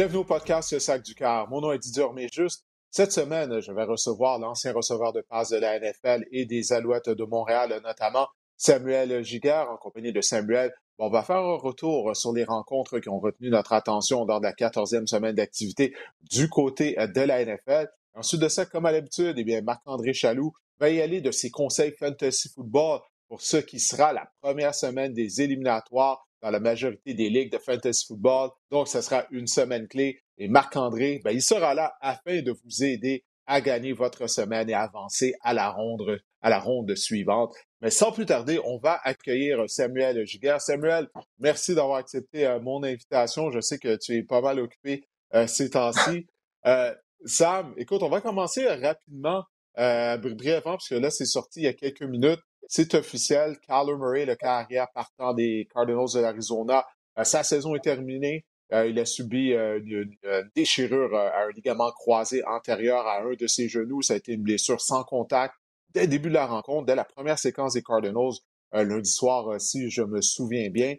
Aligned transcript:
Bienvenue 0.00 0.20
au 0.20 0.24
podcast 0.24 0.78
Sac 0.78 1.02
du 1.02 1.14
Car. 1.14 1.46
Mon 1.50 1.60
nom 1.60 1.72
est 1.72 1.78
Didier 1.78 2.06
mais 2.14 2.26
juste 2.32 2.64
cette 2.90 3.12
semaine, 3.12 3.60
je 3.60 3.70
vais 3.70 3.84
recevoir 3.84 4.38
l'ancien 4.38 4.72
receveur 4.72 5.12
de 5.12 5.20
passe 5.20 5.50
de 5.50 5.58
la 5.58 5.78
NFL 5.78 6.24
et 6.32 6.46
des 6.46 6.72
Alouettes 6.72 7.10
de 7.10 7.24
Montréal, 7.24 7.78
notamment 7.84 8.26
Samuel 8.56 9.22
Giguère, 9.22 9.70
en 9.70 9.76
compagnie 9.76 10.10
de 10.10 10.22
Samuel. 10.22 10.72
on 10.96 11.10
va 11.10 11.22
faire 11.22 11.36
un 11.36 11.58
retour 11.58 12.16
sur 12.16 12.32
les 12.32 12.44
rencontres 12.44 12.98
qui 12.98 13.10
ont 13.10 13.20
retenu 13.20 13.50
notre 13.50 13.74
attention 13.74 14.24
lors 14.24 14.40
de 14.40 14.46
la 14.46 14.54
14e 14.54 15.06
semaine 15.06 15.34
d'activité 15.34 15.94
du 16.30 16.48
côté 16.48 16.94
de 16.94 17.20
la 17.20 17.44
NFL. 17.44 17.90
Ensuite 18.14 18.40
de 18.40 18.48
ça, 18.48 18.64
comme 18.64 18.86
à 18.86 18.92
l'habitude, 18.92 19.34
eh 19.36 19.44
bien, 19.44 19.60
Marc-André 19.60 20.14
Chaloux 20.14 20.54
va 20.78 20.88
y 20.88 21.02
aller 21.02 21.20
de 21.20 21.30
ses 21.30 21.50
conseils 21.50 21.92
fantasy 21.92 22.48
football 22.48 23.00
pour 23.28 23.42
ce 23.42 23.58
qui 23.58 23.78
sera 23.78 24.14
la 24.14 24.30
première 24.40 24.74
semaine 24.74 25.12
des 25.12 25.42
éliminatoires 25.42 26.26
dans 26.42 26.50
la 26.50 26.60
majorité 26.60 27.14
des 27.14 27.28
ligues 27.28 27.52
de 27.52 27.58
fantasy 27.58 28.06
football. 28.06 28.50
Donc, 28.70 28.88
ce 28.88 29.00
sera 29.00 29.26
une 29.30 29.46
semaine 29.46 29.88
clé 29.88 30.20
et 30.38 30.48
Marc-André, 30.48 31.20
ben, 31.22 31.32
il 31.32 31.42
sera 31.42 31.74
là 31.74 31.94
afin 32.00 32.40
de 32.40 32.52
vous 32.52 32.84
aider 32.84 33.24
à 33.46 33.60
gagner 33.60 33.92
votre 33.92 34.26
semaine 34.28 34.70
et 34.70 34.74
avancer 34.74 35.34
à 35.42 35.52
la 35.52 35.70
ronde, 35.70 36.20
à 36.40 36.50
la 36.50 36.58
ronde 36.58 36.94
suivante. 36.94 37.52
Mais 37.82 37.90
sans 37.90 38.12
plus 38.12 38.24
tarder, 38.24 38.60
on 38.64 38.78
va 38.78 39.00
accueillir 39.02 39.68
Samuel 39.68 40.24
Giguère. 40.24 40.60
Samuel, 40.60 41.08
merci 41.38 41.74
d'avoir 41.74 41.96
accepté 41.96 42.46
euh, 42.46 42.60
mon 42.60 42.82
invitation. 42.84 43.50
Je 43.50 43.60
sais 43.60 43.78
que 43.78 43.96
tu 43.96 44.14
es 44.14 44.22
pas 44.22 44.40
mal 44.40 44.60
occupé 44.60 45.04
euh, 45.34 45.46
ces 45.46 45.70
temps-ci. 45.70 46.26
Euh, 46.66 46.94
Sam, 47.24 47.74
écoute, 47.76 48.02
on 48.02 48.08
va 48.08 48.20
commencer 48.20 48.66
rapidement, 48.66 49.44
brièvement, 49.76 50.72
parce 50.72 50.88
que 50.88 50.94
là, 50.94 51.10
c'est 51.10 51.26
sorti 51.26 51.60
il 51.60 51.64
y 51.64 51.68
a 51.68 51.74
quelques 51.74 52.02
minutes. 52.02 52.40
C'est 52.72 52.94
officiel. 52.94 53.58
Kyler 53.66 53.96
Murray, 53.96 54.24
le 54.24 54.36
carrière 54.36 54.86
partant 54.94 55.34
des 55.34 55.66
Cardinals 55.74 56.06
de 56.14 56.20
l'Arizona, 56.20 56.86
sa 57.24 57.42
saison 57.42 57.74
est 57.74 57.80
terminée. 57.80 58.46
Euh, 58.72 58.86
il 58.86 58.96
a 59.00 59.04
subi 59.04 59.52
euh, 59.52 59.80
une, 59.84 60.16
déchirure 60.54 61.12
euh, 61.12 61.30
à 61.30 61.46
un 61.46 61.50
ligament 61.50 61.90
croisé 61.90 62.44
antérieur 62.44 63.08
à 63.08 63.22
un 63.22 63.32
de 63.32 63.46
ses 63.48 63.68
genoux. 63.68 64.02
Ça 64.02 64.14
a 64.14 64.16
été 64.18 64.34
une 64.34 64.42
blessure 64.42 64.80
sans 64.80 65.02
contact 65.02 65.56
dès 65.92 66.02
le 66.02 66.06
début 66.06 66.28
de 66.28 66.34
la 66.34 66.46
rencontre, 66.46 66.86
dès 66.86 66.94
la 66.94 67.04
première 67.04 67.40
séquence 67.40 67.72
des 67.74 67.82
Cardinals, 67.82 68.34
lundi 68.72 69.10
soir, 69.10 69.60
si 69.60 69.90
je 69.90 70.02
me 70.02 70.20
souviens 70.20 70.70
bien. 70.70 70.94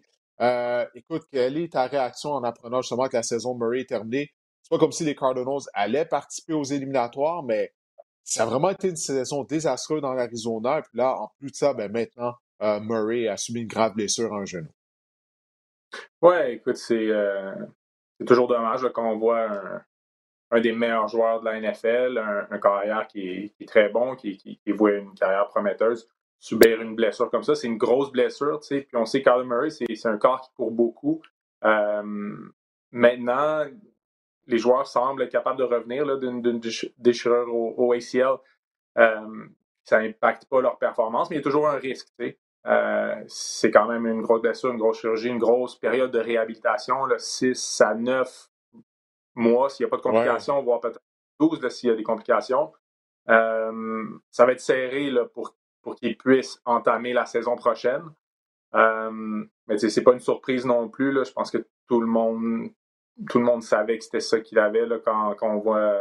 écoute, 0.94 1.24
quelle 1.32 1.58
est 1.58 1.72
ta 1.72 1.88
réaction 1.88 2.32
en 2.32 2.44
apprenant 2.44 2.82
justement 2.82 3.08
que 3.08 3.16
la 3.16 3.24
saison 3.24 3.56
Murray 3.56 3.82
est 3.82 3.90
terminée? 3.90 4.34
C'est 4.62 4.70
pas 4.70 4.78
comme 4.78 4.92
si 4.92 5.06
les 5.06 5.16
Cardinals 5.16 5.62
allaient 5.74 6.04
participer 6.04 6.52
aux 6.52 6.66
éliminatoires, 6.66 7.44
mais 7.44 7.72
ça 8.24 8.44
a 8.44 8.46
vraiment 8.46 8.70
été 8.70 8.90
une 8.90 8.96
saison 8.96 9.44
désastreuse 9.44 10.02
dans 10.02 10.14
l'Arizona. 10.14 10.82
Puis 10.82 10.98
là, 10.98 11.16
en 11.18 11.32
plus 11.40 11.52
de 11.52 11.56
ça, 11.56 11.74
ben 11.74 11.92
maintenant, 11.92 12.36
Murray 12.82 13.28
a 13.28 13.38
subi 13.38 13.62
une 13.62 13.68
grave 13.68 13.94
blessure 13.94 14.34
un 14.34 14.46
genou. 14.46 14.70
Ouais, 16.22 16.56
écoute, 16.56 16.78
c'est 16.78 17.10
euh, 17.10 17.54
toujours 18.26 18.48
dommage 18.48 18.88
quand 18.94 19.12
on 19.12 19.18
voit 19.18 19.50
un, 20.52 20.62
des 20.62 20.72
meilleurs 20.72 21.08
joueurs 21.08 21.42
de 21.42 21.46
la 21.46 21.60
NFL, 21.60 22.18
un, 22.50 22.60
carrière 22.60 23.08
qui 23.08 23.54
est, 23.60 23.68
très 23.68 23.90
bon, 23.90 24.16
qui, 24.16 24.38
qui, 24.38 24.72
voit 24.72 24.92
une 24.92 25.14
carrière 25.16 25.48
prometteuse, 25.48 26.08
subir 26.40 26.82
une 26.82 26.96
blessure 26.96 27.30
comme 27.30 27.44
ça. 27.44 27.56
C'est 27.56 27.68
une 27.68 27.78
grosse 27.78 28.12
blessure, 28.12 28.60
tu 28.60 28.68
sais. 28.68 28.82
Puis 28.82 28.98
on 28.98 29.06
sait 29.06 29.22
que 29.22 29.44
Murray, 29.44 29.70
c'est 29.70 30.06
un 30.08 30.18
corps 30.18 30.42
qui 30.42 30.52
court 30.56 30.72
beaucoup. 30.72 31.22
Euh, 31.64 32.04
maintenant, 32.92 33.66
les 34.52 34.58
joueurs 34.58 34.86
semblent 34.86 35.24
être 35.24 35.32
capables 35.32 35.58
de 35.58 35.64
revenir 35.64 36.18
d'une 36.20 36.60
déchirure 36.98 37.48
au, 37.54 37.94
ACL. 37.94 38.36
Euh, 38.98 39.46
ça 39.84 40.00
n'impacte 40.00 40.46
pas 40.46 40.62
leur 40.62 40.78
performance, 40.78 41.30
mais 41.30 41.38
il 41.38 41.40
y 41.40 41.42
a 41.42 41.44
toujours 41.44 41.68
un 41.68 41.78
risque. 41.78 42.10
Euh, 42.68 43.16
c'est 43.28 43.72
quand 43.72 43.88
même 43.88 44.06
une 44.06 44.22
grosse 44.22 44.42
blessure, 44.42 44.72
une 44.72 44.78
grosse 44.78 45.00
chirurgie, 45.00 45.30
une 45.30 45.40
grosse 45.40 45.76
période 45.76 46.12
de 46.12 46.20
réhabilitation, 46.20 46.96
6 47.18 47.82
à 47.82 47.96
9 47.96 48.50
mois 49.36 49.70
s'il 49.70 49.86
n'y 49.86 49.88
a 49.88 49.90
pas 49.90 49.98
de 49.98 50.02
complications, 50.02 50.62
voire 50.62 50.82
peut-être 50.82 51.02
12 51.40 51.68
s'il 51.70 51.90
y 51.90 51.92
a 51.92 51.96
des 51.96 52.04
complications. 52.04 52.72
Euh, 53.30 54.06
ça 54.30 54.46
va 54.46 54.52
être 54.52 54.60
serré 54.60 55.10
là, 55.10 55.26
pour, 55.26 55.56
pour 55.82 55.96
qu'il 55.96 56.18
puisse 56.18 56.62
entamer 56.66 57.14
la 57.14 57.26
saison 57.26 57.56
prochaine. 57.56 58.04
Euh, 58.76 59.44
mais 59.68 59.78
c'est 59.78 60.04
pas 60.04 60.14
une 60.14 60.20
surprise 60.20 60.66
non 60.66 60.90
plus. 60.90 61.12
Là. 61.12 61.24
Je 61.24 61.32
pense 61.32 61.52
que 61.52 61.66
tout 61.88 62.02
le 62.02 62.08
monde 62.08 62.70
tout 63.30 63.40
le 63.40 63.46
monde 63.46 63.64
savait 63.64 63.98
que 63.98 64.04
c'était 64.04 64.20
ça 64.20 64.40
qu'il 64.40 64.60
avait 64.60 64.86
là, 64.86 64.98
quand, 65.00 65.36
on 65.42 65.58
voit 65.60 66.00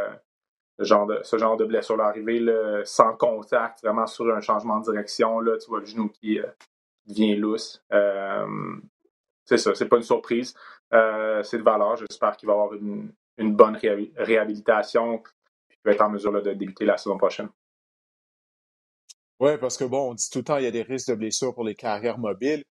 de, 0.79 1.21
ce 1.23 1.37
genre 1.39 1.57
de 1.57 1.65
blessure 1.65 2.01
arriver 2.01 2.45
sans 2.85 3.17
contact, 3.17 3.83
vraiment 3.83 4.07
sur 4.07 4.35
un 4.35 4.41
changement 4.41 4.79
de 4.79 4.85
direction. 4.85 5.41
Tu 5.59 5.69
vois 5.69 5.81
le 5.81 5.87
genou 5.87 6.09
qui 6.09 6.39
euh, 6.39 6.47
devient 7.07 7.37
lousse. 7.37 7.85
Euh, 7.93 8.47
c'est 9.45 9.59
ça, 9.59 9.75
c'est 9.75 9.89
pas 9.89 9.97
une 9.97 10.03
surprise. 10.03 10.55
Euh, 10.93 11.43
c'est 11.43 11.59
de 11.59 11.63
valeur. 11.63 11.97
J'espère 11.97 12.37
qu'il 12.37 12.47
va 12.47 12.55
avoir 12.55 12.75
une, 12.75 13.13
bonne 13.39 13.77
réhabilitation 14.17 15.23
et 15.71 15.75
qu'il 15.75 15.83
va 15.85 15.93
être 15.93 16.03
en 16.03 16.11
mesure 16.11 16.33
de 16.33 16.53
débuter 16.53 16.85
la 16.85 16.97
saison 16.97 17.17
prochaine. 17.17 17.49
Oui, 19.41 19.57
parce 19.59 19.79
que 19.79 19.85
bon, 19.85 20.11
on 20.11 20.15
dit 20.15 20.29
tout 20.31 20.41
le 20.41 20.45
temps 20.45 20.57
qu'il 20.57 20.65
y 20.65 20.69
a 20.69 20.71
des 20.71 20.83
risques 20.83 21.09
de 21.09 21.15
blessure 21.15 21.55
pour 21.55 21.65
les 21.65 21.75
carrières 21.75 22.19
mobiles. 22.19 22.63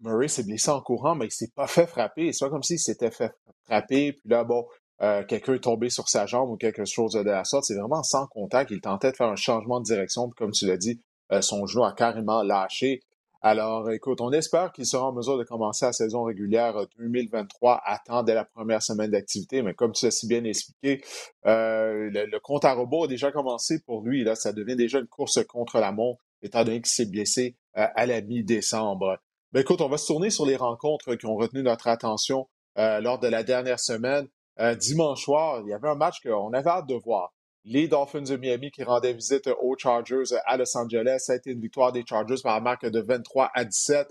Murray 0.00 0.28
s'est 0.28 0.44
blessé 0.44 0.70
en 0.70 0.80
courant, 0.80 1.14
mais 1.14 1.26
il 1.26 1.30
s'est 1.30 1.52
pas 1.54 1.66
fait 1.66 1.86
frapper. 1.86 2.32
C'est 2.32 2.44
pas 2.44 2.50
comme 2.50 2.62
s'il 2.62 2.78
s'était 2.78 3.10
fait 3.10 3.32
frapper, 3.64 4.12
puis 4.12 4.28
là, 4.28 4.44
bon, 4.44 4.66
euh, 5.02 5.24
quelqu'un 5.24 5.54
est 5.54 5.64
tombé 5.64 5.90
sur 5.90 6.08
sa 6.08 6.26
jambe 6.26 6.50
ou 6.50 6.56
quelque 6.56 6.84
chose 6.84 7.14
de 7.14 7.20
la 7.20 7.44
sorte. 7.44 7.64
C'est 7.64 7.74
vraiment 7.74 8.04
sans 8.04 8.26
contact. 8.28 8.70
Il 8.70 8.80
tentait 8.80 9.10
de 9.10 9.16
faire 9.16 9.28
un 9.28 9.36
changement 9.36 9.80
de 9.80 9.84
direction. 9.84 10.28
Puis 10.28 10.36
comme 10.36 10.52
tu 10.52 10.66
l'as 10.66 10.76
dit, 10.76 11.00
euh, 11.32 11.42
son 11.42 11.66
genou 11.66 11.84
a 11.84 11.92
carrément 11.92 12.42
lâché. 12.42 13.00
Alors, 13.44 13.90
écoute, 13.90 14.20
on 14.20 14.30
espère 14.30 14.70
qu'il 14.70 14.86
sera 14.86 15.08
en 15.08 15.12
mesure 15.12 15.36
de 15.36 15.42
commencer 15.42 15.84
la 15.84 15.92
saison 15.92 16.22
régulière 16.22 16.76
2023 16.96 17.74
euh, 17.74 17.78
à 17.84 17.98
temps 17.98 18.22
dès 18.22 18.34
la 18.34 18.44
première 18.44 18.80
semaine 18.80 19.10
d'activité. 19.10 19.62
Mais 19.62 19.74
comme 19.74 19.90
tu 19.90 20.04
l'as 20.04 20.12
si 20.12 20.28
bien 20.28 20.44
expliqué, 20.44 21.02
le, 21.44 22.38
compte 22.38 22.64
à 22.64 22.72
rebours 22.72 23.04
a 23.04 23.08
déjà 23.08 23.32
commencé 23.32 23.80
pour 23.84 24.02
lui. 24.02 24.22
Là, 24.22 24.36
ça 24.36 24.52
devient 24.52 24.76
déjà 24.76 25.00
une 25.00 25.08
course 25.08 25.44
contre 25.46 25.80
la 25.80 25.90
montre, 25.90 26.22
étant 26.42 26.62
donné 26.62 26.80
qu'il 26.80 26.92
s'est 26.92 27.06
blessé 27.06 27.56
à 27.74 28.06
la 28.06 28.20
mi-décembre. 28.20 29.18
Ben, 29.52 29.60
écoute, 29.60 29.80
on 29.80 29.88
va 29.88 29.98
se 29.98 30.06
tourner 30.06 30.30
sur 30.30 30.46
les 30.46 30.56
rencontres 30.56 31.14
qui 31.14 31.26
ont 31.26 31.36
retenu 31.36 31.62
notre 31.62 31.88
attention 31.88 32.48
lors 32.76 33.18
de 33.18 33.28
la 33.28 33.42
dernière 33.42 33.78
semaine. 33.78 34.26
Euh, 34.60 34.74
dimanche 34.74 35.24
soir, 35.24 35.62
il 35.64 35.70
y 35.70 35.72
avait 35.72 35.88
un 35.88 35.94
match 35.94 36.20
qu'on 36.22 36.52
avait 36.52 36.68
hâte 36.68 36.86
de 36.86 36.94
voir. 36.94 37.32
Les 37.64 37.88
Dolphins 37.88 38.22
de 38.22 38.36
Miami 38.36 38.70
qui 38.70 38.82
rendaient 38.82 39.12
visite 39.12 39.48
aux 39.60 39.76
Chargers 39.78 40.36
à 40.46 40.56
Los 40.56 40.76
Angeles. 40.76 41.20
Ça 41.20 41.32
a 41.32 41.36
été 41.36 41.50
une 41.52 41.60
victoire 41.60 41.92
des 41.92 42.04
Chargers 42.06 42.42
par 42.42 42.54
la 42.54 42.60
marque 42.60 42.86
de 42.86 43.00
23 43.00 43.50
à 43.54 43.64
17. 43.64 44.08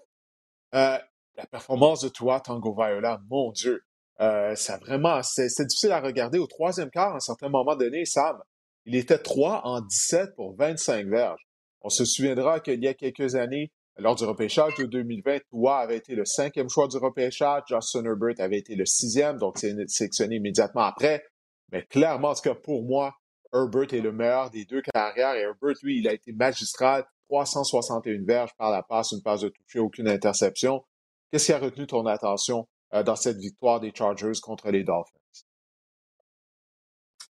Euh, 0.74 0.98
la 1.36 1.46
performance 1.48 2.02
de 2.02 2.10
Tua 2.10 2.40
Tango 2.40 2.74
Viola, 2.74 3.20
mon 3.30 3.52
Dieu, 3.52 3.84
euh, 4.20 4.56
ça 4.56 4.78
vraiment, 4.78 5.22
c'est 5.24 5.66
difficile 5.66 5.92
à 5.92 6.00
regarder. 6.00 6.40
Au 6.40 6.48
troisième 6.48 6.90
quart, 6.90 7.14
à 7.14 7.18
un 7.18 7.20
certain 7.20 7.50
moment 7.50 7.76
donné, 7.76 8.06
Sam, 8.06 8.42
il 8.86 8.96
était 8.96 9.18
3 9.18 9.62
en 9.66 9.82
17 9.82 10.36
pour 10.36 10.56
25 10.56 11.08
verges. 11.08 11.48
On 11.82 11.90
se 11.90 12.06
souviendra 12.06 12.60
qu'il 12.60 12.82
y 12.82 12.88
a 12.88 12.94
quelques 12.94 13.36
années, 13.36 13.72
lors 13.98 14.16
du 14.16 14.24
repêchage 14.24 14.76
de 14.76 14.86
2020, 14.86 15.40
Tua 15.50 15.78
avait 15.78 15.98
été 15.98 16.16
le 16.16 16.26
cinquième 16.26 16.70
choix 16.70 16.88
du 16.88 16.98
repêchage, 16.98 17.64
Justin 17.68 18.06
Herbert 18.06 18.36
avait 18.40 18.58
été 18.58 18.76
le 18.76 18.86
sixième, 18.86 19.38
donc 19.38 19.58
c'est 19.58 19.76
sélectionné 19.90 20.38
immédiatement 20.38 20.84
après. 20.84 21.24
Mais 21.72 21.84
clairement, 21.84 22.30
en 22.30 22.34
tout 22.34 22.42
cas 22.42 22.56
pour 22.56 22.84
moi, 22.84 23.14
Herbert 23.54 23.94
est 23.94 24.02
le 24.02 24.12
meilleur 24.12 24.50
des 24.50 24.66
deux 24.66 24.82
carrières 24.82 25.36
et 25.36 25.42
Herbert, 25.42 25.76
lui, 25.84 26.00
il 26.00 26.08
a 26.08 26.14
été 26.14 26.32
magistral, 26.32 27.06
361 27.30 28.26
verges 28.26 28.56
par 28.58 28.72
la 28.72 28.84
passe, 28.84 29.12
une 29.12 29.22
passe 29.22 29.42
de 29.42 29.50
toucher, 29.50 29.80
aucune 29.80 30.08
interception. 30.08 30.84
Qu'est-ce 31.32 31.48
qui 31.48 31.54
a 31.54 31.60
retenu 31.60 31.88
ton 31.88 32.06
attention 32.06 32.68
euh, 32.94 33.04
dans 33.04 33.16
cette 33.16 33.38
victoire 33.38 33.80
des 33.80 33.92
Chargers 33.94 34.40
contre 34.42 34.70
les 34.72 34.84
Dolphins? 34.84 35.20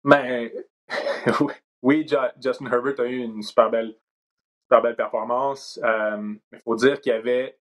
Ben, 0.04 0.50
oui, 1.82 2.08
Justin 2.42 2.66
Herbert 2.72 3.00
a 3.00 3.06
eu 3.06 3.18
une 3.18 3.42
super 3.42 3.70
belle 3.70 3.96
super 4.66 4.82
belle 4.82 4.96
performance. 4.96 5.80
Euh, 5.84 6.34
il 6.52 6.60
faut 6.60 6.76
dire 6.76 7.00
qu'il 7.00 7.12
y 7.12 7.16
avait 7.16 7.58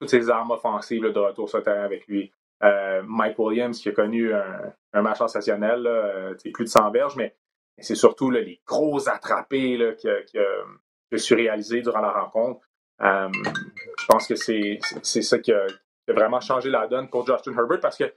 toutes 0.00 0.10
ses 0.10 0.30
armes 0.30 0.50
offensives 0.50 1.02
de 1.02 1.18
retour 1.18 1.48
sur 1.48 1.58
le 1.58 1.64
terrain 1.64 1.84
avec 1.84 2.06
lui. 2.06 2.32
Euh, 2.64 3.02
Mike 3.06 3.38
Williams 3.38 3.78
qui 3.78 3.88
a 3.90 3.92
connu 3.92 4.32
un, 4.34 5.02
match 5.02 5.18
sensationnel, 5.18 5.86
euh, 5.86 6.34
plus 6.52 6.64
de 6.64 6.70
100 6.70 6.90
verges, 6.90 7.16
mais 7.16 7.36
c'est 7.78 7.94
surtout 7.94 8.30
les 8.30 8.60
gros 8.66 9.08
attrapés 9.08 9.94
qu'il 9.96 10.40
a, 10.40 11.18
su 11.18 11.34
réaliser 11.34 11.82
durant 11.82 12.00
la 12.00 12.10
rencontre. 12.10 12.66
je 13.00 14.06
pense 14.08 14.26
que 14.26 14.34
c'est 14.34 14.78
ça 15.02 15.38
qui 15.38 15.52
a, 15.52 15.66
vraiment 16.08 16.40
changé 16.40 16.70
la 16.70 16.86
donne 16.86 17.10
pour 17.10 17.26
Justin 17.26 17.52
Herbert 17.52 17.80
parce 17.80 17.98
que 17.98 18.12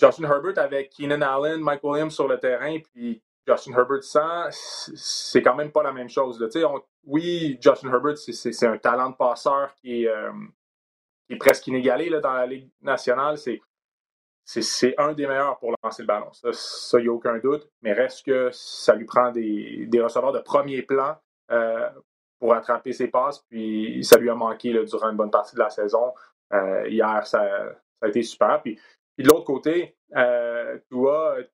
Justin 0.00 0.24
Herbert 0.24 0.58
avec 0.58 0.90
Keenan 0.90 1.22
Allen, 1.22 1.60
Mike 1.60 1.84
Williams 1.84 2.12
sur 2.12 2.26
le 2.26 2.38
terrain, 2.38 2.76
puis 2.92 3.22
Justin 3.46 3.72
Herbert 3.72 4.02
sans, 4.04 4.48
c'est 4.50 5.42
quand 5.42 5.54
même 5.54 5.72
pas 5.72 5.82
la 5.82 5.92
même 5.92 6.08
chose. 6.08 6.42
oui, 7.04 7.58
Justin 7.60 7.88
Herbert, 7.88 8.16
c'est 8.16 8.66
un 8.66 8.78
talent 8.78 9.10
de 9.10 9.16
passeur 9.16 9.74
qui 9.74 10.04
est, 10.04 10.08
euh, 10.08 10.32
presque 11.40 11.66
inégalé 11.66 12.10
dans 12.20 12.34
la 12.34 12.46
Ligue 12.46 12.70
nationale. 12.80 13.38
C'est 14.44 14.94
un 14.98 15.12
des 15.12 15.26
meilleurs 15.26 15.58
pour 15.58 15.74
lancer 15.82 16.02
le 16.02 16.06
ballon. 16.06 16.30
Ça, 16.32 16.98
il 16.98 17.02
n'y 17.02 17.08
a 17.08 17.12
aucun 17.12 17.38
doute. 17.38 17.68
Mais 17.80 17.92
reste 17.92 18.26
que 18.26 18.50
ça 18.52 18.94
lui 18.94 19.06
prend 19.06 19.30
des, 19.32 19.88
receveurs 19.94 20.32
de 20.32 20.40
premier 20.40 20.82
plan 20.82 21.16
euh, 21.50 21.88
pour 22.38 22.54
attraper 22.54 22.92
ses 22.92 23.08
passes. 23.08 23.40
Puis 23.48 24.04
ça 24.04 24.18
lui 24.18 24.28
a 24.30 24.34
manqué 24.34 24.72
durant 24.84 25.10
une 25.10 25.16
bonne 25.16 25.30
partie 25.30 25.54
de 25.54 25.60
la 25.60 25.70
saison. 25.70 26.12
Euh, 26.52 26.86
hier, 26.88 27.26
ça, 27.26 27.42
a 28.02 28.08
été 28.08 28.22
super. 28.22 28.60
Puis, 28.62 28.78
de 29.18 29.28
l'autre 29.28 29.44
côté, 29.44 29.96
Tua 30.90 31.36
n'a 31.38 31.44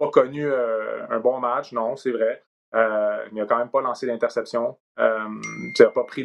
pas 0.00 0.08
connu 0.08 0.46
euh, 0.46 1.06
un 1.10 1.20
bon 1.20 1.38
match, 1.38 1.72
non, 1.72 1.94
c'est 1.94 2.10
vrai. 2.10 2.42
Euh, 2.74 3.26
il 3.30 3.36
n'a 3.36 3.44
quand 3.44 3.58
même 3.58 3.70
pas 3.70 3.82
lancé 3.82 4.06
d'interception. 4.06 4.78
Euh, 4.98 5.28
il 5.44 5.74
n'a 5.78 5.90
pas 5.90 6.04
pris, 6.04 6.24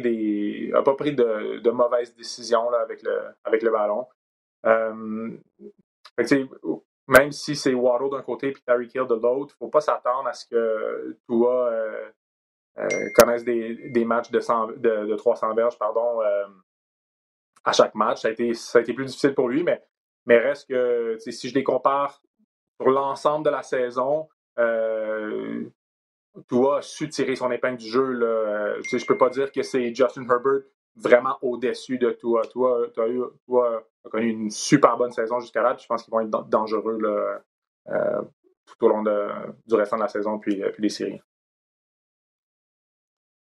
pas 0.72 0.94
pris 0.94 1.14
de, 1.14 1.70
mauvaises 1.70 2.16
décisions 2.16 2.70
avec, 2.70 3.02
le, 3.02 3.20
avec 3.44 3.62
le 3.62 3.70
ballon. 3.70 4.06
Euh, 4.64 5.36
même 7.08 7.32
si 7.32 7.54
c'est 7.54 7.74
Waddle 7.74 8.10
d'un 8.10 8.22
côté 8.22 8.48
et 8.48 8.54
Terry 8.66 8.88
Kill 8.88 9.06
de 9.06 9.14
l'autre, 9.14 9.54
il 9.60 9.64
ne 9.64 9.66
faut 9.66 9.68
pas 9.68 9.82
s'attendre 9.82 10.28
à 10.28 10.32
ce 10.32 10.46
que 10.46 11.18
Tua 11.28 11.70
connaisse 13.14 13.44
des, 13.44 13.90
des, 13.90 14.04
matchs 14.06 14.30
de, 14.30 14.40
100, 14.40 14.68
de, 14.68 15.06
de 15.06 15.14
300 15.14 15.54
verges 15.54 15.78
pardon, 15.78 16.20
à 17.64 17.72
chaque 17.72 17.94
match. 17.94 18.22
Ça 18.22 18.28
a, 18.28 18.30
été, 18.30 18.54
ça 18.54 18.78
a 18.78 18.82
été 18.82 18.94
plus 18.94 19.04
difficile 19.04 19.34
pour 19.34 19.48
lui, 19.48 19.62
mais, 19.62 19.82
mais 20.24 20.38
reste 20.38 20.68
que 20.68 21.18
si 21.18 21.48
je 21.48 21.54
les 21.54 21.62
compare 21.62 22.22
sur 22.80 22.90
l'ensemble 22.90 23.44
de 23.44 23.50
la 23.50 23.62
saison, 23.62 24.28
euh, 24.58 25.64
Tua 26.48 26.78
a 26.78 26.82
su 26.82 27.08
tirer 27.08 27.36
son 27.36 27.50
épingle 27.50 27.78
du 27.78 27.88
jeu. 27.88 28.12
Là. 28.12 28.76
je 28.82 28.96
ne 28.96 29.06
peux 29.06 29.18
pas 29.18 29.30
dire 29.30 29.50
que 29.52 29.62
c'est 29.62 29.94
Justin 29.94 30.28
Herbert 30.28 30.62
vraiment 30.96 31.38
au-dessus 31.42 31.98
de 31.98 32.10
Tua. 32.12 32.42
Tua, 32.46 32.88
Tua, 32.92 33.06
Tua 33.46 33.82
a 34.04 34.08
connu 34.08 34.28
une 34.28 34.50
super 34.50 34.96
bonne 34.96 35.12
saison 35.12 35.40
jusqu'à 35.40 35.62
là. 35.62 35.76
Je 35.78 35.86
pense 35.86 36.02
qu'ils 36.02 36.12
vont 36.12 36.20
être 36.20 36.48
dangereux 36.48 36.98
euh, 37.88 38.22
tout 38.66 38.84
au 38.84 38.88
long 38.88 39.02
du 39.02 39.74
restant 39.74 39.96
de 39.96 40.02
la 40.02 40.08
saison 40.08 40.38
puis, 40.38 40.62
puis 40.72 40.82
des 40.82 40.88
séries. 40.88 41.20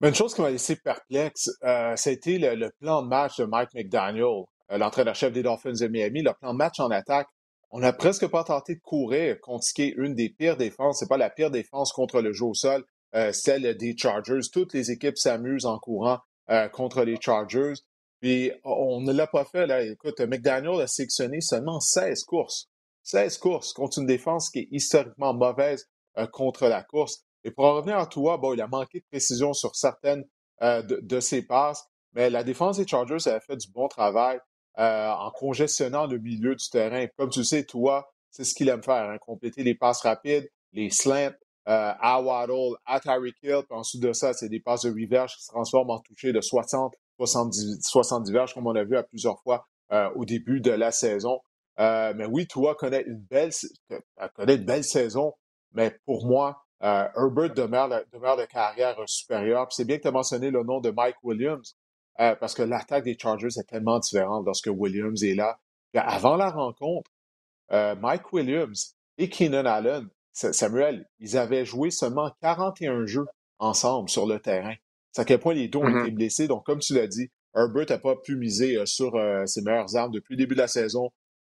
Une 0.03 0.15
chose 0.15 0.35
qui 0.35 0.43
m'a 0.43 0.51
laissé 0.51 0.75
perplexe, 0.75 1.49
euh, 1.63 1.95
été 1.95 2.37
le, 2.37 2.57
le, 2.57 2.71
plan 2.81 3.03
de 3.03 3.09
match 3.09 3.39
de 3.39 3.45
Mike 3.45 3.73
McDaniel, 3.73 4.43
euh, 4.73 4.79
l'entraîneur-chef 4.79 5.33
des 5.33 5.45
Dolphins 5.45 5.75
de 5.81 5.87
Miami. 5.87 6.23
Le 6.23 6.33
plan 6.33 6.53
de 6.53 6.59
match 6.59 6.81
en 6.81 6.91
attaque, 6.91 7.29
on 7.73 7.81
n'a 7.81 7.95
presque 7.95 8.27
pas 8.27 8.45
tenté 8.45 8.75
de 8.75 8.81
courir 8.81 9.41
contre 9.41 9.65
ce 9.65 9.73
qui 9.73 9.83
est 9.83 9.95
une 9.97 10.15
des 10.15 10.29
pires 10.29 10.59
défenses. 10.59 10.99
C'est 10.99 11.09
pas 11.09 11.17
la 11.17 11.31
pire 11.31 11.51
défense 11.51 11.91
contre 11.93 12.21
le 12.21 12.33
jeu 12.33 12.45
au 12.45 12.55
sol, 12.55 12.85
euh, 13.15 13.33
celle 13.33 13.77
des 13.79 13.97
Chargers. 13.97 14.41
Toutes 14.53 14.75
les 14.75 14.91
équipes 14.91 15.17
s'amusent 15.17 15.65
en 15.65 15.79
courant 15.79 16.19
euh, 16.51 16.69
contre 16.69 17.03
les 17.03 17.17
Chargers. 17.19 17.73
Puis 18.21 18.53
on 18.63 19.01
ne 19.01 19.13
l'a 19.13 19.27
pas 19.27 19.47
fait. 19.47 19.67
Là. 19.67 19.83
Écoute, 19.83 20.21
McDaniel 20.21 20.83
a 20.83 20.87
sélectionné 20.87 21.41
seulement 21.41 21.81
16 21.81 22.25
courses. 22.25 22.69
16 23.05 23.39
courses 23.39 23.73
contre 23.73 23.99
une 23.99 24.07
défense 24.07 24.51
qui 24.51 24.61
est 24.61 24.69
historiquement 24.71 25.33
mauvaise 25.33 25.89
euh, 26.19 26.27
contre 26.27 26.69
la 26.69 26.83
course. 26.83 27.25
Et 27.43 27.51
pour 27.51 27.65
en 27.65 27.77
revenir 27.77 27.97
à 27.97 28.07
toi, 28.07 28.37
bon, 28.37 28.53
il 28.53 28.61
a 28.61 28.69
manqué 28.69 29.01
de 29.01 29.07
précision 29.11 29.55
sur 29.55 29.75
certaines 29.75 30.25
de, 30.61 31.01
de, 31.03 31.19
ses 31.19 31.43
passes, 31.43 31.85
mais 32.13 32.31
la 32.31 32.45
défense 32.45 32.77
des 32.77 32.87
Chargers 32.87 33.27
a 33.27 33.41
fait 33.41 33.57
du 33.57 33.69
bon 33.73 33.89
travail 33.89 34.39
euh, 34.79 35.11
en 35.11 35.31
congestionnant 35.31 36.07
le 36.07 36.19
milieu 36.19 36.55
du 36.55 36.69
terrain. 36.69 37.07
Comme 37.17 37.31
tu 37.31 37.45
sais, 37.45 37.65
toi, 37.65 38.13
c'est 38.31 38.45
ce 38.45 38.55
qu'il 38.55 38.69
aime 38.69 38.83
faire, 38.83 39.11
hein, 39.11 39.19
compléter 39.19 39.63
les 39.63 39.75
passes 39.75 40.01
rapides, 40.01 40.49
les 40.73 40.91
slants, 40.91 41.33
euh, 41.69 41.93
à 42.01 42.21
Waddle, 42.21 42.77
à 42.87 42.99
Tyreek 42.99 43.37
Hill, 43.43 43.63
puis 43.69 43.79
ensuite 43.79 44.03
de 44.03 44.13
ça, 44.13 44.33
c'est 44.33 44.49
des 44.49 44.59
passes 44.59 44.83
de 44.83 44.91
reverse 44.91 45.37
qui 45.37 45.45
se 45.45 45.49
transforment 45.49 45.91
en 45.91 46.01
toucher 46.01 46.33
de 46.33 46.41
60, 46.41 46.95
70, 47.19 47.81
70 47.83 48.33
verges, 48.33 48.55
comme 48.55 48.67
on 48.67 48.75
a 48.75 48.83
vu 48.83 48.97
à 48.97 49.03
plusieurs 49.05 49.41
fois 49.43 49.67
euh, 49.93 50.11
au 50.17 50.25
début 50.25 50.61
de 50.61 50.73
la 50.73 50.91
saison. 50.91 51.41
Euh, 51.79 52.13
mais 52.17 52.27
oui, 52.27 52.47
toi 52.47 52.75
connais 52.75 53.03
une 53.03 53.21
belle, 53.21 53.53
connaît 54.35 54.57
une 54.57 54.65
belle 54.65 54.85
saison, 54.85 55.35
mais 55.73 55.97
pour 56.05 56.27
moi, 56.27 56.65
euh, 56.83 57.07
Herbert 57.17 57.55
demeure, 57.55 57.89
demeure 58.13 58.37
de 58.37 58.45
carrière 58.45 58.97
supérieure. 59.07 59.69
c'est 59.71 59.85
bien 59.85 59.99
que 59.99 60.03
tu 60.03 60.09
as 60.09 60.13
mentionné 60.13 60.51
le 60.51 60.65
nom 60.65 60.81
de 60.81 60.91
Mike 60.91 61.17
Williams, 61.23 61.77
euh, 62.21 62.35
parce 62.37 62.55
que 62.55 62.63
l'attaque 62.63 63.05
des 63.05 63.17
Chargers 63.19 63.59
est 63.59 63.69
tellement 63.69 63.99
différente 63.99 64.45
lorsque 64.45 64.69
Williams 64.73 65.23
est 65.23 65.35
là. 65.35 65.59
avant 65.95 66.37
la 66.37 66.51
rencontre, 66.51 67.11
euh, 67.73 67.95
Mike 67.97 68.33
Williams 68.33 68.97
et 69.19 69.29
Keenan 69.29 69.67
Allen 69.67 70.09
Samuel, 70.33 71.07
ils 71.19 71.37
avaient 71.37 71.67
joué 71.67 71.91
seulement 71.91 72.31
41 72.41 73.07
jeux 73.07 73.27
ensemble 73.59 74.09
sur 74.09 74.27
le 74.27 74.41
terrain. 74.41 74.75
C'est 75.13 75.23
à 75.23 75.25
quel 75.27 75.41
point 75.41 75.53
les 75.53 75.69
deux 75.69 75.79
ont 75.79 75.85
mm-hmm. 75.85 76.03
été 76.03 76.11
blessés. 76.11 76.49
Donc, 76.49 76.65
comme 76.65 76.79
tu 76.79 76.95
l'as 76.95 77.07
dit, 77.07 77.31
Herbert 77.55 77.87
n'a 77.91 77.99
pas 77.99 78.17
pu 78.17 78.37
miser 78.37 78.77
euh, 78.77 78.87
sur 78.87 79.13
ses 79.47 79.61
meilleures 79.63 79.95
armes 79.97 80.13
depuis 80.13 80.35
le 80.35 80.39
début 80.39 80.55
de 80.55 80.61
la 80.61 80.69
saison. 80.69 81.11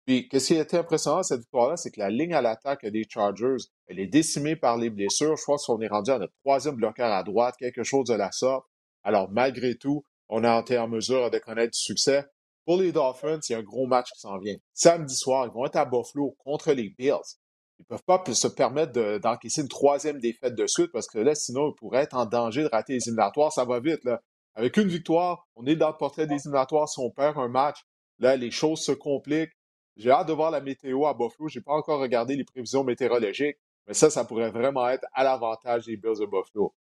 Puis, 0.06 0.28
qu'est-ce 0.28 0.48
qui 0.48 0.60
a 0.60 0.62
été 0.62 0.78
impressionnant 0.78 1.24
cette 1.24 1.40
victoire-là, 1.40 1.78
c'est 1.78 1.90
que 1.90 2.00
la 2.00 2.10
ligne 2.10 2.34
à 2.34 2.42
l'attaque 2.42 2.86
des 2.86 3.06
Chargers, 3.10 3.56
elle 3.88 4.00
est 4.00 4.08
décimée 4.08 4.56
par 4.56 4.78
les 4.78 4.90
blessures. 4.90 5.36
Je 5.36 5.44
pense 5.46 5.66
qu'on 5.66 5.82
est 5.82 5.88
rendu 5.88 6.12
à 6.12 6.20
notre 6.20 6.34
troisième 6.44 6.76
bloqueur 6.76 7.12
à 7.12 7.24
droite, 7.24 7.56
quelque 7.58 7.84
chose 7.84 8.08
de 8.08 8.14
la 8.14 8.32
sorte. 8.32 8.66
Alors, 9.04 9.32
malgré 9.32 9.76
tout, 9.76 10.04
on 10.30 10.44
a 10.44 10.60
été 10.60 10.78
en 10.78 10.88
mesure 10.88 11.30
de 11.30 11.38
connaître 11.40 11.72
du 11.72 11.80
succès. 11.80 12.26
Pour 12.66 12.78
les 12.78 12.92
Dolphins, 12.92 13.40
il 13.48 13.52
y 13.52 13.56
a 13.56 13.60
un 13.60 13.64
gros 13.64 13.86
match 13.86 14.12
qui 14.12 14.20
s'en 14.20 14.40
vient. 14.40 14.56
Samedi 14.74 15.16
soir, 15.16 15.46
ils 15.46 15.54
vont 15.54 15.66
être 15.66 15.76
à 15.76 15.86
Buffalo 15.86 16.36
contre 16.40 16.72
les 16.72 16.90
Bills 16.90 17.38
ils 17.80 17.84
ne 17.84 17.88
peuvent 17.88 18.04
pas 18.04 18.24
se 18.34 18.48
permettre 18.48 19.20
d'encaisser 19.20 19.62
une 19.62 19.68
troisième 19.68 20.20
défaite 20.20 20.56
de 20.56 20.66
suite 20.68 20.92
parce 20.92 21.08
que 21.08 21.20
là, 21.20 21.36
sinon, 21.36 21.72
ils 21.72 21.76
pourraient 21.76 22.04
être 22.04 22.16
en 22.16 22.26
danger 22.26 22.64
de 22.64 22.70
rater 22.70 22.94
les 22.94 23.08
éliminatoires. 23.08 23.52
Ça 23.52 23.66
va 23.66 23.80
vite. 23.80 24.04
Là. 24.06 24.22
Avec 24.54 24.78
une 24.78 24.88
victoire, 24.88 25.48
on 25.56 25.66
est 25.66 25.76
dans 25.76 25.90
le 25.90 25.98
portrait 25.98 26.28
des 26.28 26.36
éliminatoires. 26.36 26.88
Si 26.88 27.00
on 27.00 27.12
perd 27.12 27.38
un 27.38 27.50
match, 27.50 27.82
là, 28.20 28.38
les 28.38 28.52
choses 28.52 28.80
se 28.80 28.94
compliquent. 28.94 29.54
J'ai 29.98 30.10
hâte 30.10 30.28
de 30.28 30.34
voir 30.34 30.52
la 30.52 30.62
météo 30.62 31.06
à 31.06 31.14
Buffalo. 31.14 31.50
Je 31.50 31.60
n'ai 31.60 31.64
pas 31.64 31.74
encore 31.74 32.00
regardé 32.00 32.36
les 32.36 32.46
prévisions 32.46 32.84
météorologiques, 32.84 33.58
mais 33.88 33.94
ça, 33.94 34.10
ça 34.10 34.24
pourrait 34.24 34.52
vraiment 34.52 34.88
être 34.88 35.06
à 35.14 35.24
l'avantage 35.24 35.86
des 35.86 35.98
Bills 35.98 36.20
de 36.20 36.26
Buffalo. 36.26 36.74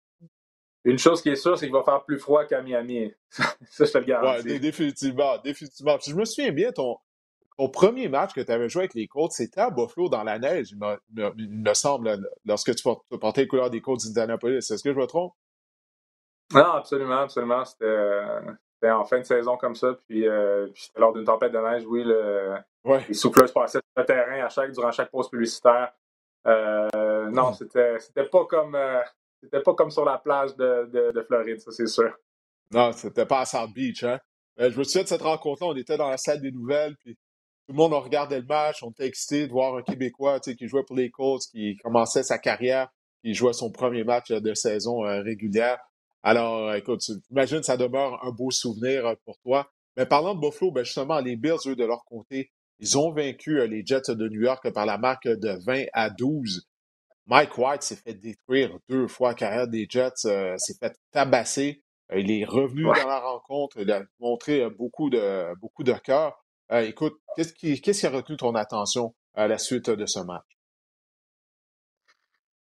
Une 0.86 1.00
chose 1.00 1.22
qui 1.22 1.30
est 1.30 1.36
sûre, 1.36 1.58
c'est 1.58 1.66
qu'il 1.66 1.74
va 1.74 1.84
faire 1.84 2.04
plus 2.04 2.20
froid 2.20 2.46
qu'à 2.46 2.62
Miami. 2.62 3.12
ça, 3.30 3.86
je 3.86 3.92
te 3.92 3.98
le 3.98 4.06
garantis. 4.06 4.48
Ouais, 4.48 4.60
définitivement, 4.60 5.38
définitivement. 5.44 5.98
je 6.06 6.14
me 6.14 6.26
souviens 6.26 6.52
bien, 6.52 6.72
ton, 6.72 6.98
au 7.58 7.70
premier 7.70 8.08
match 8.08 8.34
que 8.34 8.42
tu 8.42 8.52
avais 8.52 8.70
joué 8.70 8.84
avec 8.84 8.94
les 8.94 9.08
Colts, 9.08 9.32
c'était 9.32 9.62
à 9.62 9.72
Buffalo 9.72 10.10
dans 10.10 10.24
la 10.24 10.38
neige, 10.38 10.70
il 10.72 11.60
me, 11.64 11.74
semble, 11.74 12.30
lorsque 12.46 12.76
tu 12.76 12.84
portais 13.20 13.42
les 13.42 13.48
couleurs 13.48 13.70
des 13.70 13.82
Colts 13.82 14.04
d'Indianapolis. 14.06 14.58
Est-ce 14.58 14.84
que 14.84 14.94
je 14.94 14.98
me 14.98 15.08
trompe? 15.08 15.34
Non, 16.54 16.74
absolument, 16.74 17.22
absolument. 17.22 17.66
C'était 17.66 18.92
en 18.92 19.06
fin 19.06 19.20
de 19.20 19.24
saison 19.24 19.58
comme 19.58 19.75
ça. 19.75 19.98
Puis, 20.08 20.27
euh, 20.27 20.68
puis 20.68 20.92
lors 20.96 21.13
d'une 21.13 21.24
tempête 21.24 21.51
de 21.51 21.58
neige, 21.58 21.84
oui, 21.88 22.04
le, 22.04 22.56
ouais. 22.84 23.04
les 23.08 23.13
souffleuses 23.13 23.51
passaient 23.51 23.80
sur 23.80 24.01
le 24.01 24.06
terrain 24.06 24.46
à 24.46 24.50
chaque, 24.50 24.72
durant 24.72 24.92
chaque 24.92 25.10
pause 25.10 25.30
publicitaire. 25.30 25.94
Euh, 26.46 27.30
non, 27.32 27.50
hmm. 27.50 27.54
c'était 27.56 28.00
c'était 28.00 28.25
pas 28.25 28.46
comme 28.46 28.75
euh, 28.75 29.01
c'était 29.46 29.64
pas 29.64 29.74
comme 29.74 29.92
sur 29.92 30.06
la 30.06 30.18
plage 30.18 30.56
de, 30.56 30.90
de, 30.92 31.12
de 31.12 31.24
Floride, 31.24 31.60
ça 31.60 31.72
c'est 31.72 31.88
sûr. 31.88 32.12
Non, 32.72 32.92
c'était 32.92 33.25
pas 33.25 33.42
à 33.42 33.46
South 33.46 33.74
Beach, 33.74 34.04
hein. 34.04 34.20
Euh, 34.60 34.72
je 34.72 34.78
me 34.78 34.84
souviens 34.84 35.04
de 35.04 35.08
cette 35.08 35.22
rencontre-là, 35.22 35.72
on 35.72 35.75
était 35.75 35.98
dans 35.98 36.10
la 36.10 36.18
salle 36.18 36.42
des 36.42 36.52
nouvelles, 36.52 36.96
puis 36.98 37.16
tout 37.16 37.74
le 37.74 37.75
monde 37.75 37.94
a 37.94 38.00
regardé 38.00 38.40
le 38.40 38.46
match, 38.46 38.84
on 38.84 38.92
était 38.92 39.06
excités 39.06 39.48
de 39.48 39.52
voir 39.52 39.75
un 39.75 39.82
Québécois 39.82 40.40
qui 40.40 40.68
jouait 40.68 40.84
pour 40.84 40.96
les 40.96 41.10
Colts, 41.10 41.44
qui 41.52 41.78
commençait 41.84 42.24
sa 42.24 42.38
carrière, 42.38 42.90
qui 43.24 43.34
jouait 43.34 43.54
son 43.54 43.72
premier 43.72 44.04
match 44.04 44.32
de 44.32 44.54
saison 44.54 45.04
euh, 45.06 45.22
régulière. 45.22 45.80
Alors, 46.24 46.70
euh, 46.70 46.75
écoute, 46.75 47.04
imagine, 47.32 47.64
ça 47.64 47.75
demeure 47.75 48.24
un 48.24 48.32
beau 48.32 48.52
souvenir 48.52 49.16
pour 49.25 49.38
toi. 49.40 49.70
Mais 49.98 50.06
parlant 50.06 50.36
de 50.36 50.40
Buffalo, 50.40 50.72
ben 50.72 50.84
justement, 50.84 51.20
les 51.20 51.36
Bills, 51.36 51.68
eux, 51.68 51.75
de 51.75 51.86
leur 51.86 52.06
côté, 52.06 52.52
ils 52.80 52.98
ont 52.98 53.12
vaincu 53.12 53.66
les 53.68 53.86
Jets 53.86 54.10
de 54.10 54.28
New 54.28 54.42
York 54.42 54.70
par 54.72 54.86
la 54.86 54.98
marque 54.98 55.28
de 55.28 55.58
20 55.66 55.86
à 55.94 56.10
12. 56.10 56.68
Mike 57.27 57.58
White 57.58 57.84
s'est 57.84 57.96
fait 57.96 58.13
détruire 58.13 58.77
deux 58.88 59.08
fois 59.08 59.29
la 59.29 59.36
carrière 59.36 59.67
des 59.67 59.88
Jets, 59.89 60.12
s'est 60.15 60.77
fait 60.79 60.96
tabasser. 61.12 61.84
il 62.13 62.32
est 62.32 62.46
revenu 62.46 62.84
dans 62.84 62.94
la 62.94 63.20
rencontre, 63.20 63.77
il 63.79 63.91
a 63.91 64.03
montré 64.20 64.70
beaucoup 64.70 65.10
de, 65.10 65.53
beaucoup 65.60 65.84
de 65.84 65.94
cœur. 65.94 66.46
Euh, 66.72 66.82
écoute, 66.82 67.20
qu'est-ce 67.36 67.53
qui, 67.53 67.79
qu'est-ce 67.79 68.01
qui 68.01 68.08
a 68.08 68.10
retenu 68.10 68.38
ton 68.38 68.55
attention 68.55 69.13
à 69.36 69.48
la 69.48 69.58
suite 69.58 69.89
de 69.89 70.05
ce 70.05 70.20
match? 70.20 70.46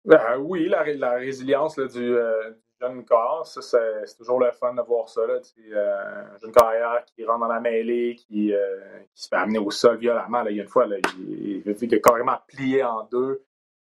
Ben, 0.06 0.38
oui, 0.40 0.68
la, 0.68 0.84
la 0.94 1.14
résilience 1.14 1.78
là, 1.78 1.88
du, 1.88 2.16
euh, 2.16 2.52
jeune 2.80 3.06
corps, 3.06 3.46
ça, 3.46 3.62
c'est, 3.62 4.06
c'est, 4.06 4.18
toujours 4.18 4.40
le 4.40 4.52
fun 4.52 4.74
de 4.74 4.82
voir 4.82 5.08
ça. 5.10 5.22
Là, 5.28 5.40
euh, 5.74 6.24
un 6.34 6.38
jeune 6.40 6.52
carrière 6.52 7.04
qui 7.06 7.24
rentre 7.26 7.42
dans 7.42 7.54
la 7.54 7.60
mêlée, 7.60 8.16
qui, 8.16 8.54
euh, 8.54 8.80
qui 9.14 9.24
se 9.24 9.28
fait 9.28 9.36
amener 9.36 9.60
au 9.60 9.70
sol 9.70 9.98
violemment. 9.98 10.42
Là, 10.42 10.52
il 10.52 10.58
y 10.58 10.60
a 10.60 10.64
une 10.64 10.70
fois, 10.70 10.88
là, 10.88 10.98
il, 11.20 11.62
il, 11.66 11.76
il, 11.80 11.96
a 11.96 12.00
carrément 12.00 12.38
plié 12.48 12.84
en 12.84 13.04
deux. 13.04 13.44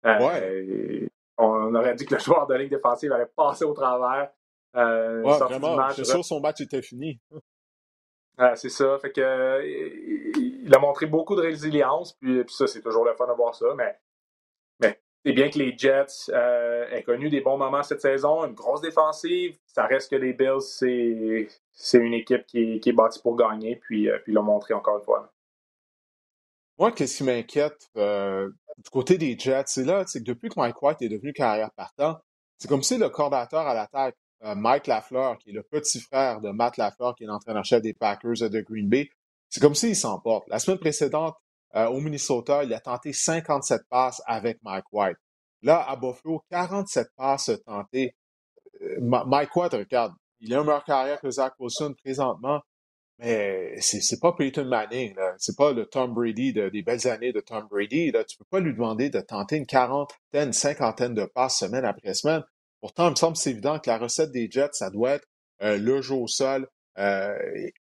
Euh, 0.07 0.19
ouais. 0.21 1.09
On 1.37 1.75
aurait 1.75 1.95
dit 1.95 2.07
que 2.07 2.15
le 2.15 2.21
joueur 2.21 2.47
de 2.47 2.55
ligne 2.55 2.69
défensive 2.69 3.13
allait 3.13 3.31
passer 3.35 3.65
au 3.65 3.73
travers. 3.73 4.31
Euh, 4.77 5.23
ouais, 5.23 5.39
vraiment, 5.39 5.91
c'est 5.91 6.05
sûr 6.05 6.25
son 6.25 6.41
match 6.41 6.61
était 6.61 6.83
fini. 6.83 7.21
Ah, 8.37 8.57
c'est 8.57 8.69
ça. 8.69 8.99
Fait 8.99 9.13
que 9.13 9.21
euh, 9.21 9.63
il 9.65 10.75
a 10.75 10.79
montré 10.79 11.07
beaucoup 11.07 11.37
de 11.37 11.43
résilience, 11.43 12.15
puis, 12.15 12.43
puis 12.45 12.55
ça, 12.55 12.67
c'est 12.67 12.83
toujours 12.83 13.05
le 13.05 13.15
fun 13.15 13.27
de 13.27 13.33
voir 13.33 13.55
ça. 13.55 13.67
Mais, 13.77 13.97
mais 14.81 15.01
c'est 15.25 15.33
bien 15.33 15.49
que 15.49 15.59
les 15.59 15.77
Jets 15.79 16.31
euh, 16.31 16.89
aient 16.91 17.05
connu 17.05 17.31
des 17.31 17.41
bons 17.41 17.57
moments 17.57 17.83
cette 17.83 18.01
saison, 18.01 18.45
une 18.45 18.55
grosse 18.55 18.81
défensive. 18.81 19.57
Ça 19.67 19.87
reste 19.87 20.11
que 20.11 20.17
les 20.17 20.33
Bills, 20.33 20.61
c'est, 20.61 21.49
c'est 21.73 21.99
une 21.99 22.15
équipe 22.15 22.45
qui 22.47 22.75
est, 22.75 22.81
qui 22.81 22.89
est 22.89 22.93
bâtie 22.93 23.21
pour 23.23 23.37
gagner, 23.37 23.77
puis, 23.77 24.11
euh, 24.11 24.19
puis 24.25 24.33
l'ont 24.33 24.43
montré 24.43 24.75
encore 24.75 24.99
une 24.99 25.05
fois. 25.05 25.33
Moi, 26.77 26.91
qu'est-ce 26.91 27.19
qui 27.19 27.25
m'inquiète 27.25 27.89
euh, 27.97 28.51
du 28.79 28.91
côté 28.91 29.19
des 29.19 29.39
Jets, 29.39 29.65
c'est 29.67 29.85
là, 29.85 30.05
c'est 30.07 30.21
que 30.21 30.25
depuis 30.25 30.49
que 30.49 30.55
Mike 30.57 30.81
White 30.83 31.03
est 31.03 31.09
devenu 31.09 31.33
carrière 31.33 31.71
partant, 31.73 32.19
c'est 32.59 32.69
comme 32.69 32.83
si 32.83 32.99
le 32.99 33.09
coordinateur 33.09 33.67
à 33.67 33.75
l'attaque 33.75 34.17
euh, 34.45 34.55
Mike 34.55 34.87
Lafleur, 34.87 35.39
qui 35.39 35.51
est 35.51 35.53
le 35.53 35.63
petit 35.63 36.01
frère 36.01 36.41
de 36.41 36.51
Matt 36.51 36.77
Lafleur, 36.77 37.15
qui 37.15 37.25
est 37.25 37.27
l'entraîneur-chef 37.27 37.83
des 37.83 37.95
Packers 37.95 38.49
de 38.51 38.61
Green 38.61 38.89
Bay. 38.89 39.09
C'est 39.49 39.61
comme 39.61 39.75
s'il 39.75 39.97
s'emporte. 39.97 40.47
La 40.49 40.59
semaine 40.59 40.79
précédente, 40.79 41.37
au 41.75 42.01
Minnesota, 42.01 42.63
il 42.63 42.73
a 42.73 42.79
tenté 42.79 43.13
57 43.13 43.83
passes 43.89 44.23
avec 44.27 44.59
Mike 44.63 44.85
White. 44.93 45.17
Là, 45.63 45.85
à 45.89 45.97
Buffalo, 45.97 46.41
47 46.51 47.09
passes 47.17 47.51
tentées. 47.67 48.15
Mike 49.01 49.57
White, 49.57 49.73
regarde, 49.73 50.15
il 50.41 50.55
a 50.55 50.59
une 50.59 50.67
meilleure 50.67 50.85
carrière 50.85 51.21
que 51.21 51.31
Zach 51.31 51.55
Wilson 51.59 51.95
présentement, 52.03 52.61
mais 53.19 53.81
c'est 53.81 54.21
pas 54.21 54.33
Peyton 54.33 54.65
Manning, 54.65 55.15
c'est 55.39 55.57
pas 55.57 55.73
le 55.73 55.87
Tom 55.87 56.13
Brady 56.15 56.53
des 56.53 56.83
belles 56.83 57.07
années 57.07 57.33
de 57.33 57.41
Tom 57.41 57.67
Brady. 57.71 58.11
Là. 58.11 58.25
Tu 58.25 58.37
peux 58.37 58.45
pas 58.45 58.61
lui 58.61 58.73
demander 58.73 59.09
de 59.09 59.21
tenter 59.21 59.57
une 59.57 59.67
quarantaine, 59.67 60.53
cinquantaine 60.53 61.15
de 61.15 61.25
passes 61.25 61.59
semaine 61.59 61.85
après 61.85 62.15
semaine. 62.15 62.43
Pourtant, 62.81 63.07
il 63.07 63.11
me 63.13 63.17
semble 63.17 63.37
c'est 63.37 63.51
évident 63.51 63.79
que 63.79 63.89
la 63.89 63.99
recette 63.99 64.31
des 64.33 64.51
Jets, 64.51 64.71
ça 64.73 64.91
doit 64.91 65.13
être 65.13 65.27
euh, 65.63 65.79
le 65.79 66.03
jeu 66.03 66.17
au 66.17 66.27
sol. 66.27 66.69
Euh, 66.99 67.35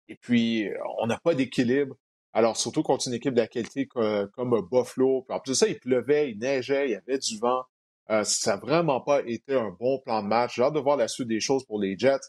et, 0.07 0.15
puis, 0.15 0.69
on 1.00 1.07
n'a 1.07 1.17
pas 1.17 1.33
d'équilibre. 1.33 1.95
Alors, 2.33 2.55
surtout 2.55 2.83
contre 2.83 3.07
une 3.07 3.13
équipe 3.13 3.33
de 3.33 3.41
la 3.41 3.47
qualité 3.47 3.88
comme, 3.88 4.62
Buffalo. 4.71 5.24
Puis 5.24 5.36
en 5.36 5.39
plus 5.39 5.51
de 5.51 5.55
ça, 5.55 5.67
il 5.67 5.79
pleuvait, 5.79 6.31
il 6.31 6.39
neigeait, 6.39 6.88
il 6.88 6.91
y 6.91 6.95
avait 6.95 7.17
du 7.17 7.38
vent. 7.39 7.63
Euh, 8.09 8.24
ça 8.24 8.51
n'a 8.51 8.57
vraiment 8.57 9.01
pas 9.01 9.21
été 9.25 9.55
un 9.55 9.75
bon 9.77 10.00
plan 10.00 10.24
de 10.24 10.27
match. 10.27 10.55
J'ai 10.55 10.62
hâte 10.62 10.74
de 10.74 10.79
voir 10.79 10.97
la 10.97 11.07
suite 11.07 11.27
des 11.27 11.41
choses 11.41 11.65
pour 11.65 11.79
les 11.79 11.97
Jets. 11.97 12.19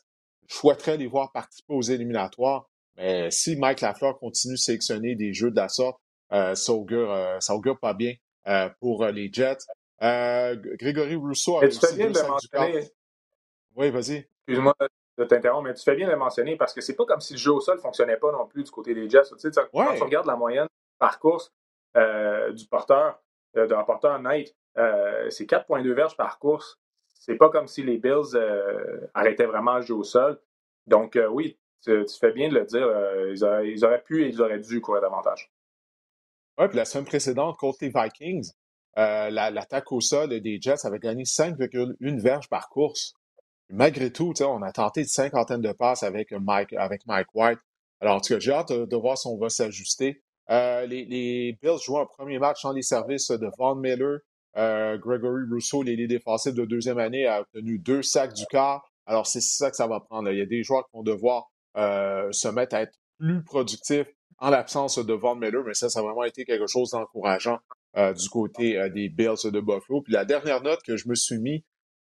Je 0.49 0.57
souhaiterais 0.57 0.97
les 0.97 1.07
voir 1.07 1.31
participer 1.31 1.75
aux 1.75 1.83
éliminatoires. 1.83 2.68
Mais 2.99 3.31
si 3.31 3.57
Mike 3.57 3.81
Lafleur 3.81 4.19
continue 4.19 4.55
de 4.55 4.59
sélectionner 4.59 5.15
des 5.15 5.33
jeux 5.33 5.51
de 5.51 5.57
la 5.57 5.69
sorte, 5.69 5.99
ça, 6.31 6.73
augure, 6.73 7.37
ça 7.41 7.55
augure 7.55 7.79
pas 7.79 7.95
bien 7.95 8.15
pour 8.81 9.07
les 9.07 9.33
Jets. 9.33 9.59
Grégory 10.01 11.15
Rousseau 11.15 11.59
a 11.59 11.69
tu 11.69 11.79
fais 11.79 11.97
bien 11.97 12.11
de 12.11 12.21
mentionner. 12.21 12.91
Oui, 13.77 13.91
vas-y. 13.91 14.27
Excuse-moi 14.47 14.75
de 15.17 15.25
t'interrompre, 15.25 15.65
mais 15.65 15.75
tu 15.75 15.83
fais 15.83 15.97
bien 15.97 16.07
de 16.07 16.13
le 16.13 16.19
mentionner 16.19 16.57
parce 16.57 16.73
que 16.73 16.81
c'est 16.81 16.95
pas 16.95 17.05
comme 17.05 17.21
si 17.21 17.33
le 17.33 17.39
jeu 17.39 17.53
au 17.53 17.61
sol 17.61 17.77
ne 17.77 17.81
fonctionnait 17.81 18.17
pas 18.17 18.31
non 18.31 18.47
plus 18.47 18.65
du 18.65 18.71
côté 18.71 18.95
des 18.95 19.09
Jets. 19.09 19.23
Tu 19.31 19.39
sais, 19.39 19.63
Quand 19.73 19.95
tu 19.95 20.03
regardes 20.03 20.27
la 20.27 20.37
moyenne 20.37 20.69
par 20.99 21.19
course 21.19 21.53
du 21.95 22.67
porteur, 22.69 23.21
de 23.55 23.67
d'un 23.67 23.85
porteur 23.85 24.19
Knight, 24.21 24.55
c'est 24.77 25.49
4,2 25.49 25.93
verges 25.93 26.17
par 26.17 26.39
course. 26.39 26.79
C'est 27.15 27.37
pas 27.37 27.51
comme 27.51 27.67
si 27.69 27.83
les 27.83 27.99
Bills 27.99 28.37
arrêtaient 29.15 29.47
vraiment 29.47 29.77
le 29.77 29.83
jeu 29.83 29.95
au 29.95 30.05
sol. 30.05 30.41
Donc, 30.87 31.19
oui, 31.31 31.59
tu, 31.83 32.05
fais 32.21 32.33
bien 32.33 32.49
de 32.49 32.55
le 32.55 32.65
dire. 32.65 32.87
Ils 33.31 33.45
auraient, 33.45 33.71
ils, 33.71 33.85
auraient, 33.85 34.03
pu 34.03 34.25
et 34.25 34.29
ils 34.29 34.41
auraient 34.41 34.59
dû 34.59 34.81
courir 34.81 35.03
davantage. 35.03 35.51
Oui, 36.59 36.67
puis 36.69 36.77
la 36.77 36.85
semaine 36.85 37.05
précédente, 37.05 37.57
contre 37.57 37.79
les 37.83 37.93
Vikings, 37.95 38.51
euh, 38.99 39.31
l'attaque 39.31 39.93
au 39.93 40.01
sol 40.01 40.41
des 40.41 40.59
Jets 40.61 40.85
avait 40.85 40.99
gagné 40.99 41.23
5,1 41.23 42.21
verges 42.21 42.49
par 42.49 42.69
course. 42.69 43.15
Malgré 43.71 44.11
tout, 44.11 44.33
on 44.43 44.63
a 44.63 44.73
tenté 44.73 45.03
une 45.03 45.07
cinquantaine 45.07 45.61
de 45.61 45.73
passes 45.73 46.03
avec 46.03 46.33
Mike, 46.33 46.75
White. 47.35 47.61
Alors, 48.01 48.17
en 48.17 48.21
tout 48.21 48.35
cas, 48.35 48.41
j'ai 48.41 48.53
hâte 48.53 48.73
de, 48.73 48.97
voir 48.97 49.17
si 49.17 49.29
on 49.29 49.37
va 49.37 49.51
s'ajuster. 49.51 50.23
Euh, 50.51 50.87
les, 50.87 51.57
Bills 51.63 51.79
jouent 51.85 51.99
un 51.99 52.07
premier 52.07 52.41
match 52.41 52.63
sans 52.63 52.73
les 52.73 52.83
services 52.83 53.31
de 53.31 53.49
Von 53.57 53.77
Miller. 53.77 54.21
Euh, 54.57 54.99
Gregory 54.99 55.43
Rousseau, 55.49 55.83
l'ailier 55.83 56.09
défensif 56.09 56.55
de 56.55 56.65
deuxième 56.65 56.99
année, 56.99 57.27
a 57.27 57.43
obtenu 57.43 57.79
deux 57.79 58.03
sacs 58.03 58.33
du 58.33 58.47
quart. 58.47 58.91
Alors, 59.07 59.27
c'est 59.27 59.43
ça 59.43 59.71
que 59.71 59.77
ça 59.77 59.87
va 59.87 60.01
prendre. 60.01 60.31
Il 60.31 60.39
y 60.39 60.43
a 60.43 60.47
des 60.47 60.65
joueurs 60.65 60.85
qui 60.87 60.97
vont 60.97 61.03
devoir 61.03 61.51
se 61.79 62.49
mettre 62.49 62.75
à 62.75 62.83
être 62.83 62.99
plus 63.19 63.43
productifs 63.43 64.09
en 64.39 64.51
l'absence 64.51 64.99
de 64.99 65.13
Von 65.13 65.37
Miller, 65.37 65.63
mais 65.65 65.75
ça, 65.75 65.89
ça 65.89 66.01
a 66.01 66.03
vraiment 66.03 66.25
été 66.25 66.45
quelque 66.45 66.67
chose 66.67 66.91
d'encourageant 66.91 67.59
euh, 67.97 68.13
du 68.13 68.29
côté 68.29 68.79
euh, 68.79 68.89
des 68.89 69.09
Bills 69.09 69.51
de 69.51 69.61
Buffalo. 69.61 70.03
Puis 70.03 70.13
la 70.13 70.25
dernière 70.25 70.63
note 70.63 70.81
que 70.83 70.97
je 70.97 71.09
me 71.09 71.15
suis 71.15 71.39
mis, 71.39 71.65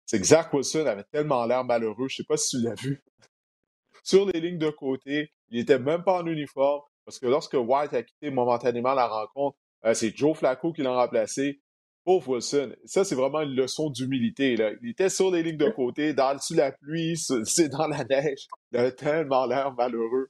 c'est 0.05 0.21
que 0.21 0.27
Zach 0.27 0.53
Wilson 0.53 0.87
avait 0.87 1.05
tellement 1.05 1.45
l'air 1.47 1.65
malheureux, 1.65 2.09
je 2.09 2.17
sais 2.17 2.25
pas 2.25 2.37
si 2.37 2.57
tu 2.57 2.65
l'as 2.65 2.75
vu. 2.75 3.05
Sur 4.03 4.27
les 4.27 4.41
lignes 4.41 4.59
de 4.59 4.71
côté, 4.71 5.33
il 5.49 5.61
était 5.61 5.79
même 5.79 6.03
pas 6.03 6.23
en 6.23 6.27
uniforme, 6.27 6.83
parce 7.05 7.19
que 7.19 7.27
lorsque 7.27 7.55
White 7.55 7.95
a 7.95 8.03
quitté 8.03 8.31
momentanément 8.31 8.95
la 8.95 9.07
rencontre, 9.07 9.57
euh, 9.85 9.95
c'est 9.95 10.17
Joe 10.17 10.37
Flacco 10.37 10.73
qui 10.73 10.83
l'a 10.83 10.95
remplacé. 10.95 11.61
Pauvre 12.07 12.29
Wilson, 12.35 12.73
ça 12.85 13.05
c'est 13.05 13.17
vraiment 13.17 13.41
une 13.41 13.57
leçon 13.57 13.91
d'humilité. 13.91 14.57
Il 14.81 14.91
était 14.91 15.09
sur 15.09 15.33
les 15.33 15.43
lignes 15.43 15.57
de 15.57 15.71
côté, 15.77 16.15
dans 16.15 16.39
la 16.55 16.71
pluie, 16.71 17.17
c'est 17.45 17.69
dans 17.69 17.89
la 17.89 18.05
neige. 18.05 18.47
Il 18.71 18.79
avait 18.79 18.93
tellement 18.93 19.45
l'air 19.45 19.75
malheureux. 19.75 20.29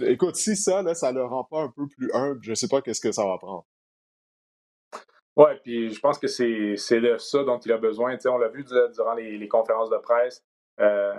Écoute, 0.00 0.34
si 0.34 0.56
ça, 0.56 0.82
là, 0.82 0.92
ça 0.92 1.12
le 1.12 1.24
rend 1.24 1.44
pas 1.44 1.62
un 1.62 1.68
peu 1.68 1.86
plus 1.86 2.10
humble, 2.12 2.40
je 2.42 2.52
sais 2.54 2.66
pas 2.66 2.82
qu'est-ce 2.82 3.00
que 3.00 3.12
ça 3.12 3.24
va 3.24 3.38
prendre. 3.38 3.64
Oui, 5.36 5.50
puis 5.62 5.90
je 5.90 6.00
pense 6.00 6.18
que 6.18 6.26
c'est 6.26 6.76
ça 6.76 7.44
dont 7.44 7.60
il 7.60 7.70
a 7.70 7.78
besoin. 7.78 8.16
on 8.26 8.38
l'a 8.38 8.48
vu 8.48 8.64
durant 8.64 9.14
les, 9.14 9.48
conférences 9.48 9.90
de 9.90 9.98
presse, 9.98 10.44
euh, 10.80 11.12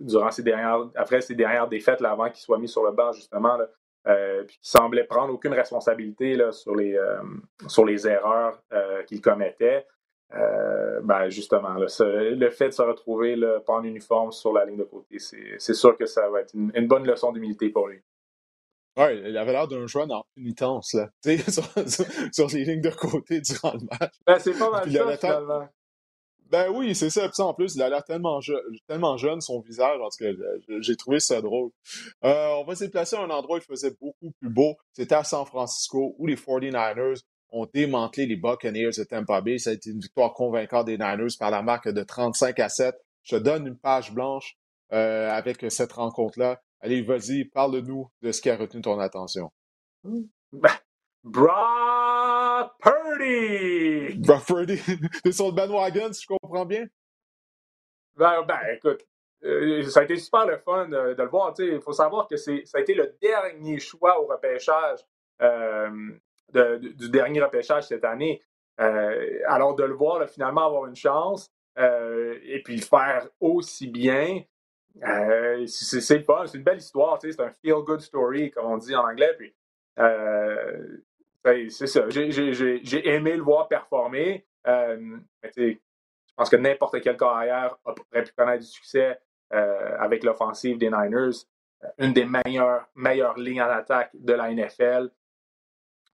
durant 0.00 0.30
ces 0.30 0.44
dernières, 0.44 0.88
après 0.94 1.22
ces 1.22 1.34
dernières 1.34 1.66
défaites, 1.66 2.00
là, 2.00 2.12
avant 2.12 2.30
qu'il 2.30 2.40
soit 2.40 2.58
mis 2.58 2.68
sur 2.68 2.84
le 2.84 2.92
banc, 2.92 3.10
justement, 3.12 3.56
là, 3.56 3.66
euh, 4.06 4.44
puis 4.44 4.56
qu'il 4.56 4.68
semblait 4.68 5.04
prendre 5.04 5.32
aucune 5.32 5.52
responsabilité 5.52 6.34
là, 6.34 6.52
sur, 6.52 6.74
les, 6.74 6.94
euh, 6.94 7.22
sur 7.66 7.84
les 7.84 8.06
erreurs 8.06 8.62
qu'il 9.06 9.20
commettait. 9.20 9.86
ben 11.02 11.28
justement, 11.28 11.74
le 11.74 12.50
fait 12.50 12.68
de 12.68 12.72
se 12.72 12.82
retrouver 12.82 13.36
là, 13.36 13.60
pas 13.60 13.74
en 13.74 13.84
uniforme 13.84 14.32
sur 14.32 14.52
la 14.52 14.64
ligne 14.64 14.78
de 14.78 14.84
côté, 14.84 15.18
c'est 15.18 15.74
sûr 15.74 15.96
que 15.96 16.06
ça 16.06 16.28
va 16.30 16.40
être 16.40 16.54
une 16.54 16.86
bonne 16.86 17.06
leçon 17.06 17.32
d'humilité 17.32 17.68
pour 17.68 17.88
lui. 17.88 18.02
Ouais, 18.96 19.18
il 19.18 19.36
avait 19.36 19.52
l'air 19.52 19.68
d'un 19.68 19.86
jeune 19.86 20.10
en 20.12 20.24
pénitence, 20.34 20.94
là. 20.94 21.08
Sur, 21.48 21.64
sur, 22.32 22.46
les 22.48 22.64
lignes 22.64 22.80
de 22.80 22.90
côté 22.90 23.40
durant 23.40 23.72
le 23.72 23.86
match. 23.98 24.14
Ben, 24.26 24.38
c'est 24.38 24.58
pas 24.58 24.70
mal 24.70 24.90
ça, 24.90 25.16
finalement. 25.16 25.68
Ben 26.50 26.68
oui, 26.68 26.96
c'est 26.96 27.10
ça. 27.10 27.28
Puis 27.28 27.42
en 27.42 27.54
plus, 27.54 27.76
il 27.76 27.82
a 27.82 27.88
l'air 27.88 28.04
tellement, 28.04 28.40
jeune, 28.40 29.40
son 29.40 29.60
visage. 29.60 30.00
En 30.00 30.08
tout 30.08 30.24
cas, 30.24 30.30
j'ai 30.80 30.96
trouvé 30.96 31.20
ça 31.20 31.40
drôle. 31.40 31.70
Euh, 32.24 32.48
on 32.58 32.64
va 32.64 32.74
se 32.74 32.84
déplacer 32.84 33.16
à 33.16 33.20
un 33.20 33.30
endroit 33.30 33.58
où 33.58 33.60
il 33.60 33.64
faisait 33.64 33.94
beaucoup 34.00 34.32
plus 34.40 34.50
beau. 34.50 34.76
C'était 34.92 35.14
à 35.14 35.22
San 35.22 35.46
Francisco, 35.46 36.16
où 36.18 36.26
les 36.26 36.34
49ers 36.34 37.22
ont 37.50 37.66
démantelé 37.72 38.26
les 38.26 38.36
Buccaneers 38.36 38.90
de 38.98 39.04
Tampa 39.04 39.40
Bay. 39.40 39.58
Ça 39.58 39.70
a 39.70 39.72
été 39.74 39.90
une 39.90 40.00
victoire 40.00 40.34
convaincante 40.34 40.86
des 40.86 40.98
Niners 40.98 41.36
par 41.38 41.50
la 41.52 41.62
marque 41.62 41.88
de 41.88 42.02
35 42.02 42.58
à 42.58 42.68
7. 42.68 42.96
Je 43.22 43.36
te 43.36 43.40
donne 43.40 43.68
une 43.68 43.78
page 43.78 44.12
blanche 44.12 44.56
euh, 44.92 45.30
avec 45.30 45.64
cette 45.70 45.92
rencontre-là. 45.92 46.60
Allez, 46.80 47.02
vas-y, 47.02 47.44
parle-nous 47.44 48.10
de 48.22 48.32
ce 48.32 48.40
qui 48.40 48.50
a 48.50 48.56
retenu 48.56 48.82
ton 48.82 48.98
attention. 48.98 49.52
Ben, 50.52 50.72
Brock 52.60 52.72
Purdy! 52.80 54.18
Brock 54.18 54.44
Purdy! 54.44 54.80
T'es 55.22 55.32
sur 55.32 55.46
le 55.46 55.52
bandwagon, 55.52 56.12
si 56.12 56.22
je 56.22 56.26
comprends 56.26 56.66
bien? 56.66 56.86
Ben, 58.16 58.42
ben 58.42 58.58
écoute, 58.74 59.06
euh, 59.44 59.82
ça 59.84 60.00
a 60.00 60.02
été 60.02 60.16
super 60.16 60.44
le 60.46 60.58
fun 60.58 60.88
de, 60.88 61.14
le 61.16 61.28
voir. 61.28 61.54
Il 61.58 61.80
faut 61.80 61.92
savoir 61.92 62.28
que 62.28 62.36
ça 62.36 62.52
a 62.74 62.80
été 62.80 62.94
le 62.94 63.16
dernier 63.22 63.78
choix 63.78 64.20
au 64.20 64.26
repêchage, 64.26 65.00
euh, 65.40 65.90
du 66.52 67.08
dernier 67.08 67.42
repêchage 67.42 67.84
cette 67.84 68.04
année. 68.04 68.42
Euh, 68.78 69.38
alors, 69.46 69.74
de 69.74 69.84
le 69.84 69.94
voir 69.94 70.28
finalement 70.28 70.66
avoir 70.66 70.86
une 70.86 70.96
chance 70.96 71.50
et 71.78 72.60
puis 72.62 72.78
faire 72.78 73.26
aussi 73.40 73.86
bien, 73.86 74.42
euh, 75.02 75.66
c'est 75.66 76.20
fun, 76.24 76.46
c'est 76.46 76.58
une 76.58 76.64
belle 76.64 76.78
histoire, 76.78 77.18
c'est 77.22 77.40
un 77.40 77.52
feel-good 77.62 78.00
story, 78.00 78.50
comme 78.50 78.66
on 78.66 78.76
dit 78.76 78.94
en 78.94 79.08
anglais. 79.08 79.32
Puis, 79.38 79.54
euh, 79.98 80.98
c'est 81.44 81.86
ça, 81.86 82.08
j'ai 82.08 83.08
aimé 83.08 83.36
le 83.36 83.42
voir 83.42 83.68
performer. 83.68 84.46
Euh, 84.66 85.18
je 85.56 85.74
pense 86.36 86.50
que 86.50 86.56
n'importe 86.56 87.00
quel 87.00 87.16
carrière 87.16 87.76
aurait 87.84 88.24
pu 88.24 88.32
connaître 88.36 88.64
du 88.64 88.70
succès 88.70 89.18
avec 89.50 90.22
l'offensive 90.22 90.78
des 90.78 90.90
Niners. 90.90 91.46
Une 91.98 92.12
des 92.12 92.26
meilleures, 92.26 92.86
meilleures 92.94 93.38
lignes 93.38 93.62
en 93.62 93.70
attaque 93.70 94.10
de 94.14 94.34
la 94.34 94.52
NFL. 94.52 95.10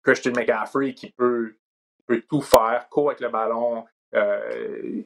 Christian 0.03 0.33
McCaffrey 0.33 0.93
qui 0.93 1.11
peut, 1.11 1.57
peut 2.05 2.21
tout 2.29 2.41
faire, 2.41 2.87
court 2.89 3.09
avec 3.09 3.19
le 3.19 3.29
ballon, 3.29 3.85
euh, 4.13 5.03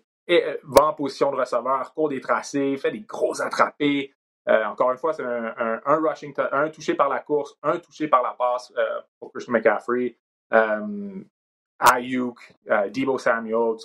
va 0.64 0.86
en 0.86 0.94
position 0.94 1.32
de 1.32 1.38
receveur, 1.38 1.94
court 1.94 2.10
des 2.10 2.22
tracés, 2.22 2.78
fait 2.78 2.92
des 2.92 3.02
gros 3.02 3.42
attrapés. 3.42 4.14
Euh, 4.50 4.66
encore 4.66 4.92
une 4.92 4.98
fois, 4.98 5.14
c'est 5.14 5.24
un, 5.24 5.54
un, 5.58 5.82
un, 5.86 5.96
rushing, 5.98 6.34
touché 6.74 6.96
par 6.96 7.08
la 7.10 7.20
course, 7.20 7.56
un 7.62 7.78
touché 7.78 8.08
par 8.08 8.24
la 8.24 8.32
passe 8.32 8.74
euh, 8.78 9.02
pour 9.20 9.32
Christian 9.32 9.54
McCaffrey. 9.54 10.18
Ayuk, 11.80 12.56
Debo 12.92 13.18
Samuel, 13.18 13.76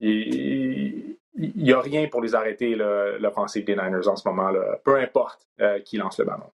il 0.00 1.16
n'y 1.38 1.72
a 1.72 1.80
rien 1.80 2.06
pour 2.08 2.20
les 2.20 2.34
arrêter, 2.34 2.74
l'offensive 2.76 3.64
des 3.64 3.74
Niners 3.74 4.06
en 4.06 4.16
ce 4.16 4.28
moment, 4.28 4.52
peu 4.84 4.96
importe 4.96 5.48
qui 5.84 5.96
lance 5.96 6.18
le 6.18 6.26
ballon. 6.26 6.52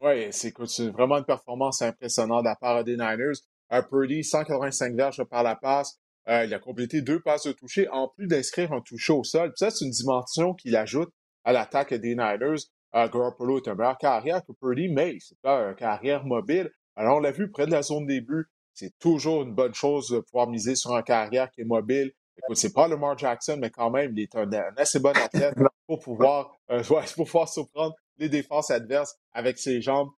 Oui, 0.00 0.28
c'est 0.32 0.52
vraiment 0.90 1.18
une 1.18 1.24
performance 1.24 1.80
impressionnante 1.80 2.42
de 2.42 2.48
la 2.48 2.56
part 2.56 2.82
des 2.84 2.96
Niners. 2.96 3.38
Un 3.70 3.82
Purdy, 3.82 4.22
185 4.22 4.94
verges 4.94 5.24
par 5.24 5.42
la 5.42 5.56
passe, 5.56 5.98
euh, 6.28 6.44
il 6.44 6.54
a 6.54 6.58
complété 6.58 7.02
deux 7.02 7.20
passes 7.20 7.46
de 7.46 7.52
toucher, 7.52 7.88
en 7.88 8.08
plus 8.08 8.26
d'inscrire 8.26 8.72
un 8.72 8.80
toucher 8.80 9.12
au 9.12 9.24
sol. 9.24 9.52
ça, 9.56 9.70
c'est 9.70 9.84
une 9.84 9.90
dimension 9.90 10.54
qu'il 10.54 10.76
ajoute 10.76 11.12
à 11.44 11.52
l'attaque 11.52 11.94
des 11.94 12.14
Niners. 12.14 12.68
Euh, 12.94 13.08
Garoppolo 13.08 13.58
est 13.58 13.68
un 13.68 13.74
meilleur 13.74 13.98
carrière 13.98 14.44
que 14.44 14.52
Purdy, 14.52 14.88
mais 14.88 15.16
c'est 15.20 15.38
pas 15.40 15.68
un 15.68 15.74
carrière 15.74 16.24
mobile. 16.24 16.70
Alors, 16.96 17.16
on 17.16 17.20
l'a 17.20 17.32
vu 17.32 17.50
près 17.50 17.66
de 17.66 17.72
la 17.72 17.82
zone 17.82 18.06
début. 18.06 18.46
C'est 18.72 18.96
toujours 18.98 19.42
une 19.42 19.54
bonne 19.54 19.74
chose 19.74 20.08
de 20.10 20.20
pouvoir 20.20 20.48
miser 20.48 20.74
sur 20.74 20.94
un 20.94 21.02
carrière 21.02 21.50
qui 21.50 21.62
est 21.62 21.66
mobile. 21.66 22.12
Écoute, 22.36 22.56
c'est 22.56 22.72
pas 22.72 22.88
Lamar 22.88 23.16
Jackson, 23.16 23.58
mais 23.60 23.70
quand 23.70 23.90
même, 23.90 24.12
il 24.16 24.22
est 24.22 24.34
un, 24.34 24.48
assez 24.76 24.98
bon 24.98 25.16
athlète 25.16 25.54
pour 25.86 26.00
pouvoir, 26.00 26.56
euh, 26.70 26.82
pour 27.14 27.26
pouvoir 27.26 27.48
surprendre 27.48 27.94
les 28.18 28.28
défenses 28.28 28.70
adverses 28.70 29.16
avec 29.32 29.58
ses 29.58 29.80
jambes. 29.80 30.10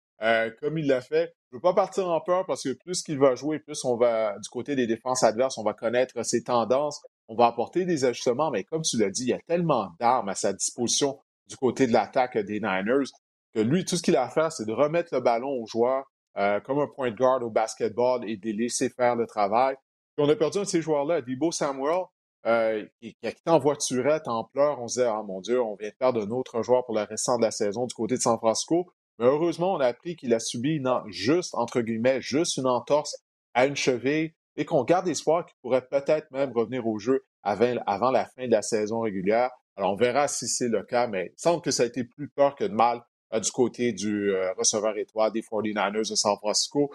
comme 0.60 0.78
il 0.78 0.86
l'a 0.86 1.00
fait. 1.00 1.34
Je 1.50 1.56
ne 1.56 1.58
veux 1.58 1.62
pas 1.62 1.74
partir 1.74 2.08
en 2.08 2.20
peur 2.20 2.44
parce 2.46 2.64
que 2.64 2.72
plus 2.72 3.02
qu'il 3.02 3.18
va 3.18 3.36
jouer, 3.36 3.60
plus 3.60 3.84
on 3.84 3.96
va, 3.96 4.36
du 4.38 4.48
côté 4.48 4.74
des 4.74 4.88
défenses 4.88 5.22
adverses, 5.22 5.58
on 5.58 5.62
va 5.62 5.74
connaître 5.74 6.24
ses 6.24 6.42
tendances, 6.42 7.00
on 7.28 7.36
va 7.36 7.46
apporter 7.46 7.84
des 7.84 8.04
ajustements, 8.04 8.50
mais 8.50 8.64
comme 8.64 8.82
tu 8.82 8.98
l'as 8.98 9.10
dit, 9.10 9.24
il 9.24 9.28
y 9.28 9.32
a 9.32 9.40
tellement 9.46 9.90
d'armes 9.98 10.28
à 10.28 10.34
sa 10.34 10.52
disposition 10.52 11.18
du 11.48 11.56
côté 11.56 11.86
de 11.86 11.92
l'attaque 11.92 12.38
des 12.38 12.60
Niners 12.60 13.10
que 13.54 13.60
lui, 13.60 13.84
tout 13.84 13.96
ce 13.96 14.02
qu'il 14.02 14.16
a 14.16 14.24
à 14.24 14.28
faire, 14.28 14.50
c'est 14.50 14.66
de 14.66 14.72
remettre 14.72 15.14
le 15.14 15.20
ballon 15.20 15.50
aux 15.50 15.66
joueurs 15.66 16.04
euh, 16.36 16.60
comme 16.60 16.80
un 16.80 16.88
point 16.88 17.10
de 17.10 17.16
garde 17.16 17.44
au 17.44 17.50
basketball 17.50 18.28
et 18.28 18.36
de 18.36 18.46
les 18.46 18.52
laisser 18.52 18.88
faire 18.88 19.14
le 19.14 19.26
travail. 19.26 19.76
Puis 20.16 20.26
on 20.26 20.28
a 20.28 20.34
perdu 20.34 20.58
un 20.58 20.62
de 20.62 20.66
ces 20.66 20.82
joueurs-là, 20.82 21.22
Debo 21.22 21.52
Samuel, 21.52 22.02
euh, 22.46 22.84
qui, 23.00 23.16
a 23.22 23.30
quitté 23.30 23.50
en 23.50 23.58
voiturette, 23.58 24.26
en 24.26 24.44
pleurs. 24.44 24.80
On 24.80 24.86
disait, 24.86 25.06
ah 25.06 25.22
mon 25.24 25.40
Dieu, 25.40 25.62
on 25.62 25.76
vient 25.76 25.88
de 25.88 25.94
perdre 25.94 26.22
un 26.22 26.30
autre 26.30 26.62
joueur 26.62 26.84
pour 26.84 26.94
le 26.94 27.02
restant 27.02 27.36
de 27.38 27.42
la 27.42 27.52
saison 27.52 27.86
du 27.86 27.94
côté 27.94 28.16
de 28.16 28.20
San 28.20 28.36
Francisco. 28.38 28.86
Mais 29.18 29.26
heureusement, 29.26 29.74
on 29.74 29.80
a 29.80 29.86
appris 29.86 30.16
qu'il 30.16 30.34
a 30.34 30.40
subi 30.40 30.76
une, 30.76 30.90
juste, 31.06 31.54
entre 31.54 31.80
guillemets, 31.80 32.20
juste 32.20 32.56
une 32.56 32.66
entorse 32.66 33.16
à 33.54 33.66
une 33.66 33.76
cheville 33.76 34.34
et 34.56 34.64
qu'on 34.64 34.84
garde 34.84 35.08
espoir 35.08 35.46
qu'il 35.46 35.56
pourrait 35.62 35.86
peut-être 35.86 36.30
même 36.30 36.52
revenir 36.52 36.86
au 36.86 36.98
jeu 36.98 37.24
avant, 37.42 38.10
la 38.10 38.26
fin 38.26 38.46
de 38.46 38.52
la 38.52 38.62
saison 38.62 39.00
régulière. 39.00 39.50
Alors, 39.76 39.92
on 39.92 39.96
verra 39.96 40.28
si 40.28 40.46
c'est 40.46 40.68
le 40.68 40.82
cas, 40.82 41.06
mais 41.06 41.32
il 41.36 41.40
semble 41.40 41.60
que 41.60 41.70
ça 41.70 41.82
a 41.82 41.86
été 41.86 42.04
plus 42.04 42.28
peur 42.28 42.54
que 42.54 42.64
de 42.64 42.72
mal 42.72 43.02
euh, 43.32 43.40
du 43.40 43.50
côté 43.50 43.92
du 43.92 44.30
euh, 44.30 44.52
receveur 44.54 44.96
étoile 44.96 45.32
des 45.32 45.42
49ers 45.42 46.08
de 46.08 46.14
San 46.14 46.36
Francisco. 46.36 46.90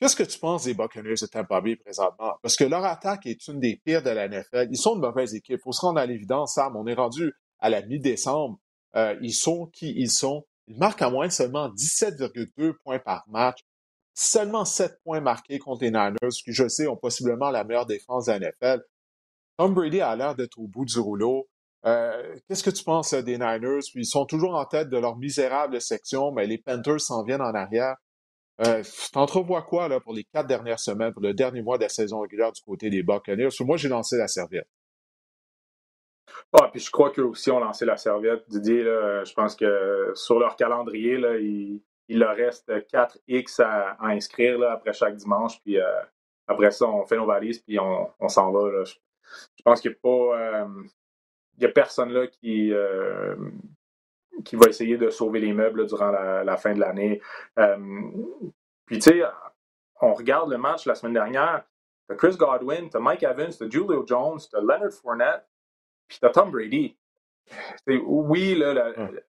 Qu'est-ce 0.00 0.16
que 0.16 0.22
tu 0.22 0.38
penses 0.38 0.64
des 0.64 0.74
Buccaneers 0.74 1.14
de 1.20 1.26
Tampa 1.26 1.60
Bay 1.60 1.76
présentement? 1.76 2.34
Parce 2.42 2.56
que 2.56 2.64
leur 2.64 2.84
attaque 2.84 3.26
est 3.26 3.48
une 3.48 3.60
des 3.60 3.76
pires 3.84 4.02
de 4.02 4.10
la 4.10 4.28
NFL. 4.28 4.68
Ils 4.70 4.78
sont 4.78 4.94
une 4.94 5.02
mauvaise 5.02 5.34
équipe. 5.34 5.58
Il 5.58 5.62
faut 5.62 5.72
se 5.72 5.80
rendre 5.82 6.00
à 6.00 6.06
l'évidence, 6.06 6.54
Sam. 6.54 6.74
On 6.76 6.86
est 6.86 6.94
rendu 6.94 7.32
à 7.58 7.68
la 7.68 7.82
mi-décembre. 7.82 8.58
Euh, 8.96 9.14
ils 9.20 9.34
sont 9.34 9.66
qui 9.66 9.92
ils 9.96 10.10
sont. 10.10 10.46
Ils 10.68 10.78
marquent 10.78 11.02
en 11.02 11.10
moyenne 11.10 11.30
seulement 11.30 11.68
17,2 11.68 12.74
points 12.82 12.98
par 12.98 13.24
match. 13.28 13.60
Seulement 14.22 14.66
7 14.66 15.00
points 15.02 15.22
marqués 15.22 15.58
contre 15.58 15.82
les 15.82 15.90
Niners, 15.90 16.28
qui, 16.44 16.52
je 16.52 16.68
sais, 16.68 16.86
ont 16.86 16.96
possiblement 16.98 17.48
la 17.48 17.64
meilleure 17.64 17.86
défense 17.86 18.26
de 18.26 18.32
la. 18.32 18.82
Tom 19.56 19.72
Brady 19.72 20.02
a 20.02 20.14
l'air 20.14 20.34
d'être 20.34 20.58
au 20.58 20.68
bout 20.68 20.84
du 20.84 20.98
rouleau. 20.98 21.48
Euh, 21.86 22.36
qu'est-ce 22.46 22.62
que 22.62 22.68
tu 22.68 22.84
penses 22.84 23.14
des 23.14 23.38
Niners? 23.38 23.80
Ils 23.94 24.04
sont 24.04 24.26
toujours 24.26 24.56
en 24.56 24.66
tête 24.66 24.90
de 24.90 24.98
leur 24.98 25.16
misérable 25.16 25.80
section, 25.80 26.32
mais 26.32 26.46
les 26.46 26.58
Panthers 26.58 27.00
s'en 27.00 27.24
viennent 27.24 27.40
en 27.40 27.54
arrière. 27.54 27.96
Euh, 28.66 28.82
T'entrevois 29.14 29.62
quoi 29.62 29.88
là, 29.88 30.00
pour 30.00 30.12
les 30.12 30.24
quatre 30.24 30.48
dernières 30.48 30.80
semaines, 30.80 31.14
pour 31.14 31.22
le 31.22 31.32
dernier 31.32 31.62
mois 31.62 31.78
de 31.78 31.84
la 31.84 31.88
saison 31.88 32.20
régulière 32.20 32.52
du 32.52 32.60
côté 32.60 32.90
des 32.90 33.02
Buccaneers? 33.02 33.48
moi, 33.60 33.78
j'ai 33.78 33.88
lancé 33.88 34.18
la 34.18 34.28
serviette. 34.28 34.68
Ah, 36.52 36.68
puis 36.70 36.80
je 36.80 36.90
crois 36.90 37.10
qu'eux 37.10 37.24
aussi 37.24 37.50
ont 37.50 37.58
lancé 37.58 37.86
la 37.86 37.96
serviette. 37.96 38.44
Didier, 38.50 38.82
je 38.82 39.32
pense 39.32 39.56
que 39.56 40.12
sur 40.14 40.38
leur 40.38 40.56
calendrier, 40.56 41.16
là, 41.16 41.38
il, 41.38 41.80
il 42.10 42.18
leur 42.18 42.34
reste 42.34 42.68
4X 42.68 43.62
à, 43.62 43.96
inscrire 44.00 44.58
là, 44.58 44.72
après 44.72 44.92
chaque 44.92 45.14
dimanche. 45.14 45.60
Puis 45.62 45.78
euh, 45.78 46.02
après 46.48 46.72
ça, 46.72 46.86
on 46.86 47.06
fait 47.06 47.16
nos 47.16 47.24
valises, 47.24 47.60
puis 47.60 47.78
on, 47.78 48.10
on 48.18 48.28
s'en 48.28 48.50
va. 48.50 48.68
Là. 48.68 48.84
Je, 48.84 48.94
je, 49.56 49.62
pense 49.62 49.80
qu'il 49.80 49.92
n'y 49.92 49.96
a 49.96 50.00
pas. 50.02 50.38
Euh, 50.38 50.66
il 51.56 51.62
y 51.62 51.66
a 51.66 51.68
personne 51.68 52.10
là 52.10 52.26
qui, 52.26 52.72
euh, 52.72 53.36
qui 54.44 54.56
va 54.56 54.68
essayer 54.68 54.96
de 54.96 55.08
sauver 55.08 55.38
les 55.38 55.52
meubles 55.52 55.86
durant 55.86 56.10
la, 56.10 56.56
fin 56.56 56.74
de 56.74 56.80
l'année. 56.80 57.20
Puis, 58.86 58.98
tu 58.98 59.02
sais, 59.02 59.22
on 60.00 60.14
regarde 60.14 60.50
le 60.50 60.58
match 60.58 60.86
la 60.86 60.94
semaine 60.94 61.12
dernière. 61.12 61.64
T'as 62.08 62.16
Chris 62.16 62.36
Godwin, 62.36 62.88
t'as 62.88 62.98
Mike 62.98 63.22
Evans, 63.22 63.52
t'as 63.56 63.68
Julio 63.68 64.04
Jones, 64.06 64.40
t'as 64.50 64.60
Leonard 64.60 64.90
Fournette, 64.90 65.46
puis 66.08 66.18
t'as 66.20 66.30
Tom 66.30 66.50
Brady. 66.50 66.96
oui, 67.86 68.54
là, 68.54 68.72
la, 68.72 68.92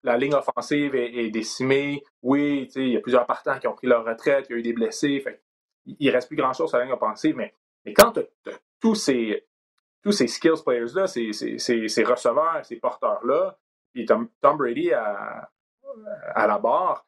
ligne 0.04 0.34
offensive 0.34 0.96
est, 0.96 1.30
décimée. 1.30 2.04
Oui, 2.22 2.70
il 2.76 2.90
y 2.90 2.98
a 2.98 3.02
plusieurs 3.02 3.26
partants 3.26 3.60
qui 3.60 3.68
ont 3.68 3.76
pris 3.76 3.88
leur 3.88 4.06
retraite, 4.06 4.48
il 4.50 4.54
y 4.54 4.56
a 4.56 4.60
eu 4.60 4.64
des 4.64 4.74
blessés. 4.74 5.24
il 5.86 6.08
ne 6.08 6.12
reste 6.12 6.28
plus 6.28 6.38
grand-chose 6.38 6.70
sur 6.70 6.78
la 6.78 6.86
ligne 6.86 6.94
offensive, 6.94 7.36
mais, 7.36 7.54
mais 7.86 7.94
quand 7.94 8.12
tu 8.12 8.20
as, 8.20 8.60
tous 8.80 8.96
ces, 8.96 9.46
tous 10.02 10.12
ces 10.12 10.28
skills 10.28 10.64
players-là, 10.66 11.08
ces, 11.08 11.32
ces, 11.34 12.04
receveurs, 12.04 12.66
ces 12.66 12.78
porteurs-là, 12.78 13.58
puis 13.94 14.06
Tom, 14.06 14.30
Brady 14.42 14.94
à, 14.94 15.50
à, 16.34 16.48
la 16.48 16.58
barre, 16.58 17.06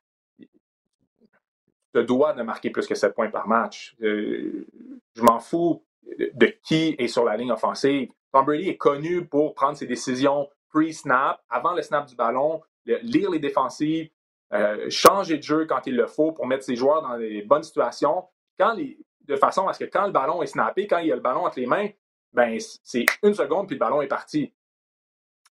te 1.93 1.99
doit 1.99 2.33
de 2.33 2.43
marquer 2.43 2.69
plus 2.69 2.87
que 2.87 2.95
7 2.95 3.13
points 3.13 3.29
par 3.29 3.47
match. 3.47 3.95
Euh, 4.01 4.67
je 5.15 5.21
m'en 5.21 5.39
fous 5.39 5.85
de 6.03 6.47
qui 6.63 6.95
est 6.97 7.07
sur 7.07 7.23
la 7.23 7.37
ligne 7.37 7.51
offensive. 7.51 8.11
Tom 8.31 8.45
Brady 8.45 8.69
est 8.69 8.77
connu 8.77 9.25
pour 9.25 9.53
prendre 9.53 9.77
ses 9.77 9.85
décisions 9.85 10.49
pre-snap, 10.69 11.41
avant 11.49 11.73
le 11.73 11.81
snap 11.81 12.07
du 12.07 12.15
ballon, 12.15 12.61
lire 12.85 13.29
les 13.31 13.39
défensives, 13.39 14.09
euh, 14.53 14.89
changer 14.89 15.37
de 15.37 15.43
jeu 15.43 15.65
quand 15.65 15.87
il 15.87 15.95
le 15.95 16.07
faut 16.07 16.31
pour 16.31 16.45
mettre 16.45 16.63
ses 16.63 16.75
joueurs 16.75 17.01
dans 17.01 17.15
les 17.15 17.41
bonnes 17.41 17.63
situations, 17.63 18.25
quand 18.59 18.77
de 19.21 19.35
façon 19.35 19.67
à 19.67 19.73
ce 19.73 19.83
que 19.83 19.89
quand 19.89 20.05
le 20.05 20.11
ballon 20.11 20.43
est 20.43 20.47
snappé, 20.47 20.85
quand 20.85 20.99
il 20.99 21.07
y 21.07 21.11
a 21.11 21.15
le 21.15 21.21
ballon 21.21 21.45
entre 21.45 21.59
les 21.59 21.65
mains, 21.65 21.89
ben, 22.33 22.57
c'est 22.83 23.05
une 23.23 23.33
seconde, 23.33 23.67
puis 23.67 23.75
le 23.75 23.79
ballon 23.79 24.01
est 24.01 24.07
parti. 24.07 24.53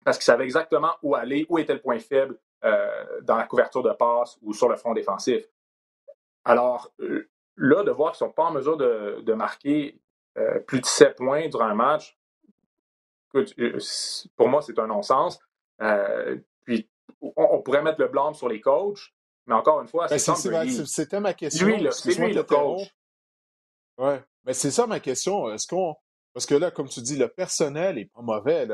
Parce 0.04 0.18
qu'il 0.18 0.26
savait 0.26 0.44
exactement 0.44 0.94
où 1.04 1.16
aller, 1.16 1.46
où 1.50 1.58
était 1.58 1.74
le 1.74 1.82
point 1.82 2.00
faible 2.00 2.38
euh, 2.64 3.22
dans 3.22 3.38
la 3.38 3.46
couverture 3.46 3.84
de 3.84 3.92
passe 3.92 4.38
ou 4.42 4.54
sur 4.54 4.68
le 4.68 4.76
front 4.76 4.94
défensif. 4.94 5.46
Alors, 6.44 6.92
euh, 7.00 7.30
là, 7.56 7.84
de 7.84 7.92
voir 7.92 8.12
qu'ils 8.12 8.26
ne 8.26 8.30
sont 8.30 8.34
pas 8.34 8.44
en 8.44 8.52
mesure 8.52 8.78
de, 8.78 9.34
marquer 9.34 10.00
euh, 10.38 10.60
plus 10.60 10.82
de 10.82 10.86
7 10.86 11.18
points 11.18 11.48
durant 11.50 11.66
un 11.66 11.76
match, 11.76 12.18
pour 14.36 14.50
moi, 14.50 14.62
c'est 14.62 14.78
un 14.78 14.88
non-sens. 14.88 15.40
On, 17.22 17.62
pourrait 17.62 17.82
mettre 17.82 18.00
le 18.00 18.08
blâme 18.08 18.34
sur 18.34 18.50
les 18.50 18.62
coachs, 18.62 19.14
mais 19.48 19.56
encore 19.56 19.82
une 19.82 19.88
fois, 19.88 20.08
ben, 20.08 20.18
c'est 20.18 20.86
C'était 20.86 21.20
ma 21.20 21.34
question. 21.34 21.68
c'est 21.92 22.20
lui 22.20 22.34
le 22.34 22.44
coach. 22.44 22.88
Ouais. 23.98 24.22
Mais 24.46 24.54
c'est 24.54 24.72
ça 24.72 24.88
ma 24.88 25.00
question. 25.00 25.52
Est-ce 25.54 25.68
qu'on 25.68 25.96
parce 26.34 26.46
que 26.46 26.56
là, 26.56 26.72
comme 26.72 26.88
tu 26.88 27.02
dis, 27.02 27.18
le 27.18 27.28
personnel 27.28 27.98
est 27.98 28.06
pas 28.06 28.22
mauvais. 28.22 28.68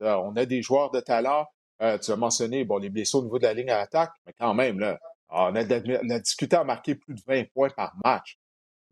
On 0.00 0.34
a 0.36 0.44
des 0.44 0.62
joueurs 0.62 0.90
de 0.90 1.00
talent. 1.00 1.46
Euh, 1.82 1.98
tu 1.98 2.10
as 2.10 2.16
mentionné 2.16 2.64
bon, 2.64 2.78
les 2.78 2.90
blessés 2.90 3.16
au 3.16 3.22
niveau 3.22 3.38
de 3.38 3.44
la 3.44 3.52
ligne 3.52 3.70
à 3.70 3.80
attaque, 3.80 4.12
mais 4.24 4.32
quand 4.38 4.54
même, 4.54 4.80
là, 4.80 4.98
on 5.28 5.54
a, 5.54 6.18
discuté 6.20 6.56
à 6.56 6.64
marquer 6.64 6.94
plus 6.94 7.14
de 7.14 7.20
20 7.26 7.44
points 7.52 7.68
par 7.70 7.94
match. 8.02 8.38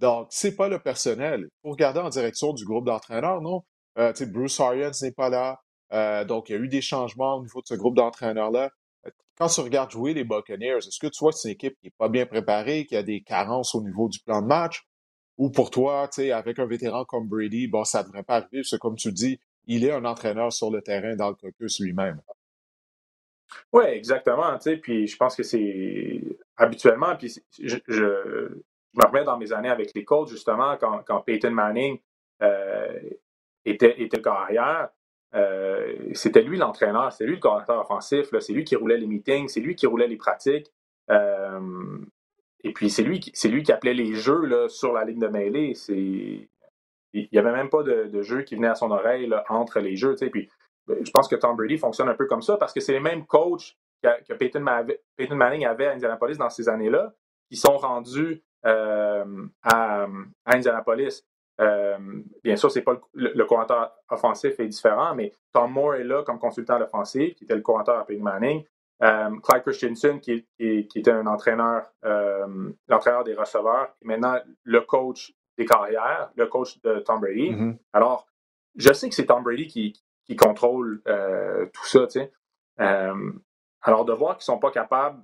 Donc, 0.01 0.29
c'est 0.31 0.55
pas 0.55 0.69
le 0.69 0.79
personnel. 0.79 1.45
Il 1.45 1.61
faut 1.63 1.71
regarder 1.71 2.01
en 2.01 2.11
direction 2.11 2.53
du 2.53 2.65
groupe 2.65 2.85
d'entraîneurs, 2.85 3.41
non? 3.41 3.65
Euh, 3.99 4.13
Bruce 4.27 4.61
Arians 4.61 4.91
n'est 5.01 5.13
pas 5.13 5.31
là. 5.31 5.61
Euh, 5.93 6.25
donc, 6.25 6.49
il 6.49 6.53
y 6.53 6.57
a 6.57 6.59
eu 6.59 6.69
des 6.69 6.83
changements 6.83 7.37
au 7.37 7.43
niveau 7.43 7.63
de 7.63 7.67
ce 7.67 7.75
groupe 7.75 7.95
d'entraîneurs-là. 7.95 8.71
Quand 9.37 9.49
tu 9.49 9.61
regardes 9.61 9.91
jouer 9.91 10.15
les 10.15 10.25
Buccaneers, 10.25 10.79
est-ce 10.79 10.99
que 11.01 11.09
tu 11.09 11.19
vois 11.21 11.33
que 11.33 11.39
c'est 11.39 11.49
une 11.49 11.55
équipe 11.55 11.77
qui 11.81 11.87
n'est 11.87 11.95
pas 11.99 12.09
bien 12.09 12.25
préparée, 12.25 12.87
qui 12.87 12.97
a 12.97 13.03
des 13.03 13.23
carences 13.23 13.75
au 13.75 13.83
niveau 13.83 14.09
du 14.09 14.21
plan 14.21 14.41
de 14.41 14.47
match? 14.47 14.87
Ou 15.37 15.51
pour 15.51 15.71
toi, 15.71 16.09
avec 16.19 16.59
un 16.61 16.67
vétéran 16.67 17.05
comme 17.05 17.29
Brady, 17.29 17.67
bon, 17.67 17.83
ça 17.83 18.03
ne 18.03 18.07
devrait 18.07 18.23
pas 18.23 18.37
arriver, 18.37 18.61
parce 18.61 18.71
que 18.71 18.77
comme 18.77 18.95
tu 18.95 19.11
dis, 19.11 19.41
il 19.67 19.85
est 19.85 19.91
un 19.91 20.05
entraîneur 20.05 20.53
sur 20.53 20.71
le 20.71 20.83
terrain 20.83 21.17
dans 21.17 21.31
le 21.31 21.35
caucus 21.35 21.81
lui-même. 21.81 22.21
Oui, 23.73 23.85
exactement. 23.87 24.57
Puis 24.83 25.09
je 25.09 25.17
pense 25.17 25.35
que 25.35 25.43
c'est 25.43 26.21
habituellement, 26.57 27.17
puis 27.17 27.35
je, 27.59 27.77
me 28.97 29.07
remets 29.07 29.25
dans 29.25 29.37
mes 29.37 29.53
années 29.53 29.71
avec 29.71 29.91
les 29.95 30.05
Colts, 30.05 30.29
justement, 30.29 30.77
quand, 30.77 31.03
quand 31.05 31.21
Peyton 31.23 31.51
Manning 31.51 31.99
euh, 32.43 33.01
était, 33.65 34.01
était 34.01 34.23
carrière, 34.23 34.91
euh, 35.35 35.95
c'était 36.13 36.43
lui 36.43 36.59
l'entraîneur, 36.59 37.13
c'était 37.13 37.27
lui 37.27 37.35
le 37.35 37.41
coordinateur 37.41 37.81
offensif, 37.81 38.29
c'est 38.41 38.53
lui 38.53 38.65
qui 38.65 38.77
roulait 38.77 38.99
les 38.99 39.07
meetings, 39.07 39.49
c'est 39.49 39.61
lui 39.61 39.75
qui 39.75 39.87
roulait 39.87 40.09
les 40.09 40.17
pratiques. 40.17 40.73
Euh, 41.11 41.99
et 42.63 42.73
puis, 42.73 42.89
c'est 42.89 43.03
lui, 43.03 43.21
qui, 43.21 43.31
c'est 43.35 43.49
lui 43.49 43.63
qui 43.63 43.73
appelait 43.73 43.95
les 43.95 44.15
jeux 44.15 44.69
sur 44.69 44.93
la 44.93 45.05
ligne 45.05 45.19
de 45.19 45.29
mêlée. 45.29 45.75
C'est, 45.75 46.49
il 47.15 47.29
n'y 47.33 47.39
avait 47.39 47.53
même 47.53 47.69
pas 47.69 47.83
de, 47.83 48.23
jeu 48.23 48.43
qui 48.43 48.57
venait 48.57 48.69
à 48.69 48.75
son 48.75 48.91
oreille 48.91 49.31
entre 49.49 49.81
les 49.81 49.97
jeux. 49.97 50.17
Ben, 50.87 50.99
je 51.05 51.11
pense 51.11 51.29
que 51.29 51.37
Tom 51.37 51.57
Brady 51.57 51.79
fonctionne 51.79 52.09
un 52.09 52.15
peu 52.15 52.27
comme 52.27 52.43
ça 52.43 52.57
parce 52.57 52.73
que 52.73 52.81
c'est 52.81 52.93
les 52.93 53.01
mêmes 53.01 53.27
coachs 53.27 53.77
que, 54.03 54.33
Peyton, 54.35 54.61
Manning 54.61 55.65
avait 55.67 55.87
à 55.87 55.93
Indianapolis 55.93 56.37
dans 56.37 56.51
ces 56.51 56.69
années-là 56.69 57.13
qui 57.49 57.57
sont 57.57 57.77
rendus 57.77 58.43
euh, 58.67 59.47
à, 59.63 60.07
Indianapolis. 60.47 61.25
Euh, 61.61 61.97
bien 62.43 62.57
sûr, 62.57 62.71
c'est 62.71 62.83
pas 62.83 63.01
le, 63.13 63.33
le, 63.35 63.47
offensif 64.11 64.59
est 64.59 64.67
différent, 64.67 65.15
mais 65.15 65.33
Tom 65.53 65.73
Moore 65.73 65.97
est 65.97 66.05
là 66.05 66.23
comme 66.25 66.39
consultant 66.39 66.81
offensif, 66.81 67.35
qui 67.35 67.45
était 67.45 67.55
le 67.55 67.61
coordinateur 67.61 68.01
à 68.01 68.05
Peyton 68.05 68.23
Manning. 68.23 68.65
Euh, 69.03 69.31
Clyde 69.43 69.63
Christensen, 69.63 70.21
qui, 70.21 70.47
était 70.59 71.11
un 71.11 71.27
entraîneur, 71.27 71.87
euh, 72.05 72.73
l'entraîneur 72.89 73.25
des 73.25 73.35
receveurs, 73.35 73.95
et 74.03 74.07
maintenant 74.07 74.39
le 74.63 74.81
coach 74.83 75.33
des 75.59 75.65
carrières, 75.65 76.31
le 76.37 76.47
coach 76.47 76.81
de 76.83 77.01
Tom 77.01 77.21
Brady. 77.21 77.53
Mm-hmm. 77.53 77.77
Alors, 77.93 78.27
je 78.77 78.93
sais 78.93 79.09
que 79.09 79.15
c'est 79.15 79.27
Tom 79.27 79.43
Brady 79.43 79.67
qui, 79.67 80.37
contrôle 80.37 81.03
euh, 81.07 81.67
tout 81.73 81.87
ça, 81.87 82.07
tu 82.07 82.21
sais. 82.21 82.33
alors, 82.79 84.05
de 84.05 84.13
voir 84.13 84.37
qu'ils 84.37 84.51
ne 84.51 84.57
sont 84.57 84.59
pas 84.59 84.71
capables 84.71 85.21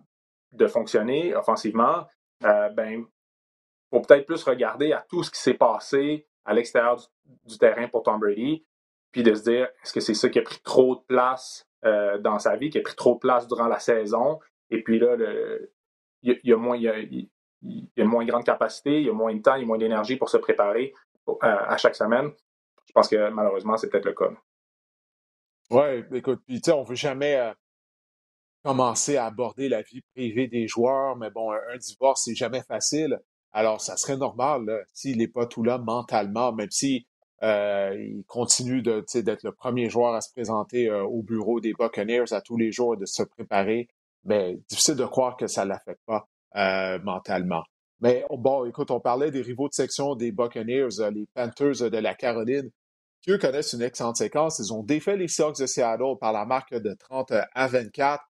de 0.53 0.67
fonctionner 0.67 1.35
offensivement, 1.35 2.07
ben, 2.41 3.05
faut 3.91 4.01
peut-être 4.01 4.27
plus 4.27 4.43
regarder 4.45 4.93
à 4.93 5.05
tout 5.09 5.23
ce 5.23 5.31
qui 5.31 5.41
s'est 5.41 5.55
passé 5.55 6.27
à 6.45 6.55
l'extérieur 6.55 6.99
du, 7.45 7.59
terrain 7.59 7.89
pour 7.89 8.03
Tom 8.03 8.19
Brady, 8.19 8.65
puis 9.13 9.23
de 9.23 9.35
se 9.35 9.43
dire, 9.43 9.69
est-ce 9.83 9.93
que 9.93 10.01
c'est 10.01 10.15
ça 10.15 10.29
qui 10.29 10.39
a 10.39 10.43
pris 10.43 10.61
trop 10.63 10.97
de 10.97 11.01
place 11.03 11.67
euh, 11.85 12.19
dans 12.19 12.39
sa 12.39 12.57
vie, 12.57 12.71
qui 12.71 12.79
a 12.79 12.83
pris 12.83 12.97
trop 12.97 13.15
de 13.15 13.19
place 13.19 13.47
durant 13.47 13.67
la 13.67 13.79
saison? 13.79 14.39
Et 14.71 14.83
puis 14.83 14.99
là, 14.99 15.17
il 16.23 16.39
y, 16.45 16.53
a 16.53 16.57
moins, 16.57 16.77
il 16.77 17.29
grande 18.27 18.45
capacité, 18.45 19.01
il 19.01 19.07
y 19.07 19.11
a 19.11 19.13
moins 19.13 19.35
de 19.35 19.43
temps, 19.43 19.57
il 19.57 19.63
y 19.63 19.65
a 19.65 19.67
moins 19.67 19.79
d'énergie 19.79 20.17
pour 20.17 20.29
se 20.29 20.37
préparer 20.37 20.93
à, 21.41 21.77
chaque 21.77 21.97
semaine. 21.97 22.31
Je 22.87 22.93
pense 22.93 23.09
que 23.09 23.31
malheureusement, 23.31 23.77
c'est 23.77 23.89
peut-être 23.89 24.07
le 24.07 24.15
cas. 24.15 24.31
Oui, 25.71 26.05
écoute, 26.13 26.43
puis 26.47 26.61
tu 26.61 26.71
sais, 26.71 26.73
on 26.73 26.83
ne 26.83 26.89
veut 26.89 26.97
jamais 26.97 27.37
euh, 27.37 27.53
commencer 28.65 29.17
à 29.17 29.27
aborder 29.27 29.69
la 29.69 29.83
vie 29.83 30.03
privée 30.15 30.49
des 30.49 30.67
joueurs, 30.67 31.17
mais 31.17 31.31
bon, 31.31 31.53
un, 31.53 31.77
divorce, 31.77 32.25
c'est 32.25 32.35
jamais 32.35 32.63
facile. 32.63 33.21
Alors, 33.53 33.81
ça 33.81 33.97
serait 33.97 34.17
normal 34.17 34.85
s'il 34.93 35.19
n'est 35.19 35.29
pas 35.29 35.47
tout 35.47 35.63
là 35.63 35.79
mentalement, 35.79 36.53
même 36.53 36.71
si 36.71 37.07
euh, 37.43 37.97
il 37.99 38.25
continue 38.27 38.83
d'être 38.83 39.43
le 39.43 39.53
premier 39.53 39.89
joueur 39.89 40.15
à 40.15 40.21
se 40.21 40.31
présenter 40.31 40.89
euh, 40.89 41.05
au 41.05 41.23
bureau 41.23 41.61
des 41.61 41.73
Buccaneers 41.73 42.33
à 42.33 42.41
tous 42.43 42.57
les 42.57 42.71
jours 42.71 42.95
et 42.95 42.97
de 42.99 43.07
se 43.07 43.23
préparer. 43.23 43.89
Mais 44.25 44.59
difficile 44.69 44.97
de 44.97 45.07
croire 45.07 45.37
que 45.37 45.47
ça 45.47 45.65
ne 45.65 45.71
l'affecte 45.71 46.03
pas 46.05 46.29
euh, 46.57 46.99
mentalement. 47.03 47.63
Mais 48.01 48.25
bon, 48.31 48.67
écoute, 48.67 48.91
on 48.91 49.01
parlait 49.01 49.31
des 49.31 49.43
rivaux 49.43 49.69
de 49.69 49.75
section 49.75 50.15
des 50.15 50.33
Buccaneers, 50.33 50.89
les 51.13 51.27
Panthers 51.35 51.91
de 51.91 51.99
la 51.99 52.15
Caroline, 52.15 52.71
qui 53.23 53.31
eux 53.31 53.39
connaissent 53.39 53.73
une 53.73 53.83
excellente 53.83 54.17
séquence. 54.17 54.59
Ils 54.59 54.73
ont 54.73 54.83
défait 54.83 55.17
les 55.17 55.29
Seahawks 55.29 55.59
de 55.59 55.67
Seattle 55.67 56.17
par 56.19 56.33
la 56.33 56.45
marque 56.45 56.75
de 56.75 56.95
30 56.95 57.33
à 57.55 57.67
24. 57.67 58.23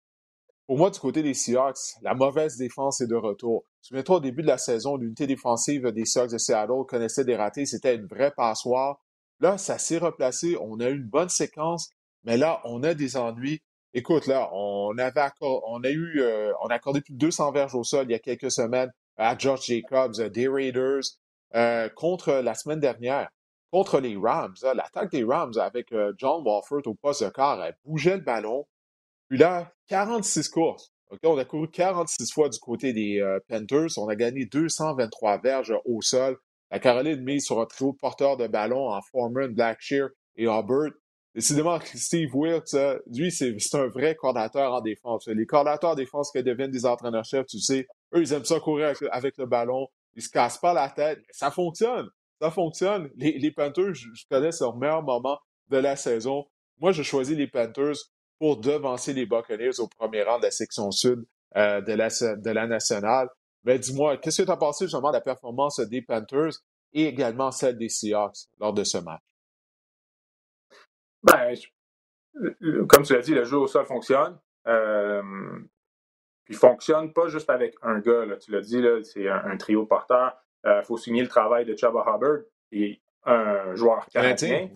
Pour 0.65 0.77
moi, 0.77 0.89
du 0.89 0.99
côté 0.99 1.23
des 1.23 1.33
Seahawks, 1.33 1.95
la 2.01 2.13
mauvaise 2.13 2.57
défense 2.57 3.01
est 3.01 3.07
de 3.07 3.15
retour. 3.15 3.63
Souviens-toi, 3.81 4.17
au 4.17 4.19
début 4.19 4.41
de 4.41 4.47
la 4.47 4.57
saison, 4.57 4.97
l'unité 4.97 5.25
défensive 5.27 5.91
des 5.91 6.05
Seahawks 6.05 6.31
de 6.31 6.37
Seattle 6.37 6.85
connaissait 6.87 7.23
des 7.23 7.35
ratés. 7.35 7.65
C'était 7.65 7.95
une 7.95 8.05
vraie 8.05 8.31
passoire. 8.31 8.99
Là, 9.39 9.57
ça 9.57 9.77
s'est 9.77 9.97
replacé. 9.97 10.57
On 10.59 10.79
a 10.79 10.89
eu 10.89 10.95
une 10.95 11.07
bonne 11.07 11.29
séquence, 11.29 11.91
mais 12.23 12.37
là, 12.37 12.61
on 12.65 12.83
a 12.83 12.93
des 12.93 13.15
ennuis. 13.17 13.61
Écoute, 13.93 14.27
là, 14.27 14.49
on 14.53 14.95
avait 14.97 15.31
euh, 15.41 16.53
a 16.69 16.73
accordé 16.73 17.01
plus 17.01 17.13
de 17.13 17.17
200 17.17 17.51
verges 17.51 17.73
au 17.73 17.83
sol 17.83 18.05
il 18.07 18.11
y 18.11 18.15
a 18.15 18.19
quelques 18.19 18.51
semaines 18.51 18.91
à 19.17 19.37
George 19.37 19.65
Jacobs, 19.65 20.15
des 20.29 20.47
Raiders, 20.47 21.01
euh, 21.55 21.89
contre 21.89 22.33
la 22.33 22.53
semaine 22.53 22.79
dernière, 22.79 23.29
contre 23.71 23.99
les 23.99 24.15
Rams. 24.15 24.55
L'attaque 24.75 25.11
des 25.11 25.23
Rams 25.23 25.57
avec 25.59 25.91
euh, 25.91 26.13
John 26.17 26.43
Walford 26.45 26.85
au 26.85 26.93
poste 26.93 27.23
de 27.23 27.29
quart, 27.29 27.63
elle 27.63 27.75
bougeait 27.83 28.17
le 28.17 28.23
ballon. 28.23 28.67
Puis 29.27 29.37
là, 29.37 29.71
46 29.87 30.49
courses. 30.49 30.91
On 31.23 31.37
a 31.37 31.45
couru 31.45 31.69
46 31.69 32.31
fois 32.31 32.49
du 32.49 32.59
côté 32.59 32.93
des 32.93 33.19
euh, 33.19 33.39
Panthers. 33.47 33.97
On 33.97 34.07
a 34.07 34.15
gagné 34.15 34.45
223 34.45 35.41
verges 35.41 35.73
au 35.85 36.01
sol. 36.01 36.37
La 36.71 36.79
Caroline 36.79 37.21
mise 37.21 37.45
sur 37.45 37.59
un 37.59 37.65
trio 37.65 37.93
porteur 37.93 38.37
de 38.37 38.47
ballon 38.47 38.89
en 38.89 39.01
Foreman, 39.01 39.53
Blackshear 39.53 40.09
et 40.35 40.43
Hubbard. 40.43 40.91
Décidément, 41.35 41.79
Steve 41.93 42.35
Wilkes, 42.35 42.75
lui, 43.07 43.31
c'est 43.31 43.55
un 43.73 43.87
vrai 43.87 44.15
coordinateur 44.15 44.73
en 44.73 44.81
défense. 44.81 45.27
Les 45.27 45.45
coordinateurs 45.45 45.91
en 45.91 45.95
défense 45.95 46.31
que 46.31 46.39
deviennent 46.39 46.71
des 46.71 46.85
entraîneurs-chefs, 46.85 47.45
tu 47.45 47.59
sais, 47.59 47.87
eux, 48.13 48.21
ils 48.21 48.33
aiment 48.33 48.45
ça 48.45 48.59
courir 48.59 48.93
avec, 49.11 49.37
le 49.37 49.45
ballon. 49.45 49.87
Ils 50.15 50.23
se 50.23 50.29
cassent 50.29 50.57
pas 50.57 50.73
la 50.73 50.89
tête. 50.89 51.19
Ça 51.29 51.51
fonctionne. 51.51 52.09
Ça 52.41 52.51
fonctionne. 52.51 53.09
Les, 53.15 53.51
Panthers, 53.51 53.93
je, 53.93 54.07
connais 54.29 54.49
leur 54.59 54.75
meilleur 54.77 55.03
moment 55.03 55.39
de 55.69 55.77
la 55.77 55.95
saison. 55.95 56.45
Moi, 56.79 56.91
je 56.91 57.03
choisis 57.03 57.37
les 57.37 57.47
Panthers 57.47 57.97
pour 58.39 58.57
devancer 58.57 59.13
les 59.13 59.25
Buccaneers 59.25 59.79
au 59.79 59.87
premier 59.87 60.23
rang 60.23 60.39
de 60.39 60.43
la 60.43 60.51
section 60.51 60.89
sud 60.91 61.25
euh, 61.57 61.81
de, 61.81 61.93
la, 61.93 62.07
de 62.07 62.49
la 62.49 62.67
nationale. 62.67 63.29
Mais 63.65 63.77
dis-moi, 63.77 64.17
qu'est-ce 64.17 64.41
que 64.41 64.47
tu 64.47 64.51
as 64.51 64.57
pensé 64.57 64.85
justement 64.85 65.09
de 65.09 65.17
la 65.17 65.21
performance 65.21 65.79
des 65.81 66.01
Panthers 66.01 66.53
et 66.93 67.05
également 67.05 67.51
celle 67.51 67.77
des 67.77 67.89
Seahawks 67.89 68.47
lors 68.59 68.73
de 68.73 68.83
ce 68.83 68.97
match? 68.97 69.21
Ben, 71.21 71.53
comme 72.87 73.03
tu 73.03 73.13
l'as 73.13 73.21
dit, 73.21 73.33
le 73.33 73.43
jeu 73.43 73.57
au 73.57 73.67
sol 73.67 73.85
fonctionne. 73.85 74.39
Euh, 74.67 75.21
il 76.47 76.55
fonctionne 76.55 77.11
pas 77.13 77.27
juste 77.27 77.49
avec 77.49 77.75
un 77.81 77.99
gars. 77.99 78.25
Là. 78.25 78.37
Tu 78.37 78.51
l'as 78.51 78.61
dit, 78.61 78.81
c'est 79.03 79.27
un, 79.27 79.57
trio 79.57 79.85
porteur. 79.85 80.37
Il 80.63 80.69
euh, 80.69 80.83
faut 80.83 80.97
signer 80.97 81.21
le 81.21 81.27
travail 81.27 81.65
de 81.65 81.75
Chubba 81.75 82.01
Hubbard, 82.01 82.39
et 82.71 83.01
un 83.25 83.75
joueur 83.75 84.05
canadien. 84.07 84.69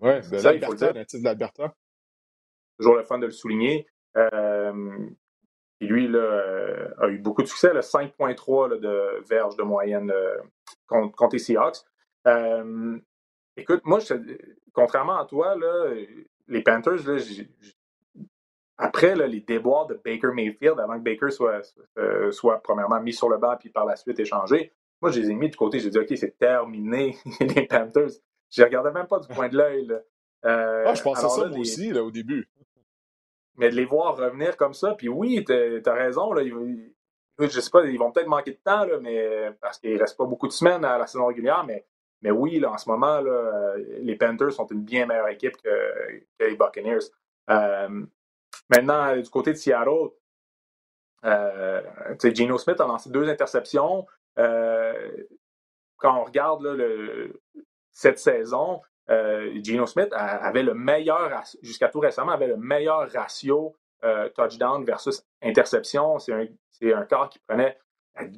Oui, 0.00 0.20
de 0.30 0.42
l'Alberta, 0.42 0.92
natif 0.92 1.20
de 1.20 1.24
l'Alberta 1.24 1.74
toujours 2.78 2.96
le 2.96 3.04
fun 3.04 3.18
de 3.18 3.26
le 3.26 3.32
souligner. 3.32 3.86
Euh, 4.16 5.08
et 5.80 5.86
lui 5.86 6.08
là, 6.08 6.18
euh, 6.18 6.88
a 6.98 7.08
eu 7.08 7.18
beaucoup 7.18 7.42
de 7.42 7.46
succès, 7.46 7.68
5,3 7.68 8.80
de 8.80 9.22
verge 9.28 9.56
de 9.56 9.62
moyenne 9.62 10.10
euh, 10.10 10.36
contre, 10.88 11.28
les 11.32 11.38
Seahawks. 11.38 11.78
écoute, 13.56 13.82
moi, 13.84 14.00
contrairement 14.72 15.18
à 15.18 15.24
toi, 15.24 15.56
là, 15.56 15.94
les 16.48 16.62
Panthers, 16.62 17.06
là, 17.06 17.18
après 18.80 19.16
les 19.16 19.40
déboires 19.40 19.86
de 19.86 19.94
Baker 19.94 20.32
Mayfield, 20.32 20.78
avant 20.78 20.98
que 20.98 21.04
Baker 21.04 21.30
soit, 21.30 21.62
soit, 22.30 22.60
premièrement 22.62 23.00
mis 23.00 23.12
sur 23.12 23.28
le 23.28 23.36
banc 23.36 23.56
puis 23.58 23.70
par 23.70 23.84
la 23.84 23.96
suite 23.96 24.18
échangé, 24.18 24.72
moi, 25.00 25.12
je 25.12 25.20
les 25.20 25.30
ai 25.30 25.34
mis 25.34 25.48
de 25.48 25.54
côté. 25.54 25.78
J'ai 25.78 25.90
dit, 25.90 25.98
OK, 25.98 26.12
c'est 26.16 26.36
terminé, 26.38 27.16
les 27.40 27.66
Panthers. 27.66 28.10
Je 28.50 28.62
ne 28.62 28.66
regardais 28.66 28.90
même 28.90 29.06
pas 29.06 29.20
du 29.20 29.28
coin 29.28 29.48
de 29.48 29.56
l'œil. 29.56 29.92
ah, 30.42 30.94
je 30.94 31.02
pensais 31.02 31.28
ça, 31.28 31.46
moi 31.46 31.58
aussi, 31.58 31.92
là, 31.92 32.02
au 32.02 32.10
début. 32.10 32.48
Mais 33.58 33.70
de 33.70 33.74
les 33.74 33.84
voir 33.84 34.16
revenir 34.16 34.56
comme 34.56 34.72
ça, 34.72 34.94
puis 34.94 35.08
oui, 35.08 35.44
tu 35.44 35.52
as 35.84 35.92
raison, 35.92 36.32
là, 36.32 36.42
ils, 36.42 36.92
je 37.38 37.60
sais 37.60 37.70
pas, 37.70 37.84
ils 37.84 37.98
vont 37.98 38.10
peut-être 38.10 38.28
manquer 38.28 38.52
de 38.52 38.60
temps, 38.64 38.84
là, 38.84 38.98
mais, 39.00 39.52
parce 39.60 39.78
qu'il 39.78 39.96
reste 39.98 40.16
pas 40.16 40.24
beaucoup 40.24 40.46
de 40.46 40.52
semaines 40.52 40.84
à 40.84 40.96
la 40.96 41.06
saison 41.06 41.26
régulière, 41.26 41.64
mais, 41.66 41.84
mais 42.22 42.30
oui, 42.30 42.58
là, 42.58 42.72
en 42.72 42.78
ce 42.78 42.88
moment, 42.88 43.20
là, 43.20 43.74
les 43.76 44.16
Panthers 44.16 44.52
sont 44.52 44.66
une 44.66 44.82
bien 44.82 45.06
meilleure 45.06 45.28
équipe 45.28 45.56
que, 45.62 46.22
les 46.40 46.56
Buccaneers. 46.56 47.10
Euh, 47.50 48.04
maintenant, 48.70 49.16
du 49.16 49.28
côté 49.30 49.52
de 49.52 49.56
Seattle, 49.56 50.10
euh, 51.24 51.82
Geno 52.22 52.58
Smith 52.58 52.80
a 52.80 52.86
lancé 52.86 53.10
deux 53.10 53.28
interceptions. 53.28 54.06
Euh, 54.38 55.24
quand 55.96 56.20
on 56.20 56.24
regarde 56.24 56.62
le, 56.62 57.40
cette 57.90 58.18
saison, 58.18 58.82
Geno 59.08 59.86
Smith 59.86 60.10
avait 60.12 60.62
le 60.62 60.74
meilleur, 60.74 61.42
jusqu'à 61.62 61.88
tout 61.88 62.00
récemment, 62.00 62.32
avait 62.32 62.46
le 62.46 62.56
meilleur 62.56 63.10
ratio 63.10 63.74
euh, 64.04 64.28
touchdown 64.30 64.84
versus 64.84 65.24
interception. 65.42 66.18
C'est 66.18 66.32
un, 66.32 66.46
un 66.94 67.04
corps 67.04 67.28
qui 67.28 67.38
prenait 67.40 67.78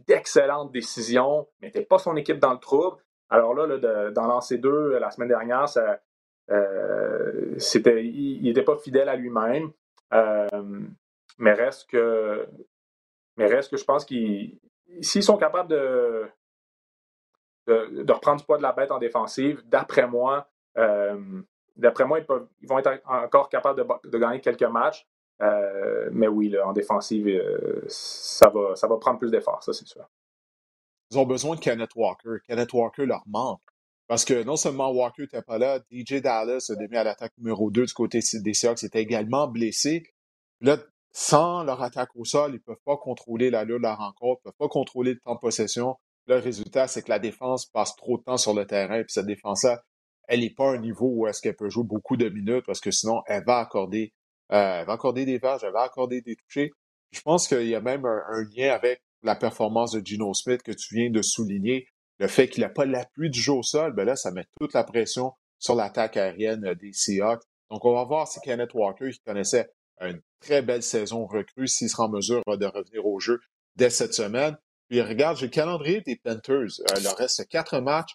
d'excellentes 0.06 0.72
décisions, 0.72 1.48
mettait 1.60 1.84
pas 1.84 1.98
son 1.98 2.16
équipe 2.16 2.38
dans 2.38 2.52
le 2.52 2.58
trouble. 2.58 2.98
Alors 3.30 3.54
là, 3.54 4.10
dans 4.10 4.26
lancer 4.26 4.58
deux 4.58 4.98
la 4.98 5.10
semaine 5.10 5.28
dernière, 5.28 5.66
euh, 6.50 7.56
il 7.58 8.42
n'était 8.42 8.62
pas 8.62 8.76
fidèle 8.76 9.08
à 9.08 9.16
lui-même. 9.16 9.70
mais 11.38 11.52
reste 11.52 11.90
que, 11.90 12.46
mais 13.36 13.46
reste 13.46 13.70
que 13.70 13.76
je 13.76 13.84
pense 13.84 14.04
qu'ils, 14.04 14.58
s'ils 15.00 15.22
sont 15.22 15.36
capables 15.36 15.68
de, 15.68 16.28
de, 17.66 18.02
de, 18.02 18.12
reprendre 18.12 18.40
du 18.40 18.46
poids 18.46 18.58
de 18.58 18.62
la 18.62 18.72
bête 18.72 18.90
en 18.90 18.98
défensive, 18.98 19.62
d'après 19.66 20.06
moi, 20.06 20.38
euh, 20.38 20.59
d'après 21.80 22.04
moi, 22.04 22.20
ils, 22.20 22.68
vont 22.68 22.78
être 22.78 23.00
encore 23.06 23.48
capables 23.48 23.84
de, 24.04 24.18
gagner 24.18 24.40
quelques 24.40 24.62
matchs. 24.62 25.06
Euh, 25.42 26.10
mais 26.12 26.28
oui, 26.28 26.54
en 26.58 26.72
défensive, 26.72 27.26
euh, 27.26 27.82
ça, 27.88 28.50
va, 28.50 28.76
ça 28.76 28.86
va 28.86 28.98
prendre 28.98 29.18
plus 29.18 29.30
d'efforts, 29.30 29.62
ça 29.62 29.72
c'est 29.72 29.86
sûr. 29.86 30.06
Ils 31.10 31.18
ont 31.18 31.24
besoin 31.24 31.56
de 31.56 31.60
Kenneth 31.60 31.94
Walker. 31.96 32.36
Kenneth 32.46 32.72
Walker 32.72 33.06
leur 33.06 33.22
manque. 33.26 33.62
Parce 34.06 34.24
que 34.24 34.42
non 34.42 34.56
seulement 34.56 34.90
Walker 34.90 35.22
n'était 35.22 35.42
pas 35.42 35.56
là, 35.56 35.80
DJ 35.90 36.20
Dallas 36.20 36.70
a 36.70 36.74
demi 36.74 36.96
à 36.96 37.04
l'attaque 37.04 37.32
numéro 37.38 37.70
2 37.70 37.86
du 37.86 37.92
côté 37.92 38.20
des 38.34 38.54
Seahawks 38.54 38.82
était 38.82 39.00
également 39.00 39.48
blessé. 39.48 40.02
Là, 40.60 40.76
sans 41.12 41.64
leur 41.64 41.82
attaque 41.82 42.10
au 42.16 42.24
sol, 42.24 42.50
ils 42.50 42.54
ne 42.54 42.58
peuvent 42.58 42.82
pas 42.84 42.96
contrôler 42.96 43.50
l'allure 43.50 43.78
de 43.78 43.84
la 43.84 43.94
rencontre, 43.94 44.42
ils 44.44 44.48
ne 44.48 44.50
peuvent 44.50 44.58
pas 44.58 44.68
contrôler 44.68 45.14
le 45.14 45.20
temps 45.20 45.34
de 45.34 45.40
possession. 45.40 45.96
Le 46.26 46.36
résultat, 46.36 46.86
c'est 46.86 47.02
que 47.02 47.08
la 47.08 47.18
défense 47.18 47.66
passe 47.66 47.96
trop 47.96 48.18
de 48.18 48.22
temps 48.22 48.36
sur 48.36 48.52
le 48.52 48.66
terrain, 48.66 49.02
puis 49.02 49.12
cette 49.12 49.26
défense-là 49.26 49.82
elle 50.30 50.40
n'est 50.40 50.50
pas 50.50 50.70
à 50.70 50.74
un 50.74 50.78
niveau 50.78 51.10
où 51.12 51.26
est-ce 51.26 51.42
qu'elle 51.42 51.56
peut 51.56 51.68
jouer 51.68 51.82
beaucoup 51.84 52.16
de 52.16 52.28
minutes 52.28 52.64
parce 52.64 52.80
que 52.80 52.92
sinon, 52.92 53.20
elle 53.26 53.42
va 53.44 53.58
accorder, 53.58 54.14
euh, 54.52 54.80
elle 54.80 54.86
va 54.86 54.92
accorder 54.92 55.24
des 55.24 55.38
verges, 55.38 55.64
elle 55.64 55.72
va 55.72 55.82
accorder 55.82 56.22
des 56.22 56.36
touchés. 56.36 56.70
Je 57.10 57.20
pense 57.20 57.48
qu'il 57.48 57.66
y 57.66 57.74
a 57.74 57.80
même 57.80 58.06
un, 58.06 58.44
lien 58.56 58.72
avec 58.72 59.02
la 59.24 59.34
performance 59.34 59.90
de 59.90 60.06
Gino 60.06 60.32
Smith 60.32 60.62
que 60.62 60.70
tu 60.70 60.94
viens 60.94 61.10
de 61.10 61.20
souligner. 61.20 61.88
Le 62.20 62.28
fait 62.28 62.48
qu'il 62.48 62.62
n'a 62.62 62.68
pas 62.68 62.84
l'appui 62.84 63.28
du 63.28 63.40
jeu 63.40 63.54
au 63.54 63.64
sol, 63.64 63.92
ben 63.92 64.04
là, 64.04 64.14
ça 64.14 64.30
met 64.30 64.44
toute 64.60 64.72
la 64.72 64.84
pression 64.84 65.32
sur 65.58 65.74
l'attaque 65.74 66.16
aérienne 66.16 66.74
des 66.74 66.92
Seahawks. 66.92 67.42
Donc, 67.68 67.84
on 67.84 67.92
va 67.92 68.04
voir 68.04 68.28
si 68.28 68.40
Kenneth 68.40 68.72
Walker, 68.72 69.10
qui 69.10 69.20
connaissait 69.26 69.68
une 70.00 70.20
très 70.38 70.62
belle 70.62 70.84
saison 70.84 71.26
recrue, 71.26 71.66
s'il 71.66 71.88
sera 71.88 72.04
en 72.04 72.08
mesure 72.08 72.42
de 72.46 72.66
revenir 72.66 73.04
au 73.04 73.18
jeu 73.18 73.40
dès 73.74 73.90
cette 73.90 74.14
semaine. 74.14 74.56
Puis 74.88 75.02
regarde, 75.02 75.38
j'ai 75.38 75.46
le 75.46 75.50
calendrier 75.50 76.02
des 76.02 76.16
Panthers. 76.16 76.80
Euh, 76.80 76.94
il 76.98 77.02
leur 77.02 77.16
reste 77.16 77.48
quatre 77.48 77.80
matchs. 77.80 78.14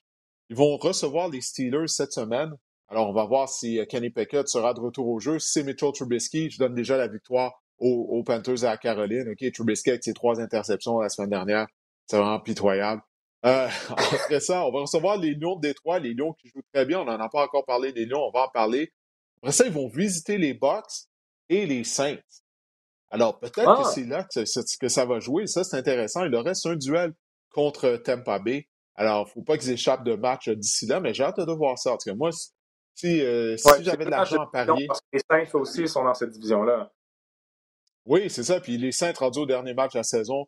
Ils 0.50 0.56
vont 0.56 0.78
recevoir 0.78 1.30
les 1.30 1.42
Steelers 1.42 1.88
cette 1.88 2.12
semaine. 2.12 2.52
Alors, 2.88 3.10
on 3.10 3.14
va 3.14 3.26
voir 3.26 3.50
si 3.50 3.80
euh, 3.80 3.86
Kenny 3.86 4.10
Pickett 4.10 4.48
sera 4.48 4.74
de 4.74 4.80
retour 4.80 5.08
au 5.08 5.20
jeu. 5.20 5.40
Si 5.40 5.54
c'est 5.54 5.64
Mitchell 5.64 5.92
Trubisky, 5.92 6.50
je 6.52 6.60
donne 6.60 6.76
déjà 6.76 6.98
la 6.98 7.08
victoire 7.08 7.64
aux, 7.80 8.24
Panthers 8.24 8.64
à 8.64 8.78
Caroline. 8.78 9.30
OK, 9.30 9.52
Trubisky 9.52 9.90
avec 9.90 10.04
ses 10.04 10.14
trois 10.14 10.40
interceptions 10.40 11.00
la 11.00 11.10
semaine 11.10 11.30
dernière, 11.30 11.68
c'est 12.06 12.18
vraiment 12.18 12.40
pitoyable. 12.40 13.02
Euh, 13.46 13.68
après 13.90 14.40
ça, 14.40 14.66
on 14.66 14.72
va 14.72 14.82
recevoir 14.82 15.18
les 15.18 15.34
Lions 15.34 15.56
de 15.56 15.62
Détroit, 15.62 16.00
les 16.00 16.14
Lions 16.14 16.34
qui 16.34 16.50
jouent 16.50 16.64
très 16.74 16.86
bien. 16.86 17.00
On 17.02 17.06
n'en 17.06 17.20
a 17.20 17.30
pas 17.30 17.44
encore 17.44 17.66
parlé 17.66 17.92
des 17.92 18.06
Lions, 18.06 18.24
on 18.28 18.32
va 18.32 18.46
en 18.46 18.50
parler. 18.50 18.94
Après 19.38 19.52
ça, 19.52 19.66
ils 19.66 19.74
vont 19.74 19.88
visiter 19.88 20.38
les 20.38 20.54
Bucks 20.54 21.08
et 21.50 21.66
les 21.66 21.84
Saints. 21.84 22.18
Alors, 23.10 23.40
peut-être 23.40 23.78
que 23.78 23.88
ah! 23.88 23.92
c'est 23.94 24.06
là 24.06 24.24
que, 24.24 24.88
ça 24.90 25.06
va 25.06 25.20
jouer. 25.20 25.48
Ça, 25.48 25.64
c'est 25.64 25.78
intéressant. 25.78 26.26
Il 26.26 26.32
leur 26.32 26.44
reste 26.44 26.66
un 26.66 26.76
duel 26.76 27.14
contre 27.52 27.98
Tampa 27.98 28.40
Bay. 28.40 28.68
Alors, 28.96 29.26
il 29.26 29.30
ne 29.30 29.34
faut 29.34 29.42
pas 29.42 29.58
qu'ils 29.58 29.72
échappent 29.72 30.06
de 30.06 30.16
match 30.16 30.50
d'ici 30.50 30.86
là, 30.86 31.00
mais 31.00 31.14
j'ai 31.14 31.24
hâte 31.24 31.40
de 31.40 31.52
voir 31.52 31.78
ça. 31.78 31.92
Parce 31.92 32.06
que 32.06 32.12
moi, 32.12 32.32
si, 32.96 33.22
euh, 33.22 33.58
j'avais 33.82 34.06
de 34.06 34.10
l'argent 34.10 34.42
à 34.42 34.48
parier. 34.48 34.88
Parce 34.88 35.02
que 35.02 35.08
les 35.14 35.22
Saints 35.30 35.60
aussi 35.60 35.88
sont 35.88 36.04
dans 36.04 36.14
cette 36.14 36.32
division-là. 36.32 36.92
Oui, 38.06 38.30
c'est 38.30 38.44
ça. 38.44 38.60
Puis 38.60 38.78
les 38.78 38.92
Saints 38.92 39.14
rendus 39.18 39.40
au 39.40 39.46
dernier 39.46 39.74
match 39.74 39.94
de 39.94 40.00
la 40.00 40.04
saison, 40.04 40.48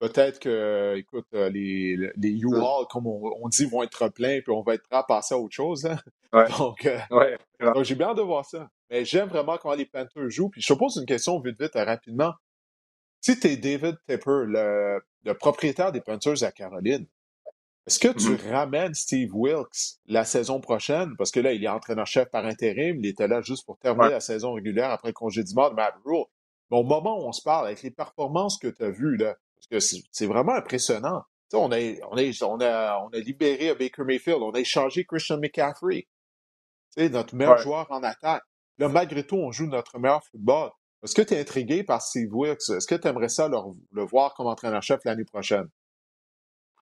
peut-être 0.00 0.40
que, 0.40 0.96
écoute, 0.96 1.26
euh, 1.34 1.48
les, 1.50 1.96
les 2.16 2.30
U-Haul, 2.30 2.86
comme 2.90 3.06
on, 3.06 3.48
dit, 3.48 3.66
vont 3.66 3.82
être 3.84 4.08
pleins, 4.08 4.40
puis 4.40 4.52
on 4.52 4.62
va 4.62 4.74
être 4.74 4.82
prêt 4.82 4.98
à 4.98 5.02
passer 5.04 5.34
à 5.34 5.38
autre 5.38 5.54
chose. 5.54 5.86
Hein. 5.86 5.98
Donc, 6.58 6.84
euh, 6.86 6.98
donc 7.60 7.84
j'ai 7.84 7.94
bien 7.94 8.08
hâte 8.08 8.16
de 8.16 8.22
voir 8.22 8.44
ça. 8.44 8.68
Mais 8.90 9.04
j'aime 9.04 9.28
vraiment 9.28 9.56
comment 9.56 9.74
les 9.74 9.86
Panthers 9.86 10.30
jouent. 10.30 10.48
Puis 10.48 10.60
je 10.62 10.72
te 10.72 10.76
pose 10.76 10.96
une 10.96 11.06
question 11.06 11.38
vite, 11.38 11.60
vite, 11.60 11.74
rapidement. 11.76 12.32
Si 13.20 13.38
tu 13.38 13.46
es 13.46 13.56
David 13.56 13.98
Tepper, 14.08 14.42
le, 14.46 15.00
le, 15.24 15.34
propriétaire 15.34 15.92
des 15.92 16.00
Panthers 16.00 16.42
à 16.42 16.50
Caroline, 16.50 17.06
est-ce 17.86 17.98
que 17.98 18.08
tu 18.08 18.30
mm-hmm. 18.30 18.50
ramènes 18.50 18.94
Steve 18.94 19.34
Wilkes 19.34 19.98
la 20.06 20.24
saison 20.24 20.60
prochaine? 20.60 21.14
Parce 21.18 21.30
que 21.30 21.40
là, 21.40 21.52
il 21.52 21.62
est 21.62 21.68
entraîneur-chef 21.68 22.30
par 22.30 22.46
intérim. 22.46 22.96
Il 22.98 23.06
était 23.06 23.28
là 23.28 23.42
juste 23.42 23.66
pour 23.66 23.78
terminer 23.78 24.10
la 24.10 24.20
saison 24.20 24.54
régulière 24.54 24.90
après 24.90 25.08
le 25.08 25.14
congédiement 25.14 25.68
de 25.68 25.74
Matt 25.74 25.94
Rule. 26.04 26.24
Mais 26.70 26.78
au 26.78 26.82
moment 26.82 27.18
où 27.18 27.28
on 27.28 27.32
se 27.32 27.42
parle, 27.42 27.66
avec 27.66 27.82
les 27.82 27.90
performances 27.90 28.58
que 28.58 28.68
tu 28.68 28.82
as 28.82 28.90
vues, 28.90 29.18
là, 29.18 29.36
parce 29.56 29.66
que 29.66 29.98
c'est 30.10 30.26
vraiment 30.26 30.54
impressionnant. 30.54 31.24
on 31.52 31.72
a, 31.72 31.78
on, 32.10 32.16
a, 32.16 32.44
on, 32.46 32.60
a, 32.60 32.98
on 33.04 33.08
a 33.08 33.18
libéré 33.18 33.74
Baker 33.74 34.04
Mayfield, 34.04 34.40
on 34.40 34.52
a 34.52 34.60
échangé 34.60 35.04
Christian 35.04 35.38
McCaffrey, 35.38 36.08
notre 36.96 37.34
meilleur 37.34 37.58
joueur 37.58 37.86
en 37.90 38.02
attaque. 38.02 38.44
Là, 38.78 38.88
malgré 38.88 39.26
tout, 39.26 39.36
on 39.36 39.52
joue 39.52 39.66
notre 39.66 39.98
meilleur 39.98 40.24
football. 40.24 40.70
Est-ce 41.02 41.14
que 41.14 41.20
tu 41.20 41.34
es 41.34 41.40
intrigué 41.40 41.84
par 41.84 42.00
Steve 42.00 42.32
Wilkes? 42.32 42.70
Est-ce 42.70 42.86
que 42.86 42.94
tu 42.94 43.06
aimerais 43.06 43.28
ça 43.28 43.46
le 43.48 44.04
voir 44.04 44.32
comme 44.34 44.46
entraîneur-chef 44.46 45.04
l'année 45.04 45.24
prochaine? 45.24 45.68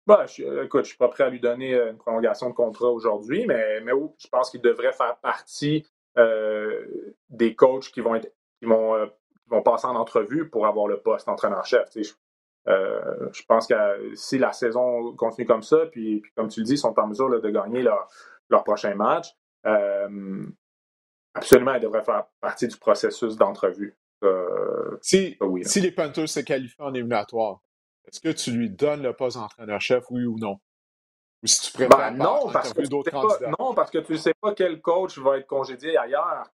Ben, 0.07 0.27
je, 0.27 0.65
écoute, 0.65 0.85
je 0.85 0.89
suis 0.91 0.99
pas 0.99 1.09
prêt 1.09 1.25
à 1.25 1.31
lui 1.31 1.39
donner 1.39 1.75
euh, 1.75 1.93
une 1.93 1.99
prolongation 1.99 2.49
de 2.49 2.55
contrat 2.55 2.91
aujourd'hui, 2.91 3.47
mais, 3.47 3.81
mais 3.83 3.93
je 4.19 4.29
pense 4.29 4.51
qu'il 4.51 4.61
devrait 4.61 4.93
faire 4.93 5.17
partie 5.19 5.87
euh, 6.19 7.15
des 7.31 7.55
coachs 7.55 7.91
qui 7.93 8.01
vont 8.01 8.17
être 8.17 8.33
qui 8.59 8.67
vont, 8.67 8.95
euh, 8.95 9.07
vont 9.47 9.63
passer 9.63 9.87
en 9.87 9.95
entrevue 9.95 10.49
pour 10.49 10.67
avoir 10.67 10.89
le 10.89 11.01
poste 11.01 11.27
d'entraîneur-chef. 11.27 11.89
je 11.95 13.43
pense 13.47 13.67
que 13.67 14.15
si 14.15 14.39
la 14.39 14.53
saison 14.53 15.15
continue 15.15 15.47
comme 15.47 15.63
ça, 15.63 15.87
puis, 15.87 16.23
comme 16.37 16.49
tu 16.49 16.61
le 16.61 16.67
dis, 16.67 16.75
ils 16.75 16.79
sont 16.79 16.99
en 16.99 17.07
mesure 17.07 17.41
de 17.41 17.51
gagner 17.51 17.83
leur, 17.83 18.09
leur 18.51 18.65
prochain 18.65 18.95
match, 18.95 19.29
absolument, 21.35 21.75
ils 21.75 21.81
devraient 21.81 22.05
faire 22.05 22.27
partie 22.41 22.67
du 22.69 22.77
processus 22.77 23.37
d'entrevue. 23.37 23.97
si, 25.01 25.39
si 25.63 25.81
les 25.81 25.93
Panthers 25.93 26.29
se 26.29 26.41
qualifient 26.41 26.81
en 26.81 26.95
éliminatoire, 26.95 27.61
est-ce 28.07 28.21
que 28.21 28.31
tu 28.31 28.51
lui 28.53 28.71
donnes 28.71 29.03
le 29.03 29.13
poste 29.13 29.37
d'entraîneur-chef, 29.37 30.05
oui 30.11 30.25
ou 30.25 30.39
non? 30.39 30.59
Ou 31.43 31.47
si 31.47 31.61
tu 31.61 31.73
préfères 31.73 31.99
ben, 31.99 32.11
non, 32.13 32.51
parce 32.53 32.73
que 32.73 32.87
d'autres 32.87 33.11
candidats? 33.11 33.51
non, 33.59 33.75
parce 33.75 33.91
que 33.91 33.99
tu 33.99 34.13
ne 34.13 34.17
sais 34.17 34.35
pas 34.41 34.55
quel 34.55 34.81
coach 34.81 35.19
va 35.19 35.39
être 35.39 35.47
congédié 35.47 35.97
ailleurs. 35.97 36.47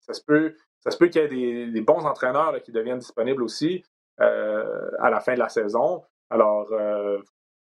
Ça 0.00 0.12
se 0.12 0.22
peut, 0.22 0.54
ça 0.80 0.90
se 0.90 0.98
peut 0.98 1.08
qu'il 1.08 1.22
y 1.22 1.24
ait 1.24 1.66
des, 1.70 1.80
bons 1.80 2.04
entraîneurs 2.04 2.62
qui 2.62 2.72
deviennent 2.72 2.98
disponibles 2.98 3.42
aussi 3.42 3.84
euh, 4.20 4.90
à 4.98 5.10
la 5.10 5.20
fin 5.20 5.34
de 5.34 5.38
la 5.38 5.48
saison. 5.48 6.04
Alors, 6.30 6.72
euh, 6.72 7.18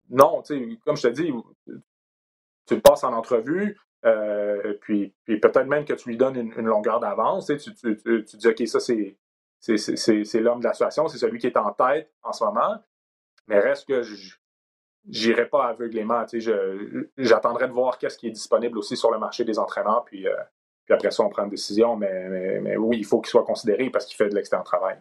non, 0.08 0.42
comme 0.84 0.96
je 0.96 1.08
te 1.08 1.08
dis, 1.08 1.32
tu 2.66 2.74
le 2.74 2.80
passes 2.80 3.04
en 3.04 3.12
entrevue, 3.12 3.78
euh, 4.06 4.74
puis, 4.80 5.14
puis 5.24 5.38
peut-être 5.38 5.66
même 5.66 5.84
que 5.84 5.94
tu 5.94 6.08
lui 6.08 6.16
donnes 6.16 6.36
une, 6.36 6.66
longueur 6.66 7.00
d'avance. 7.00 7.46
Tu, 7.46 7.58
tu, 7.74 7.96
tu, 7.96 8.36
dis, 8.36 8.48
OK, 8.48 8.66
ça, 8.66 8.80
c'est 8.80 9.16
c'est 9.64 10.40
l'homme 10.40 10.60
de 10.60 10.64
la 10.64 10.74
situation, 10.74 11.08
c'est 11.08 11.18
celui 11.18 11.38
qui 11.38 11.46
est 11.46 11.56
en 11.56 11.72
tête 11.72 12.12
en 12.22 12.32
ce 12.32 12.44
moment. 12.44 12.76
Mais 13.46 13.58
reste 13.58 13.86
que 13.86 14.02
je 14.02 14.36
n'irai 15.06 15.46
pas 15.48 15.68
aveuglément. 15.68 16.24
J'attendrai 17.16 17.68
de 17.68 17.72
voir 17.72 17.98
qu'est-ce 17.98 18.18
qui 18.18 18.28
est 18.28 18.32
disponible 18.32 18.78
aussi 18.78 18.96
sur 18.96 19.10
le 19.10 19.18
marché 19.18 19.44
des 19.44 19.58
entraîneurs, 19.58 20.04
puis, 20.04 20.26
euh, 20.26 20.34
puis 20.84 20.94
après 20.94 21.10
ça, 21.10 21.22
on 21.22 21.28
prend 21.28 21.44
une 21.44 21.50
décision. 21.50 21.96
Mais, 21.96 22.76
oui, 22.76 22.98
il 22.98 23.04
faut 23.04 23.20
qu'il 23.20 23.30
soit 23.30 23.44
considéré 23.44 23.90
parce 23.90 24.06
qu'il 24.06 24.16
fait 24.16 24.28
de 24.28 24.34
l'externe 24.34 24.64
travail. 24.64 24.98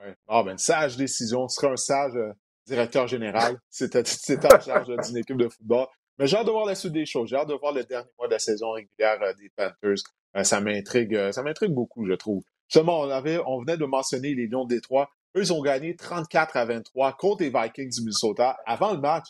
Ouais. 0.00 0.16
Ah, 0.28 0.42
ben, 0.42 0.52
une 0.52 0.58
sage 0.58 0.96
décision. 0.96 1.46
Tu 1.46 1.54
seras 1.54 1.72
un 1.72 1.76
sage 1.76 2.16
euh, 2.16 2.32
directeur 2.66 3.06
général. 3.06 3.58
C'est 3.70 3.94
en 3.96 4.60
charge 4.60 4.88
d'une 4.88 5.16
équipe 5.16 5.36
de 5.36 5.48
football. 5.48 5.86
Mais 6.18 6.26
j'ai 6.26 6.36
hâte 6.36 6.46
de 6.46 6.50
voir 6.50 6.66
la 6.66 6.74
suite 6.74 6.92
des 6.92 7.06
choses. 7.06 7.30
J'ai 7.30 7.36
hâte 7.36 7.48
de 7.48 7.54
voir 7.54 7.72
le 7.72 7.84
dernier 7.84 8.10
mois 8.18 8.28
de 8.28 8.32
la 8.32 8.38
saison 8.38 8.72
régulière 8.72 9.20
euh, 9.22 9.32
des 9.34 9.48
Panthers. 9.48 10.44
ça 10.44 10.60
m'intrigue, 10.60 11.32
ça 11.32 11.42
m'intrigue 11.42 11.72
beaucoup, 11.72 12.04
je 12.06 12.12
trouve. 12.14 12.42
Justement, 12.72 13.00
on, 13.02 13.60
venait 13.60 13.76
de 13.76 13.84
mentionner 13.84 14.34
les 14.34 14.46
Lions 14.46 14.64
de 14.64 14.74
Détroit. 14.74 15.10
Eux, 15.36 15.52
ont 15.52 15.60
gagné 15.60 15.94
34 15.94 16.56
à 16.56 16.64
23 16.64 17.12
contre 17.18 17.42
les 17.42 17.50
Vikings 17.50 17.90
du 17.90 18.00
Minnesota. 18.00 18.56
Avant 18.64 18.94
le 18.94 18.98
match, 18.98 19.26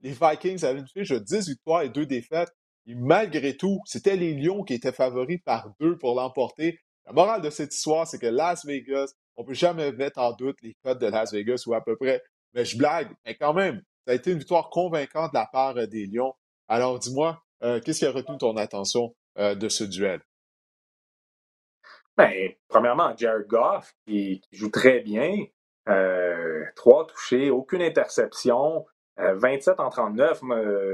les 0.00 0.12
Vikings 0.12 0.64
avaient 0.64 0.80
une 0.80 0.88
fiche 0.88 1.10
de 1.10 1.18
10 1.18 1.50
victoires 1.50 1.82
et 1.82 1.90
2 1.90 2.06
défaites. 2.06 2.48
Et 2.86 2.94
malgré 2.94 3.58
tout, 3.58 3.80
c'était 3.84 4.16
les 4.16 4.32
Lions 4.32 4.64
qui 4.64 4.72
étaient 4.72 4.90
favoris 4.90 5.38
par 5.44 5.68
deux 5.80 5.98
pour 5.98 6.14
l'emporter. 6.14 6.78
La 7.04 7.12
morale 7.12 7.42
de 7.42 7.50
cette 7.50 7.74
histoire, 7.74 8.06
c'est 8.06 8.18
que 8.18 8.26
Las 8.26 8.64
Vegas, 8.64 9.12
on 9.36 9.44
peut 9.44 9.52
jamais 9.52 9.92
mettre 9.92 10.18
en 10.18 10.32
doute 10.32 10.56
les 10.62 10.74
codes 10.82 10.98
de 10.98 11.08
Las 11.08 11.34
Vegas 11.34 11.64
ou 11.66 11.74
à 11.74 11.84
peu 11.84 11.94
près. 11.96 12.22
Mais 12.54 12.64
je 12.64 12.78
blague, 12.78 13.10
mais 13.26 13.34
quand 13.34 13.52
même, 13.52 13.82
ça 14.06 14.12
a 14.12 14.14
été 14.14 14.32
une 14.32 14.38
victoire 14.38 14.70
convaincante 14.70 15.34
de 15.34 15.38
la 15.38 15.46
part 15.52 15.74
des 15.74 16.06
Lions. 16.06 16.32
Alors 16.68 16.98
dis-moi, 16.98 17.42
euh, 17.62 17.80
qu'est-ce 17.80 17.98
qui 17.98 18.06
a 18.06 18.12
retenu 18.12 18.38
ton 18.38 18.56
attention 18.56 19.14
euh, 19.38 19.54
de 19.54 19.68
ce 19.68 19.84
duel? 19.84 20.22
Ben, 22.16 22.52
premièrement, 22.68 23.16
Jared 23.16 23.46
Goff, 23.46 23.94
qui, 24.06 24.42
joue 24.52 24.70
très 24.70 25.00
bien. 25.00 25.46
Euh, 25.88 26.64
trois 26.76 27.06
touchés, 27.06 27.50
aucune 27.50 27.82
interception. 27.82 28.86
27 29.16 29.78
euh, 29.78 29.82
en 29.82 29.90
39, 29.90 30.40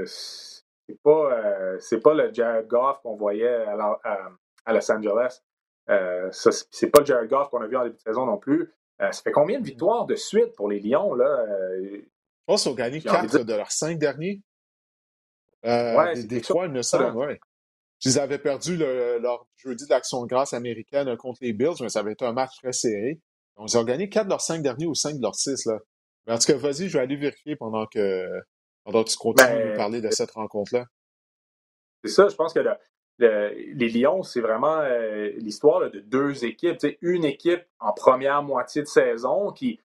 c'est 0.05 1.01
pas, 1.01 1.31
euh, 1.33 1.99
pas 2.03 2.13
le 2.13 2.33
Jared 2.33 2.67
Goff 2.67 2.99
qu'on 3.01 3.15
voyait 3.15 3.65
à, 4.65 4.73
Los 4.73 4.91
Angeles. 4.91 5.41
c'est 6.31 6.89
pas 6.89 6.99
le 6.99 7.05
Jared 7.05 7.29
Goff 7.29 7.49
qu'on 7.49 7.61
a 7.61 7.67
vu 7.67 7.77
en 7.77 7.83
début 7.83 7.95
de 7.95 8.01
saison 8.01 8.25
non 8.25 8.37
plus. 8.37 8.73
ça 8.99 9.11
fait 9.11 9.31
combien 9.31 9.59
de 9.59 9.65
victoires 9.65 10.05
de 10.05 10.15
suite 10.15 10.55
pour 10.55 10.69
les 10.69 10.79
Lions? 10.79 11.13
Là? 11.13 11.45
Je 11.81 12.01
pense 12.45 12.63
qu'ils 12.63 12.71
ont 12.71 12.75
gagné 12.75 13.01
4 13.01 13.43
de 13.43 13.53
leurs 13.53 13.71
5 13.71 13.97
derniers. 13.97 14.41
ouais, 15.63 16.15
des, 16.15 16.23
des 16.23 16.41
trois, 16.41 16.65
il 16.65 16.71
me 16.71 16.81
semble, 16.81 17.15
ouais. 17.17 17.39
Ils 18.05 18.19
avaient 18.19 18.37
perdu 18.37 18.77
le, 18.77 19.17
leur 19.19 19.47
jeudi 19.55 19.85
de 19.85 19.89
l'Action 19.89 20.21
de 20.23 20.27
grâce 20.27 20.53
américaine 20.53 21.15
contre 21.17 21.39
les 21.41 21.53
Bills, 21.53 21.75
mais 21.81 21.89
ça 21.89 21.99
avait 21.99 22.13
été 22.13 22.25
un 22.25 22.33
match 22.33 22.57
très 22.61 22.73
serré. 22.73 23.19
Donc, 23.57 23.71
ils 23.71 23.77
ont 23.77 23.83
gagné 23.83 24.07
4 24.07 24.25
de 24.25 24.29
leurs 24.29 24.41
5 24.41 24.61
derniers 24.61 24.85
ou 24.85 24.93
5 24.93 25.17
de 25.17 25.21
leurs 25.21 25.35
6. 25.35 25.65
Là. 25.65 25.79
Mais 26.27 26.33
en 26.33 26.37
tout 26.37 26.45
cas, 26.45 26.57
vas-y, 26.57 26.89
je 26.89 26.97
vais 26.97 27.03
aller 27.03 27.15
vérifier 27.15 27.55
pendant 27.55 27.87
que, 27.87 28.27
pendant 28.83 29.03
que 29.03 29.09
tu 29.09 29.17
continues 29.17 29.49
de 29.49 29.63
nous 29.63 29.69
ben, 29.69 29.77
parler 29.77 30.01
de 30.01 30.09
cette 30.11 30.31
rencontre-là. 30.31 30.85
C'est 32.03 32.11
ça, 32.11 32.27
je 32.27 32.35
pense 32.35 32.53
que 32.53 32.59
les 33.19 33.89
Lions, 33.89 34.21
c'est 34.21 34.41
vraiment 34.41 34.79
euh, 34.81 35.31
l'histoire 35.37 35.89
de 35.89 35.99
deux 35.99 36.45
équipes. 36.45 36.77
une 37.01 37.25
équipe 37.25 37.65
en 37.79 37.93
première 37.93 38.43
moitié 38.43 38.83
de 38.83 38.87
saison 38.87 39.51
qui, 39.51 39.79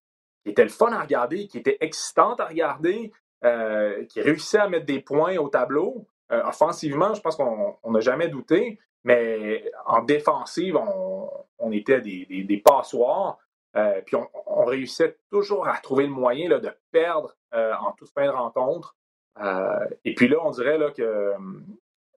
était 0.45 0.63
le 0.63 0.69
fun 0.69 0.91
à 0.91 1.01
regarder, 1.01 1.47
qui 1.47 1.57
était 1.57 1.77
excitante 1.79 2.41
à 2.41 2.45
regarder, 2.45 3.13
euh, 3.45 4.03
qui 4.05 4.19
réussissait 4.19 4.57
à 4.57 4.67
mettre 4.67 4.85
des 4.85 4.99
points 4.99 5.37
au 5.37 5.47
tableau. 5.47 6.05
Euh, 6.33 6.43
offensivement, 6.45 7.13
je 7.13 7.21
pense 7.21 7.35
qu'on 7.35 7.77
n'a 7.85 7.99
jamais 7.99 8.27
douté, 8.27 8.79
mais 9.03 9.69
en 9.85 10.01
défensive, 10.01 10.77
on, 10.77 11.71
était 11.71 12.01
des, 12.01 12.61
passoires. 12.63 13.37
Euh, 13.75 14.01
puis 14.05 14.15
on, 14.45 14.65
réussissait 14.65 15.17
toujours 15.29 15.67
à 15.67 15.77
trouver 15.77 16.05
le 16.05 16.11
moyen 16.11 16.49
de 16.49 16.71
perdre 16.91 17.35
euh, 17.53 17.73
en 17.81 17.91
toute 17.93 18.09
fin 18.09 18.25
de 18.25 18.31
rencontre. 18.31 18.95
et 20.03 20.13
puis 20.15 20.27
là, 20.27 20.37
on 20.43 20.51
dirait 20.51 20.77
là, 20.77 20.91
que 20.91 21.33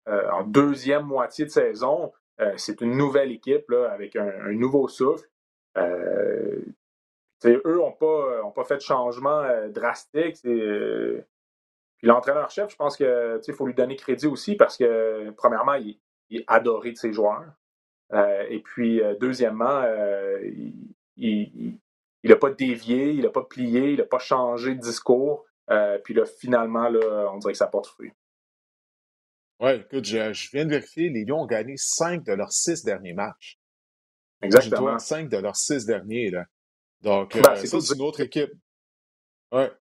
en 0.07 0.45
deuxième 0.45 1.05
moitié 1.05 1.45
de 1.45 1.51
saison, 1.51 2.13
c'est 2.57 2.81
une 2.81 2.97
nouvelle 2.97 3.33
équipe 3.33 3.71
avec 3.91 4.17
un, 4.17 4.53
nouveau 4.53 4.89
souffle. 4.89 5.29
eux 5.77 6.75
n'ont 7.45 7.93
pas, 7.93 8.43
ont 8.45 8.53
pas 8.53 8.65
fait 8.65 8.77
de 8.77 8.83
changement 8.83 9.43
drastique. 9.69 10.37
Puis 11.99 12.07
l'entraîneur-chef, 12.09 12.71
je 12.71 12.77
pense 12.77 12.97
qu'il 12.97 13.55
faut 13.55 13.67
lui 13.67 13.75
donner 13.75 13.97
crédit 13.97 14.27
aussi 14.27 14.55
parce 14.55 14.77
que, 14.77 15.31
premièrement, 15.31 15.75
il, 15.75 15.99
est 16.31 16.45
adoré 16.47 16.93
de 16.93 16.97
ses 16.97 17.13
joueurs. 17.13 17.53
Euh, 18.13 18.45
et 18.49 18.61
puis, 18.61 19.01
euh, 19.01 19.15
deuxièmement, 19.21 19.83
euh, 19.83 20.39
il 21.17 21.79
n'a 22.25 22.37
pas 22.37 22.51
dévié, 22.51 23.11
il 23.11 23.23
n'a 23.23 23.31
pas 23.31 23.45
plié, 23.45 23.93
il 23.93 23.99
n'a 23.99 24.05
pas 24.05 24.19
changé 24.19 24.75
de 24.75 24.81
discours. 24.81 25.47
puis 26.05 26.15
là, 26.15 26.25
finalement, 26.27 26.89
là, 26.89 27.31
on 27.33 27.39
dirait 27.39 27.53
que 27.53 27.59
ça 27.59 27.67
porte 27.67 27.87
fruit. 27.87 28.13
Oui, 29.59 29.71
écoute, 29.71 30.05
je, 30.05 30.51
viens 30.53 30.67
de 30.67 30.71
vérifier, 30.71 31.09
les 31.09 31.25
Lions 31.25 31.43
ont 31.43 31.47
gagné 31.47 31.75
cinq 31.79 32.25
de 32.25 32.33
leurs 32.33 32.53
six 32.53 32.85
derniers 32.85 33.15
matchs. 33.15 33.59
Exactement. 34.43 34.99
Cinq 34.99 35.31
de 35.31 35.39
leurs 35.39 35.57
six 35.57 35.87
derniers. 35.87 36.31
Là. 36.31 36.45
Donc, 37.01 37.35
ben, 37.41 37.57
c'est 37.57 37.95
une 37.95 38.03
autre 38.03 38.21
équipe. 38.21 38.53
Ouais. 39.51 39.73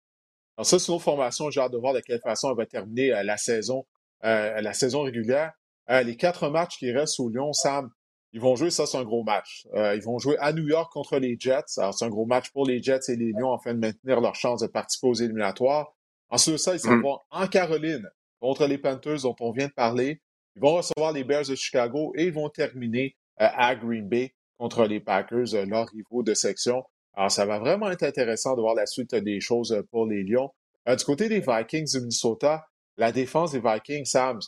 Alors 0.56 0.66
ça, 0.66 0.78
c'est 0.78 0.88
une 0.88 0.94
autre 0.94 1.04
formation. 1.04 1.50
J'ai 1.50 1.60
hâte 1.60 1.72
de 1.72 1.78
voir 1.78 1.92
de 1.92 2.00
quelle 2.00 2.20
façon 2.20 2.50
elle 2.50 2.56
va 2.56 2.66
terminer 2.66 3.12
euh, 3.12 3.22
la 3.22 3.36
saison, 3.36 3.84
euh, 4.24 4.60
la 4.60 4.72
saison 4.72 5.02
régulière. 5.02 5.52
Euh, 5.90 6.02
les 6.02 6.16
quatre 6.16 6.48
matchs 6.48 6.78
qui 6.78 6.90
restent 6.90 7.20
au 7.20 7.28
Lyon, 7.28 7.52
Sam, 7.52 7.90
ils 8.32 8.40
vont 8.40 8.56
jouer, 8.56 8.70
ça 8.70 8.86
c'est 8.86 8.98
un 8.98 9.04
gros 9.04 9.22
match. 9.22 9.66
Euh, 9.74 9.94
ils 9.94 10.02
vont 10.02 10.18
jouer 10.18 10.36
à 10.38 10.52
New 10.52 10.66
York 10.66 10.92
contre 10.92 11.18
les 11.18 11.36
Jets. 11.38 11.78
Alors 11.78 11.94
c'est 11.94 12.04
un 12.04 12.10
gros 12.10 12.26
match 12.26 12.50
pour 12.50 12.66
les 12.66 12.82
Jets 12.82 13.08
et 13.08 13.16
les 13.16 13.32
Lions 13.32 13.52
afin 13.52 13.74
de 13.74 13.78
maintenir 13.78 14.20
leur 14.20 14.34
chance 14.34 14.60
de 14.60 14.66
participer 14.66 15.06
aux 15.06 15.14
éliminatoires. 15.14 15.94
Ensuite 16.28 16.54
de 16.54 16.58
ça, 16.58 16.74
ils 16.74 16.80
s'en 16.80 16.96
mm. 16.96 17.02
vont 17.02 17.18
en 17.30 17.46
Caroline 17.46 18.08
contre 18.40 18.66
les 18.66 18.78
Panthers 18.78 19.22
dont 19.22 19.36
on 19.40 19.52
vient 19.52 19.68
de 19.68 19.72
parler. 19.72 20.20
Ils 20.56 20.62
vont 20.62 20.74
recevoir 20.74 21.12
les 21.12 21.22
Bears 21.22 21.46
de 21.46 21.54
Chicago 21.54 22.12
et 22.16 22.24
ils 22.24 22.32
vont 22.32 22.48
terminer 22.48 23.16
à 23.36 23.74
Green 23.76 24.08
Bay 24.08 24.34
contre 24.58 24.86
les 24.86 25.00
Packers, 25.00 25.66
leurs 25.66 25.88
rivaux 25.88 26.22
de 26.22 26.32
section. 26.32 26.82
Alors, 27.16 27.30
ça 27.30 27.46
va 27.46 27.58
vraiment 27.58 27.90
être 27.90 28.02
intéressant 28.02 28.54
de 28.54 28.60
voir 28.60 28.74
la 28.74 28.86
suite 28.86 29.14
des 29.14 29.40
choses 29.40 29.82
pour 29.90 30.06
les 30.06 30.22
Lions. 30.22 30.50
du 30.86 31.04
côté 31.04 31.28
des 31.28 31.40
Vikings 31.40 31.90
du 31.90 32.00
Minnesota, 32.00 32.66
la 32.98 33.10
défense 33.10 33.52
des 33.52 33.60
Vikings, 33.60 34.04
Sams, 34.04 34.40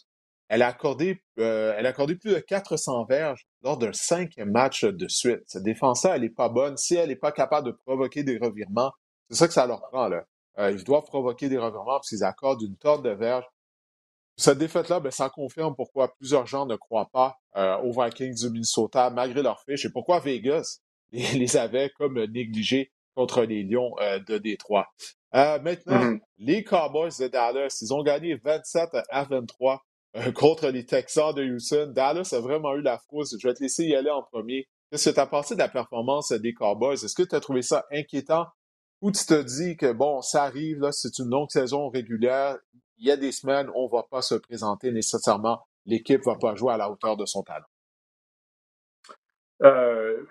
elle 0.48 0.62
a 0.62 0.68
accordé, 0.68 1.22
euh, 1.38 1.92
plus 2.20 2.34
de 2.34 2.38
400 2.38 3.04
verges 3.04 3.46
lors 3.62 3.76
d'un 3.76 3.92
cinquième 3.92 4.50
match 4.50 4.84
de 4.84 5.08
suite. 5.08 5.42
Cette 5.46 5.62
défense-là, 5.62 6.16
elle 6.16 6.22
n'est 6.22 6.30
pas 6.30 6.48
bonne. 6.48 6.76
Si 6.76 6.94
elle 6.94 7.10
n'est 7.10 7.16
pas 7.16 7.32
capable 7.32 7.66
de 7.66 7.72
provoquer 7.72 8.22
des 8.22 8.38
revirements, 8.38 8.92
c'est 9.28 9.36
ça 9.36 9.46
que 9.46 9.52
ça 9.52 9.66
leur 9.66 9.82
prend. 9.90 10.08
Là. 10.08 10.24
Euh, 10.58 10.70
ils 10.70 10.84
doivent 10.84 11.04
provoquer 11.04 11.48
des 11.48 11.58
revirements 11.58 11.96
parce 11.96 12.08
qu'ils 12.08 12.24
accordent 12.24 12.62
une 12.62 12.76
tonne 12.76 13.02
de 13.02 13.10
verges. 13.10 13.44
Cette 14.36 14.58
défaite-là, 14.58 15.00
ben, 15.00 15.10
ça 15.10 15.28
confirme 15.28 15.74
pourquoi 15.74 16.14
plusieurs 16.14 16.46
gens 16.46 16.64
ne 16.64 16.76
croient 16.76 17.10
pas 17.12 17.36
euh, 17.56 17.76
aux 17.78 17.92
Vikings 17.92 18.34
du 18.34 18.50
Minnesota 18.50 19.10
malgré 19.10 19.42
leur 19.42 19.60
fiche 19.62 19.84
et 19.84 19.90
pourquoi 19.90 20.20
Vegas 20.20 20.78
les, 21.12 21.56
avait 21.56 21.90
comme 21.90 22.22
négligés 22.24 22.90
contre 23.14 23.42
les 23.42 23.64
Lions 23.64 23.94
de 24.26 24.38
Détroit. 24.38 24.88
maintenant, 25.32 26.04
mm-hmm. 26.04 26.20
les 26.38 26.64
Cowboys 26.64 27.10
de 27.18 27.28
Dallas, 27.28 27.78
ils 27.82 27.92
ont 27.92 28.02
gagné 28.02 28.36
27 28.36 28.90
à 29.10 29.24
23 29.24 29.82
euh, 30.16 30.32
contre 30.32 30.68
les 30.68 30.86
Texans 30.86 31.34
de 31.34 31.44
Houston. 31.44 31.92
Dallas 31.94 32.32
a 32.32 32.40
vraiment 32.40 32.74
eu 32.74 32.82
la 32.82 32.98
frousse. 32.98 33.34
Je 33.38 33.46
vais 33.46 33.54
te 33.54 33.62
laisser 33.62 33.84
y 33.84 33.94
aller 33.94 34.10
en 34.10 34.22
premier. 34.22 34.66
Qu'est-ce 34.90 35.10
que 35.10 35.14
tu 35.14 35.20
as 35.20 35.26
pensé 35.26 35.54
de 35.54 35.58
la 35.58 35.68
performance 35.68 36.32
des 36.32 36.54
Cowboys? 36.54 36.94
Est-ce 36.94 37.14
que 37.14 37.28
tu 37.28 37.34
as 37.34 37.40
trouvé 37.40 37.62
ça 37.62 37.86
inquiétant 37.92 38.46
ou 39.00 39.12
tu 39.12 39.24
te 39.24 39.40
dis 39.42 39.76
que, 39.76 39.92
bon, 39.92 40.22
ça 40.22 40.44
arrive, 40.44 40.80
là, 40.80 40.90
c'est 40.90 41.18
une 41.18 41.28
longue 41.28 41.50
saison 41.50 41.88
régulière. 41.88 42.56
Il 42.96 43.06
y 43.06 43.12
a 43.12 43.16
des 43.16 43.30
semaines, 43.30 43.70
on 43.76 43.84
ne 43.84 43.90
va 43.90 44.02
pas 44.02 44.22
se 44.22 44.34
présenter 44.34 44.90
nécessairement. 44.90 45.64
L'équipe 45.86 46.20
ne 46.20 46.32
va 46.32 46.36
pas 46.36 46.54
jouer 46.56 46.72
à 46.72 46.76
la 46.76 46.90
hauteur 46.90 47.16
de 47.16 47.24
son 47.24 47.42
talent? 47.42 47.66
Euh, 49.62 50.24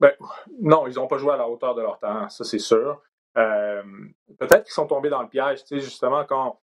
ben, 0.00 0.12
non, 0.60 0.86
ils 0.86 0.94
n'ont 0.96 1.06
pas 1.06 1.18
joué 1.18 1.32
à 1.32 1.36
la 1.36 1.48
hauteur 1.48 1.74
de 1.74 1.82
leur 1.82 1.98
talent, 1.98 2.28
ça 2.28 2.44
c'est 2.44 2.58
sûr. 2.58 3.00
Euh, 3.38 3.82
peut-être 4.38 4.64
qu'ils 4.64 4.72
sont 4.72 4.86
tombés 4.86 5.10
dans 5.10 5.22
le 5.22 5.28
piège, 5.28 5.64
tu 5.64 5.76
sais, 5.76 5.80
justement, 5.80 6.24
quand 6.24 6.60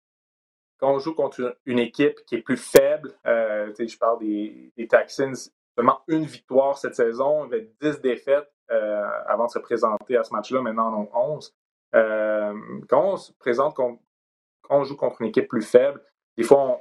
quand 0.78 0.94
on 0.94 1.00
joue 1.00 1.14
contre 1.14 1.58
une 1.66 1.80
équipe 1.80 2.24
qui 2.26 2.36
est 2.36 2.42
plus 2.42 2.58
faible, 2.58 3.14
euh, 3.26 3.74
je 3.78 3.98
parle 3.98 4.20
des, 4.20 4.72
des, 4.78 4.88
Texans, 4.88 5.36
seulement 5.76 6.02
une 6.08 6.26
victoire 6.26 6.78
cette 6.78 6.96
saison, 6.96 7.44
avait 7.44 7.72
10 7.82 8.02
défaites 8.02 8.52
euh, 8.72 9.10
avant 9.28 9.46
de 9.46 9.52
se 9.52 9.60
présenter 9.60 10.18
à 10.18 10.24
ce 10.24 10.34
match-là, 10.34 10.62
maintenant 10.62 11.10
on 11.14 11.18
en 11.18 11.34
11. 11.36 11.56
Euh, 11.96 12.54
quand 12.90 13.14
on 13.14 13.18
se 13.18 13.32
présente, 13.34 13.76
quand, 13.76 14.00
on 14.70 14.84
joue 14.84 14.98
contre 14.98 15.22
une 15.22 15.28
équipe 15.28 15.48
plus 15.48 15.62
faible, 15.62 16.02
des 16.38 16.44
fois 16.44 16.80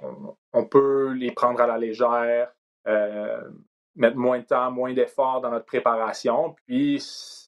on, 0.52 0.64
peut 0.64 1.12
les 1.12 1.30
prendre 1.30 1.60
à 1.60 1.66
la 1.66 1.78
légère, 1.78 2.52
mettre 3.96 4.16
moins 4.16 4.38
de 4.38 4.44
temps, 4.44 4.70
moins 4.70 4.92
d'efforts 4.92 5.40
dans 5.40 5.50
notre 5.50 5.66
préparation, 5.66 6.54
puis, 6.66 7.02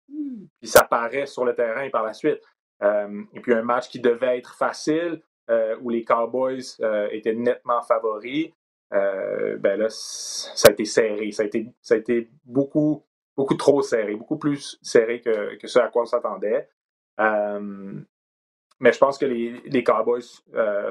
puis 0.07 0.69
ça 0.69 0.85
paraît 0.85 1.27
sur 1.27 1.45
le 1.45 1.55
terrain 1.55 1.89
par 1.91 2.03
la 2.03 2.13
suite. 2.13 2.41
et 2.83 3.41
puis 3.41 3.55
un 3.55 3.63
match 3.63 3.89
qui 3.89 4.01
devait 4.01 4.39
être 4.39 4.55
facile, 4.55 5.23
euh, 5.51 5.77
où 5.81 5.89
les 5.89 6.05
Cowboys 6.05 6.77
euh, 6.81 7.09
étaient 7.11 7.35
nettement 7.35 7.81
favoris, 7.81 8.51
euh, 8.93 9.57
ben 9.57 9.79
là, 9.79 9.87
ça 9.89 10.69
a 10.69 10.73
été 10.73 10.85
serré. 10.85 11.31
Ça 11.33 11.43
a 11.43 11.47
été, 11.47 11.73
ça 11.81 11.95
a 11.95 11.97
été 11.97 12.29
beaucoup, 12.45 13.03
beaucoup 13.35 13.55
trop 13.55 13.81
serré, 13.81 14.15
beaucoup 14.15 14.37
plus 14.37 14.79
serré 14.83 15.23
que, 15.23 15.57
que 15.57 15.67
ce 15.67 15.79
à 15.79 15.89
quoi 15.89 16.03
on 16.03 16.05
s'attendait. 16.05 16.69
mais 17.19 18.93
je 18.93 18.99
pense 18.99 19.17
que 19.17 19.25
les, 19.25 19.59
les 19.65 19.83
Cowboys 19.83 20.23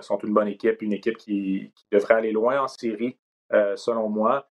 sont 0.01 0.17
une 0.23 0.33
bonne 0.33 0.47
équipe, 0.47 0.81
une 0.81 0.93
équipe 0.93 1.17
qui, 1.17 1.71
devrait 1.91 2.15
aller 2.15 2.31
loin 2.31 2.59
en 2.59 2.67
série, 2.67 3.19
selon 3.75 4.09
moi. 4.09 4.49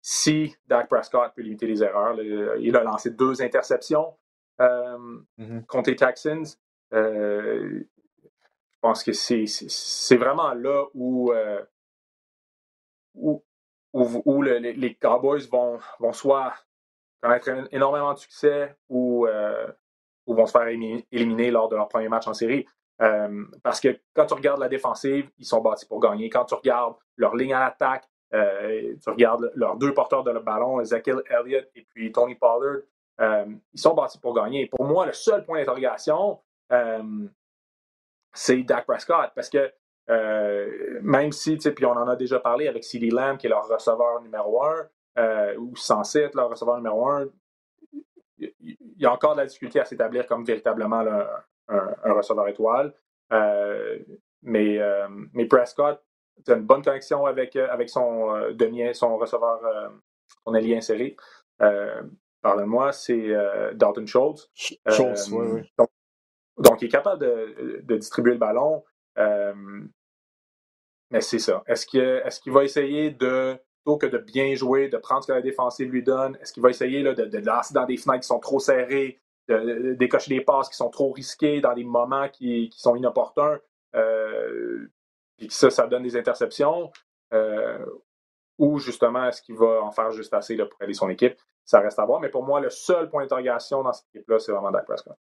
Si 0.00 0.56
Dak 0.66 0.88
Prescott 0.88 1.32
peut 1.34 1.42
limiter 1.42 1.66
les 1.66 1.82
erreurs, 1.82 2.20
il 2.20 2.76
a 2.76 2.82
lancé 2.82 3.10
deux 3.10 3.42
interceptions 3.42 4.14
mm-hmm. 4.58 5.66
contre 5.66 5.90
les 5.90 5.96
Texans. 5.96 6.46
Je 8.82 8.88
pense 8.88 9.04
que 9.04 9.12
c'est 9.12 10.16
vraiment 10.16 10.54
là 10.54 10.84
où, 10.94 11.32
euh, 11.32 11.62
où, 13.14 13.42
où, 13.92 14.42
les 14.42 14.94
Cowboys 15.00 15.46
vont, 15.48 15.78
vont 16.00 16.12
soit 16.12 16.52
connaître 17.20 17.48
énormément 17.70 18.12
de 18.12 18.18
succès 18.18 18.76
ou, 18.88 19.26
euh, 19.28 19.68
ou 20.26 20.34
vont 20.34 20.46
se 20.46 20.52
faire 20.52 20.66
éliminer, 20.66 21.50
lors 21.52 21.68
de 21.68 21.76
leur 21.76 21.88
premier 21.88 22.08
match 22.08 22.26
en 22.26 22.34
série. 22.34 22.66
Euh, 23.00 23.44
parce 23.62 23.80
que 23.80 24.00
quand 24.14 24.26
tu 24.26 24.34
regardes 24.34 24.60
la 24.60 24.68
défensive, 24.68 25.30
ils 25.38 25.46
sont 25.46 25.60
bâtis 25.60 25.86
pour 25.86 26.00
gagner. 26.00 26.28
Quand 26.28 26.44
tu 26.44 26.54
regardes 26.54 26.96
leur 27.16 27.36
ligne 27.36 27.54
à 27.54 27.60
l'attaque, 27.60 28.08
tu 28.32 29.10
regardes 29.10 29.52
leurs 29.54 29.76
deux 29.76 29.92
porteurs 29.92 30.24
de 30.24 30.30
le 30.30 30.40
ballon, 30.40 30.80
Ezekiel 30.80 31.22
Elliott 31.28 31.68
et 31.74 31.86
puis 31.90 32.10
Tony 32.12 32.34
Pollard, 32.34 32.82
ils 33.20 33.80
sont 33.80 33.94
bâtis 33.94 34.18
pour 34.18 34.34
gagner. 34.34 34.66
Pour 34.66 34.84
moi, 34.84 35.06
le 35.06 35.12
seul 35.12 35.44
point 35.44 35.58
d'interrogation, 35.58 36.38
c'est 38.32 38.62
Dak 38.62 38.86
Prescott. 38.86 39.32
Parce 39.34 39.50
que 39.50 39.70
euh, 40.10 40.98
même 41.02 41.32
si, 41.32 41.56
puis 41.56 41.86
on 41.86 41.92
en 41.92 42.08
a 42.08 42.16
déjà 42.16 42.40
parlé 42.40 42.68
avec 42.68 42.84
CeeDee 42.84 43.10
Lamb, 43.10 43.38
qui 43.38 43.46
est 43.46 43.50
leur 43.50 43.66
receveur 43.68 44.20
numéro 44.22 44.62
un, 44.64 44.88
euh, 45.18 45.56
ou 45.56 45.76
censé 45.76 46.20
être 46.20 46.34
leur 46.34 46.48
receveur 46.48 46.76
numéro 46.76 47.08
un, 47.08 47.28
il 48.38 48.76
y 48.98 49.06
a 49.06 49.12
encore 49.12 49.34
de 49.34 49.40
la 49.40 49.46
difficulté 49.46 49.78
à 49.78 49.84
s'établir 49.84 50.26
comme 50.26 50.44
véritablement 50.44 51.04
un, 51.68 52.12
receveur 52.12 52.48
étoile. 52.48 52.92
Euh, 53.32 53.98
mais, 54.42 54.80
mais 55.32 55.46
Prescott, 55.46 56.02
a 56.48 56.54
une 56.54 56.64
bonne 56.64 56.82
connexion 56.82 57.26
avec, 57.26 57.56
avec 57.56 57.90
son 57.90 58.32
demi, 58.52 58.94
son 58.94 59.16
receveur, 59.16 59.60
son 60.44 60.54
allié 60.54 60.76
inséré. 60.76 61.16
Parle-moi, 62.40 62.92
c'est 62.92 63.28
Dalton 63.74 64.06
Schultz. 64.06 64.50
Schultz, 64.54 65.28
oui, 65.30 65.46
oui. 65.52 65.86
Donc, 66.58 66.82
il 66.82 66.86
est 66.86 66.90
capable 66.90 67.20
de, 67.20 67.96
distribuer 67.96 68.32
le 68.32 68.38
ballon. 68.38 68.84
Euh, 69.18 69.54
mais 71.10 71.20
c'est 71.20 71.38
ça. 71.38 71.62
Est-ce 71.66 71.86
qu'il 71.86 72.00
est 72.00 72.50
va 72.50 72.64
essayer 72.64 73.10
de, 73.10 73.58
plutôt 73.84 73.98
que 73.98 74.06
de 74.06 74.18
bien 74.18 74.54
jouer, 74.54 74.88
de 74.88 74.96
prendre 74.96 75.22
ce 75.22 75.28
que 75.28 75.32
la 75.32 75.42
défensive 75.42 75.90
lui 75.90 76.02
donne, 76.02 76.36
est-ce 76.40 76.52
qu'il 76.52 76.62
va 76.62 76.70
essayer 76.70 77.02
de, 77.02 77.12
de, 77.12 77.38
lancer 77.38 77.74
dans 77.74 77.84
des 77.84 77.96
fenêtres 77.96 78.20
qui 78.20 78.28
sont 78.28 78.38
trop 78.38 78.58
serrées, 78.58 79.20
de, 79.48 79.94
décocher 79.94 80.36
des 80.36 80.40
passes 80.42 80.68
qui 80.68 80.76
sont 80.76 80.90
trop 80.90 81.12
risquées 81.12 81.60
dans 81.60 81.74
des 81.74 81.84
moments 81.84 82.28
qui, 82.28 82.70
sont 82.76 82.96
inopportuns, 82.96 83.58
euh, 83.94 84.88
puis 85.42 85.48
que 85.48 85.54
ça, 85.54 85.70
ça 85.70 85.88
donne 85.88 86.04
des 86.04 86.16
interceptions, 86.16 86.92
euh, 87.32 87.84
ou 88.58 88.78
justement, 88.78 89.26
est-ce 89.26 89.42
qu'il 89.42 89.56
va 89.56 89.82
en 89.82 89.90
faire 89.90 90.12
juste 90.12 90.32
assez 90.34 90.54
là, 90.54 90.66
pour 90.66 90.80
aider 90.82 90.94
son 90.94 91.08
équipe? 91.08 91.36
Ça 91.64 91.80
reste 91.80 91.98
à 91.98 92.04
voir. 92.04 92.20
Mais 92.20 92.28
pour 92.28 92.44
moi, 92.44 92.60
le 92.60 92.70
seul 92.70 93.10
point 93.10 93.22
d'interrogation 93.22 93.82
dans 93.82 93.92
cette 93.92 94.06
équipe-là, 94.14 94.38
c'est 94.38 94.52
vraiment 94.52 94.70
Dak 94.70 94.86
Prescott. 94.86 95.16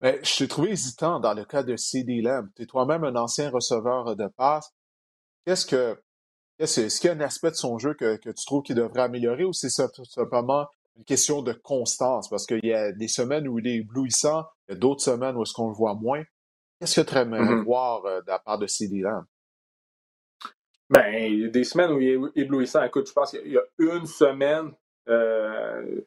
Mais 0.00 0.18
je 0.22 0.38
t'ai 0.38 0.48
trouvé 0.48 0.70
hésitant 0.70 1.20
dans 1.20 1.34
le 1.34 1.44
cas 1.44 1.62
de 1.62 1.76
CD 1.76 2.22
Lamb. 2.22 2.48
Tu 2.56 2.62
es 2.62 2.66
toi-même 2.66 3.04
un 3.04 3.16
ancien 3.16 3.50
receveur 3.50 4.16
de 4.16 4.28
passe. 4.28 4.72
Qu'est-ce 5.44 5.66
que. 5.66 6.00
Est-ce 6.58 6.98
qu'il 7.00 7.08
y 7.08 7.12
a 7.12 7.16
un 7.16 7.20
aspect 7.20 7.50
de 7.50 7.56
son 7.56 7.76
jeu 7.76 7.92
que, 7.92 8.16
tu 8.16 8.46
trouves 8.46 8.62
qu'il 8.62 8.76
devrait 8.76 9.02
améliorer 9.02 9.44
ou 9.44 9.52
c'est 9.52 9.68
simplement 9.68 10.68
une 10.96 11.04
question 11.04 11.42
de 11.42 11.52
constance? 11.52 12.30
Parce 12.30 12.46
qu'il 12.46 12.64
y 12.64 12.72
a 12.72 12.92
des 12.92 13.08
semaines 13.08 13.46
où 13.46 13.58
il 13.58 13.66
est 13.66 13.76
éblouissant, 13.76 14.44
il 14.68 14.72
y 14.72 14.76
a 14.76 14.78
d'autres 14.78 15.02
semaines 15.02 15.36
où 15.36 15.42
est-ce 15.42 15.52
qu'on 15.52 15.68
le 15.68 15.74
voit 15.74 15.94
moins. 15.94 16.22
Qu'est-ce 16.80 17.02
que 17.02 17.10
tu 17.10 17.16
aimerais 17.16 17.42
mm-hmm. 17.42 17.64
voir 17.64 18.04
euh, 18.06 18.20
de 18.22 18.28
la 18.28 18.38
part 18.38 18.58
de 18.58 18.66
CD 18.66 19.00
Lamb? 19.00 19.24
Ben, 20.88 21.14
il 21.14 21.40
y 21.40 21.44
a 21.44 21.48
des 21.48 21.62
semaines 21.62 21.92
où 21.92 22.00
il 22.00 22.08
est 22.08 22.40
éblouissant. 22.40 22.82
Écoute, 22.82 23.06
je 23.06 23.12
pense 23.12 23.30
qu'il 23.30 23.52
y 23.52 23.58
a 23.58 23.62
une 23.78 24.06
semaine 24.06 24.72
euh, 25.08 26.00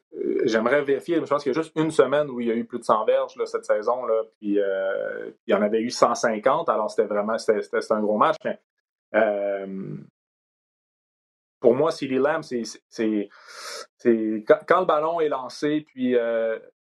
j'aimerais 0.44 0.82
vérifier, 0.82 1.16
mais 1.20 1.26
je 1.26 1.30
pense 1.30 1.42
qu'il 1.42 1.52
y 1.52 1.58
a 1.58 1.60
juste 1.60 1.72
une 1.76 1.90
semaine 1.90 2.30
où 2.30 2.40
il 2.40 2.46
y 2.46 2.50
a 2.50 2.54
eu 2.54 2.64
plus 2.64 2.78
de 2.78 2.84
100 2.84 3.04
verges 3.04 3.34
cette 3.44 3.64
saison, 3.64 4.06
là, 4.06 4.22
puis 4.38 4.58
euh, 4.58 5.30
il 5.46 5.52
y 5.52 5.54
en 5.54 5.62
avait 5.62 5.80
eu 5.80 5.90
150, 5.90 6.68
alors 6.68 6.90
c'était 6.90 7.06
vraiment 7.06 7.36
c'était, 7.36 7.60
un 7.90 8.00
gros 8.00 8.16
match. 8.16 8.36
Euh, 9.14 9.96
pour 11.60 11.74
moi, 11.74 11.90
CD 11.90 12.16
Lamb, 12.16 12.42
c'est, 12.42 13.28
quand, 14.46 14.80
le 14.80 14.86
ballon 14.86 15.20
est 15.20 15.28
lancé, 15.28 15.84
puis, 15.86 16.16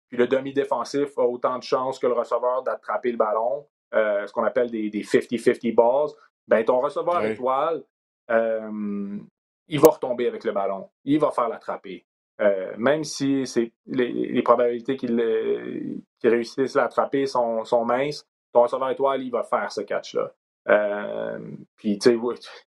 puis 0.07 0.17
le 0.17 0.27
demi-défensif 0.27 1.17
a 1.17 1.23
autant 1.23 1.57
de 1.57 1.63
chances 1.63 1.99
que 1.99 2.07
le 2.07 2.13
receveur 2.13 2.63
d'attraper 2.63 3.11
le 3.11 3.17
ballon, 3.17 3.67
ce 3.91 4.31
qu'on 4.31 4.43
appelle 4.43 4.69
des, 4.69 4.89
50-50 4.89 5.73
balls, 5.73 6.09
ben 6.47 6.63
ton 6.63 6.79
receveur 6.79 7.23
étoile, 7.25 7.83
il 8.29 9.79
va 9.79 9.89
retomber 9.89 10.27
avec 10.27 10.43
le 10.43 10.51
ballon. 10.51 10.89
Il 11.03 11.19
va 11.19 11.31
faire 11.31 11.49
l'attraper. 11.49 12.05
Euh, 12.39 12.73
même 12.77 13.03
si 13.03 13.43
les, 13.87 14.41
probabilités 14.43 14.95
qu'il 14.95 16.01
réussisse 16.23 16.75
à 16.75 16.83
l'attraper 16.83 17.25
sont, 17.25 17.85
minces, 17.85 18.27
ton 18.53 18.63
receveur 18.63 18.89
étoile, 18.91 19.23
il 19.23 19.31
va 19.31 19.43
faire 19.43 19.71
ce 19.71 19.81
catch-là. 19.81 20.31
Euh, 20.69 21.39
puis, 21.75 21.97
tu 21.97 22.11
sais, 22.11 22.17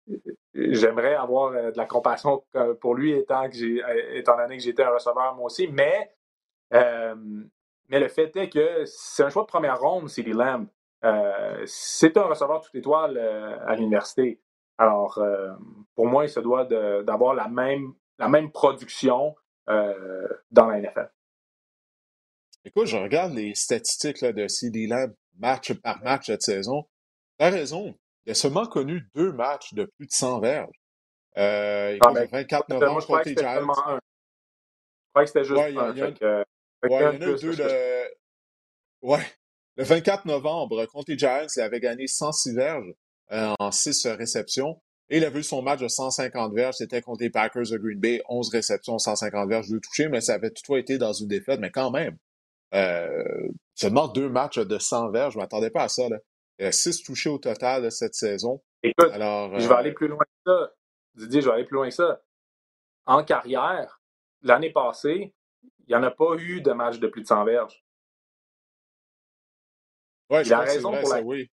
j'aimerais 0.54 1.16
avoir 1.16 1.52
de 1.52 1.78
la 1.78 1.86
compassion 1.86 2.44
pour 2.80 2.96
lui 2.96 3.14
étant, 3.14 3.50
que 3.50 4.16
étant 4.16 4.38
donné 4.38 4.58
que 4.58 4.64
j'étais 4.64 4.84
un 4.84 4.94
receveur 4.94 5.36
moi 5.36 5.46
aussi, 5.46 5.68
mais, 5.68 6.12
mais 6.72 8.00
le 8.00 8.08
fait 8.08 8.36
est 8.36 8.50
que 8.50 8.86
c'est 8.86 9.24
un 9.24 9.30
choix 9.30 9.44
de 9.44 9.48
première 9.48 9.80
ronde, 9.80 10.10
CD 10.10 10.34
Lamb. 10.34 10.68
C'est 11.66 12.18
un 12.18 12.24
receveur 12.24 12.62
toute 12.62 12.76
étoile 12.76 13.18
à 13.66 13.76
l'université. 13.76 14.42
Alors, 14.78 15.20
pour 15.96 16.08
moi, 16.08 16.26
il 16.26 16.30
se 16.30 16.40
doit 16.40 16.66
d'avoir 16.66 17.34
la 17.34 17.48
même, 17.48 17.94
la 18.18 18.30
même 18.30 18.52
production 18.52 19.36
dans 19.68 20.68
la 20.68 20.80
NFL. 20.80 21.10
Écoute, 22.66 22.88
je 22.88 22.98
regarde 22.98 23.34
les 23.34 23.56
statistiques 23.56 24.22
là, 24.22 24.34
de 24.34 24.48
CD 24.48 24.88
Lamb 24.88 25.14
match 25.40 25.74
par 25.74 26.04
match 26.04 26.26
cette 26.26 26.42
saison. 26.42 26.86
T'as 27.38 27.50
raison. 27.50 27.96
Il 28.26 28.32
a 28.32 28.34
seulement 28.34 28.66
connu 28.66 29.08
deux 29.16 29.32
matchs 29.32 29.74
de 29.74 29.86
plus 29.86 30.08
de 30.08 30.12
100 30.12 30.42
verges. 30.42 30.76
Euh, 31.38 31.94
il 31.94 32.00
ah, 32.06 32.12
ben, 32.12 32.24
le 32.24 32.28
24 32.28 32.70
novembre 32.70 33.06
contre 33.06 33.30
les 33.30 33.36
Giants. 33.36 33.62
Je 33.62 34.00
crois 35.14 35.24
que 35.24 35.26
c'était 35.28 35.44
juste 35.44 35.60
ouais, 35.60 35.78
un. 35.78 35.94
Il 35.94 35.98
y, 35.98 36.04
en 36.96 37.08
a 37.08 37.14
deux. 37.14 37.38
Le... 37.42 38.08
Ouais. 39.02 39.26
Le 39.78 39.84
24 39.84 40.26
novembre, 40.26 40.86
contre 40.88 41.12
les 41.12 41.18
Giants, 41.18 41.46
il 41.56 41.62
avait 41.62 41.80
gagné 41.80 42.08
106 42.08 42.56
verges 42.56 42.94
euh, 43.32 43.54
en 43.60 43.72
6 43.72 44.08
réceptions. 44.08 44.82
Et 45.10 45.18
il 45.18 45.26
a 45.26 45.30
vu 45.30 45.44
son 45.44 45.62
match 45.62 45.80
de 45.80 45.88
150 45.88 46.54
verges. 46.54 46.76
C'était 46.76 47.02
contre 47.02 47.22
les 47.22 47.30
Packers 47.30 47.70
de 47.70 47.78
Green 47.78 48.00
Bay. 48.00 48.22
11 48.28 48.50
réceptions, 48.50 48.98
150 48.98 49.48
verges, 49.48 49.70
de 49.70 49.78
toucher, 49.78 50.10
mais 50.10 50.20
ça 50.20 50.34
avait 50.34 50.50
toutefois 50.50 50.80
été 50.80 50.98
dans 50.98 51.14
une 51.14 51.28
défaite. 51.28 51.60
Mais 51.60 51.70
quand 51.70 51.92
même, 51.92 52.18
euh, 52.74 53.24
seulement 53.76 54.08
deux 54.08 54.30
matchs 54.30 54.58
de 54.58 54.78
100 54.80 55.12
verges, 55.12 55.34
je 55.34 55.38
ne 55.38 55.44
m'attendais 55.44 55.70
pas 55.70 55.84
à 55.84 55.90
ça. 55.90 56.10
Là. 56.10 56.18
Il 56.60 56.66
y 56.66 56.68
a 56.68 56.72
six 56.72 57.04
touchés 57.04 57.30
au 57.30 57.38
total 57.38 57.90
cette 57.92 58.16
saison. 58.16 58.64
Écoute, 58.82 59.12
Alors, 59.12 59.60
je 59.60 59.68
vais 59.68 59.76
aller 59.76 59.92
euh, 59.92 59.94
plus 59.94 60.08
loin 60.08 60.24
que 60.26 60.52
ça. 60.52 60.72
Didier, 61.16 61.42
je 61.42 61.48
vais 61.48 61.54
aller 61.54 61.66
plus 61.66 61.76
loin 61.76 61.88
que 61.88 61.94
ça. 61.94 62.22
En 63.06 63.24
carrière, 63.24 64.02
l'année 64.42 64.72
passée, 64.72 65.36
il 65.64 65.90
n'y 65.90 65.96
en 65.96 66.04
a 66.04 66.12
pas 66.12 66.36
eu 66.38 66.62
de 66.62 66.72
match 66.72 66.98
de 66.98 67.08
plus 67.08 67.22
de 67.22 67.28
100 67.28 67.46
verges. 67.46 67.86
Ouais, 70.30 70.44
je 70.44 70.50
la, 70.50 70.60
raison 70.60 70.92
pour 70.92 71.14
la... 71.14 71.22
oui. 71.22 71.50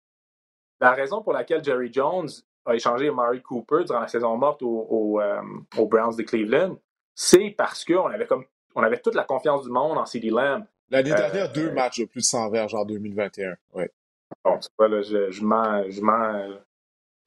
la 0.80 0.92
raison 0.92 1.22
pour 1.22 1.34
laquelle 1.34 1.64
Jerry 1.64 1.92
Jones 1.94 2.30
a 2.66 2.76
échangé 2.76 3.12
Murray 3.12 3.42
Cooper 3.42 3.84
durant 3.86 4.00
la 4.00 4.08
saison 4.08 4.36
morte 4.38 4.62
aux 4.64 5.20
euh, 5.20 5.42
Browns 5.76 6.16
de 6.16 6.24
Cleveland, 6.24 6.78
c'est 7.14 7.54
parce 7.58 7.84
qu'on 7.86 8.08
avait 8.08 8.26
comme 8.26 8.46
on 8.76 8.82
avait 8.82 9.00
toute 9.00 9.16
la 9.16 9.24
confiance 9.24 9.64
du 9.64 9.70
monde 9.70 9.98
en 9.98 10.06
CD 10.06 10.30
Lamb. 10.30 10.66
L'année 10.90 11.12
euh, 11.12 11.16
dernière, 11.16 11.52
deux 11.52 11.72
matchs 11.72 12.00
de 12.00 12.06
plus 12.06 12.22
de 12.22 12.26
100 12.26 12.50
verges 12.50 12.74
en 12.74 12.86
2021. 12.86 13.56
Oui. 13.74 13.84
Bon, 14.44 14.58
c'est 14.60 14.74
pas 14.76 14.88
là, 14.88 15.02
je, 15.02 15.30
je, 15.30 15.44
mens, 15.44 15.84
je, 15.90 16.02
mens, 16.02 16.58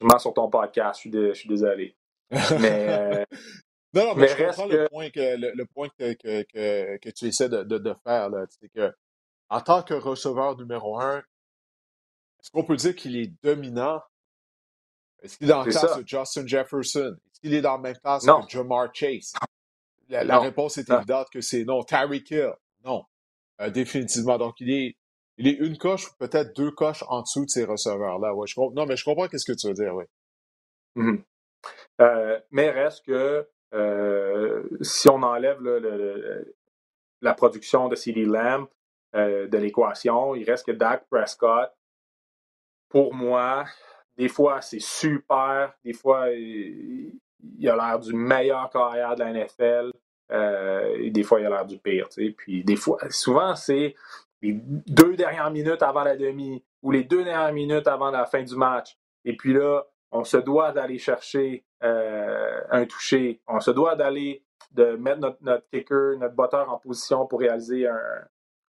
je 0.01 0.05
mens 0.05 0.19
sur 0.19 0.33
ton 0.33 0.49
podcast, 0.49 0.99
je 1.01 1.09
suis, 1.09 1.11
je 1.11 1.33
suis 1.33 1.49
désolé. 1.49 1.95
Mais, 2.29 2.89
euh, 2.89 3.25
non, 3.93 4.07
non, 4.07 4.15
mais, 4.15 4.27
je 4.27 4.45
comprends 4.45 4.65
le 4.65 4.87
point, 4.89 5.09
que, 5.09 5.37
le, 5.37 5.65
point 5.65 5.87
que, 5.97 6.13
que, 6.13 6.97
que, 6.97 7.09
tu 7.09 7.27
essaies 7.27 7.49
de, 7.49 7.63
de, 7.63 7.77
de 7.77 7.93
faire. 8.03 8.29
C'est 8.49 8.69
que, 8.69 8.93
en 9.49 9.61
tant 9.61 9.81
que 9.83 9.93
receveur 9.93 10.57
numéro 10.57 10.99
un, 10.99 11.23
est-ce 12.47 12.51
qu'on 12.53 12.63
peut 12.63 12.77
dire 12.77 12.95
qu'il 12.95 13.17
est 13.17 13.33
dominant? 13.43 14.01
Est-ce 15.21 15.37
qu'il 15.37 15.47
est 15.47 15.49
dans 15.49 15.65
la 15.65 15.69
classe 15.69 15.97
de 15.97 16.07
Justin 16.07 16.47
Jefferson? 16.47 17.17
Est-ce 17.29 17.41
qu'il 17.41 17.53
est 17.53 17.61
dans 17.61 17.73
la 17.73 17.77
même 17.77 17.97
classe 17.97 18.25
que 18.25 18.49
Jamar 18.49 18.87
Chase? 18.93 19.33
La, 20.07 20.39
réponse 20.39 20.77
est 20.77 20.89
évidente 20.89 21.27
que 21.29 21.41
c'est 21.41 21.65
non. 21.65 21.83
Tyreek 21.83 22.31
Hill, 22.31 22.53
non. 22.85 23.03
Euh, 23.59 23.69
définitivement. 23.69 24.37
Donc, 24.37 24.61
il 24.61 24.71
est, 24.71 24.95
il 25.37 25.49
est 25.49 25.57
une 25.57 25.77
coche 25.77 26.07
ou 26.07 26.11
peut-être 26.19 26.55
deux 26.55 26.71
coches 26.71 27.03
en 27.09 27.21
dessous 27.21 27.43
de 27.43 27.49
ces 27.49 27.65
receveurs-là. 27.65 28.33
Ouais, 28.33 28.47
je 28.47 28.57
non, 28.57 28.85
mais 28.85 28.95
je 28.95 29.03
comprends 29.03 29.27
ce 29.29 29.51
que 29.51 29.57
tu 29.57 29.67
veux 29.67 29.73
dire, 29.73 29.93
oui. 29.93 30.05
Mmh 30.95 31.17
euh, 31.99 32.39
mais 32.51 32.69
reste 32.69 33.05
que 33.05 33.45
euh, 33.73 34.63
si 34.79 35.09
on 35.09 35.21
enlève 35.21 35.59
la 37.21 37.33
production 37.33 37.89
de 37.89 37.95
CD 37.95 38.23
Lamb 38.23 38.67
de 39.13 39.57
l'équation, 39.57 40.33
il 40.33 40.45
reste 40.45 40.67
que 40.67 40.71
Dak 40.71 41.07
Prescott, 41.09 41.71
pour 42.89 43.13
moi, 43.13 43.65
des 44.17 44.29
fois 44.29 44.61
c'est 44.61 44.81
super, 44.81 45.73
des 45.83 45.93
fois 45.93 46.29
il, 46.29 47.19
a 47.67 47.75
l'air 47.75 47.99
du 47.99 48.13
meilleur 48.13 48.69
carrière 48.69 49.15
de 49.15 49.23
la 49.23 49.33
NFL. 49.33 49.91
Euh, 50.31 50.97
et 50.99 51.09
des 51.09 51.23
fois, 51.23 51.39
il 51.39 51.45
a 51.45 51.49
l'air 51.49 51.65
du 51.65 51.77
pire. 51.77 52.09
Puis 52.37 52.63
des 52.63 52.75
fois, 52.75 52.97
souvent, 53.09 53.55
c'est 53.55 53.95
les 54.41 54.53
deux 54.53 55.15
dernières 55.15 55.51
minutes 55.51 55.81
avant 55.81 56.03
la 56.03 56.15
demi 56.15 56.63
ou 56.81 56.91
les 56.91 57.03
deux 57.03 57.23
dernières 57.23 57.53
minutes 57.53 57.87
avant 57.87 58.11
la 58.11 58.25
fin 58.25 58.43
du 58.43 58.55
match. 58.55 58.97
Et 59.25 59.35
puis 59.35 59.53
là, 59.53 59.85
on 60.11 60.23
se 60.23 60.37
doit 60.37 60.71
d'aller 60.71 60.97
chercher 60.97 61.65
euh, 61.83 62.61
un 62.69 62.85
toucher. 62.85 63.41
On 63.47 63.59
se 63.59 63.71
doit 63.71 63.95
d'aller 63.95 64.43
de 64.71 64.95
mettre 64.95 65.37
notre, 65.41 65.69
kicker, 65.71 66.17
notre 66.17 66.35
botteur 66.35 66.71
en 66.71 66.77
position 66.77 67.25
pour 67.25 67.39
réaliser 67.39 67.87
un, 67.87 67.99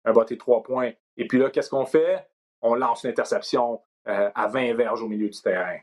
un 0.05 0.13
botté 0.13 0.39
trois 0.39 0.63
points. 0.63 0.93
Et 1.17 1.27
puis 1.27 1.39
là, 1.39 1.51
qu'est-ce 1.51 1.71
qu'on 1.71 1.87
fait? 1.87 2.27
On 2.63 2.75
lance 2.75 3.05
une 3.05 3.11
interception 3.11 3.81
euh, 4.09 4.31
à 4.35 4.49
20 4.49 4.75
verges 4.75 5.03
au 5.03 5.09
milieu 5.09 5.29
du 5.29 5.41
terrain. 5.41 5.79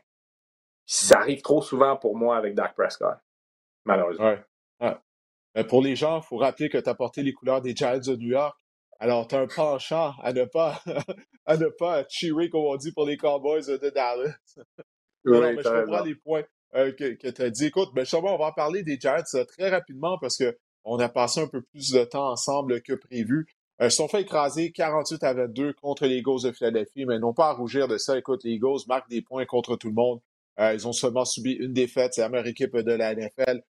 Ça 0.86 1.18
arrive 1.18 1.42
trop 1.42 1.62
souvent 1.62 1.96
pour 1.96 2.16
moi 2.16 2.36
avec 2.36 2.54
Dak 2.54 2.74
Prescott, 2.74 3.18
malheureusement. 3.84 4.36
Ouais. 4.80 5.64
Pour 5.64 5.82
les 5.82 5.96
gens, 5.96 6.20
il 6.20 6.24
faut 6.24 6.36
rappeler 6.36 6.68
que 6.68 6.78
tu 6.78 6.88
as 6.88 6.94
porté 6.94 7.22
les 7.22 7.32
couleurs 7.32 7.60
des 7.60 7.74
Giants 7.74 7.98
de 7.98 8.16
New 8.16 8.28
York. 8.28 8.56
Alors, 9.00 9.28
tu 9.28 9.34
as 9.34 9.40
un 9.40 9.46
penchant 9.46 10.14
à 10.22 10.32
ne 10.32 10.44
pas 10.44 10.80
à 11.46 11.56
ne 11.56 11.68
pas 11.68 12.04
cheerer, 12.08 12.50
comme 12.50 12.64
on 12.64 12.76
dit, 12.76 12.92
pour 12.92 13.06
les 13.06 13.16
Cowboys 13.16 13.66
de 13.66 13.90
Dallas. 13.90 14.34
mais 15.24 15.56
je 15.56 15.84
comprends 15.84 16.04
les 16.04 16.14
points 16.14 16.44
euh, 16.74 16.92
que, 16.92 17.14
que 17.14 17.28
tu 17.28 17.42
as 17.42 17.50
dit. 17.50 17.66
Écoute, 17.66 17.90
ben, 17.94 18.02
justement, 18.02 18.34
on 18.34 18.38
va 18.38 18.46
en 18.46 18.52
parler 18.52 18.82
des 18.82 18.98
Giants 19.00 19.22
euh, 19.34 19.44
très 19.44 19.70
rapidement 19.70 20.18
parce 20.18 20.36
qu'on 20.36 20.98
a 20.98 21.08
passé 21.08 21.40
un 21.40 21.48
peu 21.48 21.62
plus 21.62 21.92
de 21.92 22.04
temps 22.04 22.30
ensemble 22.30 22.82
que 22.82 22.92
prévu. 22.92 23.46
Ils 23.80 23.90
sont 23.90 24.08
fait 24.08 24.22
écraser 24.22 24.72
48 24.72 25.22
à 25.22 25.34
22 25.34 25.72
contre 25.74 26.06
les 26.06 26.16
Eagles 26.16 26.42
de 26.42 26.52
Philadelphie, 26.52 27.06
mais 27.06 27.18
non 27.18 27.32
pas 27.32 27.48
à 27.48 27.52
rougir 27.52 27.88
de 27.88 27.96
ça. 27.96 28.18
Écoute, 28.18 28.42
les 28.44 28.52
Eagles 28.52 28.80
marquent 28.88 29.10
des 29.10 29.22
points 29.22 29.46
contre 29.46 29.76
tout 29.76 29.88
le 29.88 29.94
monde. 29.94 30.20
ils 30.58 30.88
ont 30.88 30.92
seulement 30.92 31.24
subi 31.24 31.52
une 31.52 31.72
défaite. 31.72 32.14
C'est 32.14 32.22
la 32.22 32.28
meilleure 32.28 32.48
équipe 32.48 32.76
de 32.76 32.92
la 32.92 33.14
NFL 33.14 33.62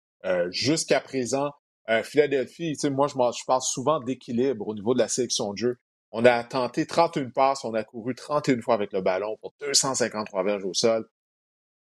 jusqu'à 0.52 1.02
présent. 1.02 1.52
Euh, 1.90 2.04
Philadelphie, 2.04 2.76
moi, 2.92 3.08
je, 3.08 3.14
je 3.14 3.46
parle 3.46 3.62
souvent 3.62 4.00
d'équilibre 4.00 4.68
au 4.68 4.76
niveau 4.76 4.94
de 4.94 5.00
la 5.00 5.08
sélection 5.08 5.54
de 5.54 5.58
jeu. 5.58 5.80
On 6.12 6.26
a 6.26 6.44
tenté 6.44 6.86
31 6.86 7.30
passes, 7.30 7.64
on 7.64 7.74
a 7.74 7.84
couru 7.84 8.16
31 8.16 8.62
fois 8.62 8.74
avec 8.74 8.94
le 8.94 9.02
ballon 9.02 9.38
pour 9.42 9.54
253 9.62 10.44
verges 10.44 10.66
au 10.66 10.74
sol. 10.74 11.08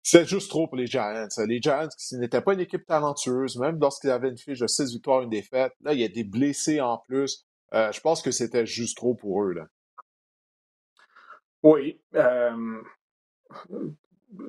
C'est 0.02 0.26
juste 0.26 0.50
trop 0.50 0.66
pour 0.66 0.76
les 0.76 0.86
Giants. 0.86 1.28
Les 1.46 1.60
Giants, 1.60 1.88
qui 1.96 2.16
n'étaient 2.16 2.40
pas 2.40 2.54
une 2.54 2.60
équipe 2.60 2.86
talentueuse, 2.86 3.56
même 3.56 3.78
lorsqu'ils 3.80 4.10
avaient 4.10 4.30
une 4.30 4.38
fiche 4.38 4.58
de 4.58 4.66
6 4.66 4.92
victoires, 4.94 5.22
une 5.22 5.30
défaite, 5.30 5.72
là, 5.80 5.92
il 5.92 6.00
y 6.00 6.04
a 6.04 6.08
des 6.08 6.24
blessés 6.24 6.80
en 6.80 6.98
plus. 6.98 7.46
Euh, 7.74 7.92
je 7.92 8.00
pense 8.00 8.22
que 8.22 8.30
c'était 8.30 8.66
juste 8.66 8.96
trop 8.96 9.14
pour 9.14 9.44
eux. 9.44 9.52
Là. 9.52 9.66
Oui. 11.62 12.00
Euh, 12.14 12.82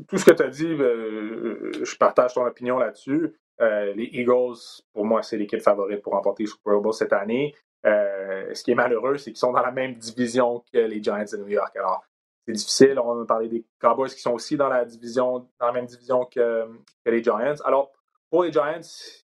tout 0.08 0.18
ce 0.18 0.26
que 0.26 0.32
tu 0.32 0.44
as 0.44 0.50
dit, 0.50 0.68
je 0.68 1.98
partage 1.98 2.34
ton 2.34 2.46
opinion 2.46 2.78
là-dessus. 2.78 3.36
Euh, 3.62 3.94
les 3.94 4.10
Eagles, 4.12 4.58
pour 4.94 5.06
moi, 5.06 5.22
c'est 5.22 5.38
l'équipe 5.38 5.62
favorite 5.62 6.02
pour 6.02 6.14
remporter 6.14 6.44
le 6.44 6.50
Super 6.50 6.80
Bowl 6.80 6.94
cette 6.94 7.14
année. 7.14 7.56
Euh, 7.86 8.54
ce 8.54 8.64
qui 8.64 8.72
est 8.72 8.76
malheureux, 8.76 9.18
c'est 9.18 9.32
qu'ils 9.32 9.40
sont 9.40 9.52
dans 9.52 9.62
la 9.62 9.72
même 9.72 9.96
division 9.96 10.64
que 10.72 10.80
les 10.80 11.04
Giants 11.04 11.24
de 11.32 11.38
New 11.38 11.50
York. 11.50 11.76
Alors, 11.76 12.04
c'est 12.46 12.54
difficile. 12.54 13.00
On 13.00 13.16
va 13.16 13.26
parler 13.26 13.50
des 13.50 13.66
Cowboys 13.80 14.10
qui 14.10 14.22
sont 14.22 14.32
aussi 14.32 14.58
dans 14.58 14.70
la 14.70 14.86
division, 14.86 15.48
dans 15.60 15.68
la 15.68 15.72
même 15.72 15.86
division 15.86 16.26
que, 16.26 16.68
les 17.06 17.24
Giants. 17.24 17.56
Alors, 17.64 17.92
pour 18.30 18.44
les 18.44 18.52
Giants, 18.52 19.23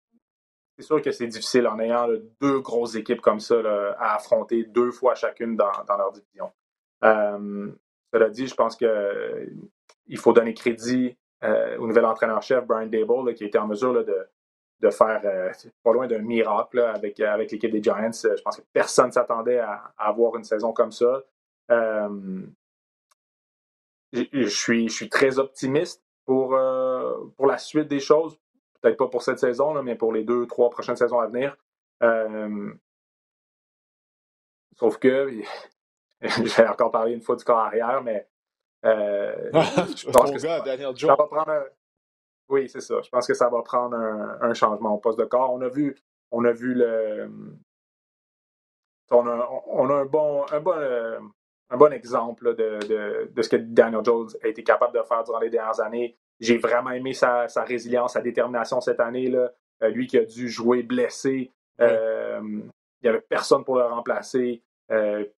c'est 0.80 0.86
sûr 0.86 1.02
que 1.02 1.12
c'est 1.12 1.28
difficile 1.28 1.68
en 1.68 1.78
ayant 1.80 2.08
deux 2.40 2.62
grosses 2.62 2.96
équipes 2.96 3.20
comme 3.20 3.42
ça 3.42 3.56
à 4.00 4.16
affronter 4.16 4.64
deux 4.64 4.92
fois 4.92 5.14
chacune 5.14 5.58
dans, 5.58 5.72
leur 5.90 6.14
division. 6.14 6.54
Euh, 7.04 7.70
cela 8.14 8.30
dit, 8.30 8.48
je 8.48 8.56
pense 8.56 8.78
qu'il 8.78 10.18
faut 10.18 10.32
donner 10.32 10.54
crédit 10.54 11.18
euh, 11.44 11.78
au 11.80 11.88
nouvel 11.88 12.06
entraîneur-chef, 12.06 12.66
Brian 12.66 12.88
Dable, 12.88 13.34
qui 13.34 13.44
a 13.44 13.48
été 13.48 13.58
en 13.58 13.68
mesure 13.68 13.94
de, 13.94 14.28
de, 14.80 14.90
faire 14.90 15.20
euh, 15.26 15.52
pas 15.84 15.92
loin 15.92 16.08
d'un 16.08 16.20
miracle 16.20 16.80
avec, 16.80 17.20
euh, 17.20 17.30
avec 17.30 17.52
l'équipe 17.52 17.72
des 17.72 17.84
Giants. 17.84 18.12
Je 18.14 18.42
pense 18.42 18.56
que 18.56 18.64
personne 18.72 19.08
ne 19.08 19.12
s'attendait 19.12 19.60
à, 19.60 19.94
avoir 19.98 20.38
une 20.38 20.46
saison 20.46 20.72
comme 20.72 20.94
ça. 20.94 21.24
je, 21.70 22.48
suis, 24.48 24.88
je 24.88 24.94
suis 24.94 25.10
très 25.10 25.40
optimiste 25.40 26.02
pour, 26.26 26.58
pour 27.36 27.48
la 27.48 27.58
suite 27.58 27.90
des 27.90 28.00
choses. 28.00 28.40
Peut-être 28.82 28.98
pas 28.98 29.08
pour 29.08 29.24
cette 29.24 29.40
saison, 29.40 29.82
mais 29.84 29.96
pour 29.96 30.14
les 30.14 30.24
deux, 30.24 30.48
trois 30.48 30.70
prochaines 30.70 30.96
saisons 30.96 31.20
à 31.20 31.28
venir. 31.28 31.56
sauf 34.76 34.98
que, 34.98 35.42
j'ai 36.22 36.68
encore 36.68 36.92
parlé 36.92 37.14
une 37.14 37.22
fois 37.22 37.36
du 37.36 37.44
corps 37.44 37.60
arrière, 37.60 38.02
mais 38.04 38.28
euh, 38.86 39.52
je 39.54 40.10
pense 40.10 40.32
que 40.32 40.40
ça, 40.40 40.60
va 40.60 41.28
prendre 41.28 41.70
Oui, 42.48 42.70
c'est 42.70 42.82
ça. 42.82 43.02
Je 43.02 43.10
pense 43.10 43.28
que 43.28 43.34
ça 43.34 43.50
va 43.50 43.62
prendre 43.62 43.96
un, 43.96 44.54
changement 44.54 44.96
au 44.96 44.98
poste 44.98 45.20
de 45.20 45.26
corps. 45.26 45.52
On 45.54 45.62
a 45.62 45.70
vu, 45.70 45.96
on 46.32 46.46
a 46.46 46.52
vu 46.52 46.74
le. 46.74 47.30
On 49.12 49.28
a, 49.28 49.50
on 49.68 49.90
a 49.90 49.94
un 49.96 50.06
bon, 50.06 50.46
un 50.52 50.60
bon, 50.60 50.74
un 51.70 51.78
bon 51.78 51.94
exemple 51.94 52.56
de, 52.56 52.80
de, 52.88 53.32
de, 53.32 53.42
ce 53.42 53.50
que 53.50 53.56
Daniel 53.56 54.04
Jones 54.04 54.30
a 54.44 54.48
été 54.48 54.64
capable 54.64 54.96
de 54.98 55.04
faire 55.04 55.24
durant 55.24 55.40
les 55.40 55.50
dernières 55.50 55.80
années. 55.80 56.18
J'ai 56.40 56.58
vraiment 56.58 56.92
aimé 56.92 57.14
sa, 57.14 57.48
résilience, 57.66 58.14
sa 58.14 58.22
détermination 58.22 58.82
cette 58.82 59.00
année. 59.00 59.30
Là. 59.30 59.52
lui 59.90 60.08
qui 60.08 60.18
a 60.18 60.26
dû 60.26 60.50
jouer 60.50 60.84
blessé. 60.84 61.52
il 61.80 62.64
n'y 63.04 63.10
avait 63.10 63.22
personne 63.22 63.64
pour 63.64 63.78
le 63.78 63.86
remplacer. 63.86 64.62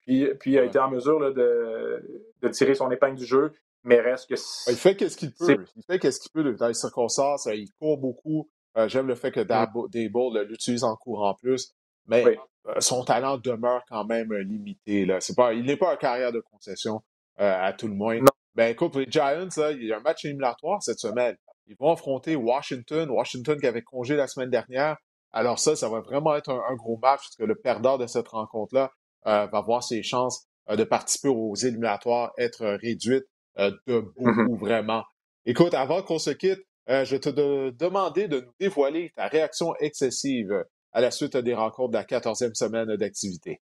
puis, 0.00 0.28
puis 0.40 0.52
il 0.52 0.58
a 0.58 0.64
été 0.64 0.78
en 0.78 0.90
mesure 0.90 1.20
de, 1.32 2.30
de, 2.40 2.48
tirer 2.48 2.74
son 2.74 2.90
épingle 2.90 3.16
du 3.16 3.26
jeu, 3.26 3.52
mais 3.84 4.00
reste 4.00 4.28
que. 4.28 4.70
Il 4.70 4.76
fait 4.76 4.96
qu'est-ce 4.96 5.16
qu'il 5.16 5.32
peut. 5.32 5.64
Il 5.76 5.82
fait 5.84 5.98
qu'est-ce 5.98 6.20
qu'il 6.20 6.30
peut 6.32 6.54
dans 6.54 6.68
les 6.68 6.74
circonstances. 6.74 7.48
Il 7.52 7.70
court 7.78 7.98
beaucoup. 7.98 8.48
J'aime 8.86 9.06
le 9.06 9.14
fait 9.14 9.30
que 9.30 9.40
Dable 9.40 9.88
l'utilise 9.92 10.84
en 10.84 10.96
courant 10.96 11.34
plus. 11.34 11.74
Mais 12.06 12.38
euh, 12.68 12.80
son 12.80 13.04
talent 13.04 13.38
demeure 13.38 13.82
quand 13.88 14.04
même 14.04 14.32
euh, 14.32 14.42
limité. 14.42 15.04
Là. 15.04 15.18
pas, 15.36 15.52
il 15.52 15.64
n'est 15.64 15.76
pas 15.76 15.92
un 15.92 15.96
carrière 15.96 16.32
de 16.32 16.40
concession 16.40 17.02
euh, 17.40 17.54
à 17.60 17.72
tout 17.72 17.88
le 17.88 17.94
moins. 17.94 18.20
Ben 18.54 18.70
écoute, 18.70 18.96
les 18.96 19.06
Giants, 19.08 19.48
il 19.70 19.84
y 19.84 19.92
a 19.92 19.98
un 19.98 20.00
match 20.00 20.24
éliminatoire 20.24 20.82
cette 20.82 20.98
semaine. 20.98 21.36
Ils 21.66 21.76
vont 21.78 21.92
affronter 21.92 22.36
Washington. 22.36 23.08
Washington 23.10 23.58
qui 23.58 23.66
avait 23.66 23.82
congé 23.82 24.16
la 24.16 24.26
semaine 24.26 24.50
dernière. 24.50 24.96
Alors 25.32 25.58
ça, 25.58 25.74
ça 25.76 25.88
va 25.88 26.00
vraiment 26.00 26.36
être 26.36 26.50
un, 26.50 26.74
gros 26.74 26.98
match 26.98 27.20
parce 27.20 27.36
que 27.36 27.44
le 27.44 27.54
perdant 27.54 27.96
de 27.96 28.06
cette 28.06 28.28
rencontre-là 28.28 28.90
va 29.24 29.60
voir 29.62 29.82
ses 29.82 30.02
chances 30.02 30.46
de 30.68 30.84
participer 30.84 31.28
aux 31.28 31.54
éliminatoires 31.54 32.32
être 32.36 32.66
réduites 32.66 33.24
de 33.56 33.80
mm-hmm. 33.86 34.12
beaucoup, 34.16 34.56
vraiment. 34.56 35.04
Écoute, 35.46 35.72
avant 35.74 36.02
qu'on 36.02 36.18
se 36.18 36.30
quitte, 36.30 36.60
je 36.88 37.10
vais 37.10 37.20
te 37.20 37.70
demander 37.70 38.28
de 38.28 38.40
nous 38.40 38.52
dévoiler 38.60 39.12
ta 39.16 39.28
réaction 39.28 39.74
excessive 39.76 40.52
à 40.92 41.00
la 41.00 41.10
suite 41.10 41.36
des 41.36 41.54
rencontres 41.54 41.92
de 41.92 41.96
la 41.96 42.04
14e 42.04 42.54
semaine 42.54 42.96
d'activité? 42.96 43.60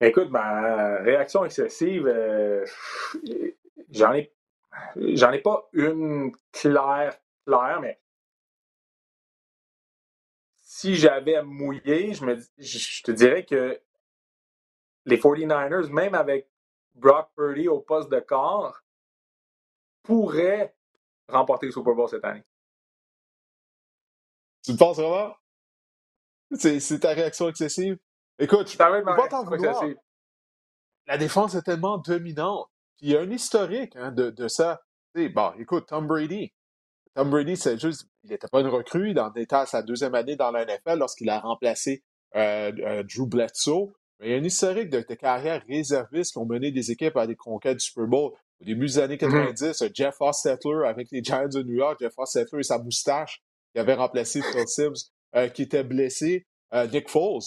Écoute, 0.00 0.30
ma 0.30 0.96
réaction 0.98 1.44
excessive, 1.44 2.06
euh, 2.06 2.66
j'en 3.90 4.12
ai 4.12 4.32
ai 4.96 5.38
pas 5.40 5.68
une 5.72 6.32
claire, 6.52 7.16
claire, 7.46 7.80
mais 7.80 8.00
si 10.56 10.96
j'avais 10.96 11.36
à 11.36 11.42
mouiller, 11.42 12.12
je, 12.12 12.24
me, 12.24 12.36
je 12.58 13.02
te 13.02 13.12
dirais 13.12 13.44
que 13.44 13.80
les 15.06 15.16
49ers, 15.16 15.90
même 15.90 16.14
avec 16.14 16.48
Brock 16.94 17.30
Purdy 17.36 17.68
au 17.68 17.80
poste 17.80 18.10
de 18.10 18.20
corps, 18.20 18.82
pourraient 20.02 20.74
remporter 21.28 21.66
le 21.66 21.72
Super 21.72 21.94
Bowl 21.94 22.08
cette 22.08 22.24
année. 22.24 22.44
Tu 24.64 24.76
penses 24.76 24.98
vraiment? 24.98 25.36
C'est 26.56 27.00
ta 27.00 27.10
réaction 27.10 27.48
excessive? 27.48 27.98
Écoute, 28.38 28.70
je 28.70 28.76
peux 28.76 29.04
pas 29.04 29.28
t'en 29.28 29.44
vouloir. 29.44 29.84
La 31.06 31.18
défense 31.18 31.54
est 31.54 31.62
tellement 31.62 31.98
dominante. 31.98 32.68
il 33.00 33.10
y 33.10 33.16
a 33.16 33.20
un 33.20 33.30
historique 33.30 33.94
hein, 33.96 34.10
de, 34.10 34.30
de, 34.30 34.48
ça. 34.48 34.80
bon, 35.14 35.52
écoute, 35.58 35.86
Tom 35.88 36.06
Brady. 36.06 36.52
Tom 37.14 37.30
Brady, 37.30 37.56
c'est 37.56 37.78
juste, 37.78 38.08
il 38.24 38.30
n'était 38.30 38.48
pas 38.48 38.60
une 38.60 38.68
recrue. 38.68 39.10
Il 39.10 39.32
était 39.36 39.54
à 39.54 39.66
sa 39.66 39.82
deuxième 39.82 40.14
année 40.14 40.36
dans 40.36 40.50
la 40.50 40.64
NFL 40.64 40.98
lorsqu'il 40.98 41.28
a 41.30 41.40
remplacé 41.40 42.02
euh, 42.34 42.72
euh, 42.78 43.02
Drew 43.02 43.26
Bledsoe. 43.26 43.92
Mais 44.18 44.28
il 44.28 44.32
y 44.32 44.34
a 44.34 44.38
un 44.38 44.44
historique 44.44 44.90
de, 44.90 45.00
carrières 45.14 45.62
réservistes 45.68 46.32
qui 46.32 46.38
ont 46.38 46.46
mené 46.46 46.70
des 46.70 46.90
équipes 46.90 47.16
à 47.16 47.26
des 47.26 47.36
conquêtes 47.36 47.78
du 47.78 47.84
Super 47.84 48.06
Bowl. 48.06 48.32
Au 48.60 48.64
début 48.64 48.86
des 48.86 48.98
années 48.98 49.18
90, 49.18 49.62
mm-hmm. 49.62 49.94
Jeff 49.94 50.16
Hostetler 50.20 50.86
avec 50.86 51.10
les 51.10 51.22
Giants 51.22 51.48
de 51.48 51.62
New 51.62 51.74
York, 51.74 51.98
Jeff 52.00 52.14
Hostetler 52.16 52.60
et 52.60 52.62
sa 52.62 52.78
moustache, 52.78 53.42
qui 53.72 53.80
avait 53.80 53.94
remplacé 53.94 54.40
Phil 54.42 54.66
Sims 54.68 55.10
euh, 55.36 55.48
qui 55.48 55.62
était 55.62 55.82
blessé, 55.82 56.46
euh, 56.72 56.86
Nick 56.86 57.10
Foles, 57.10 57.42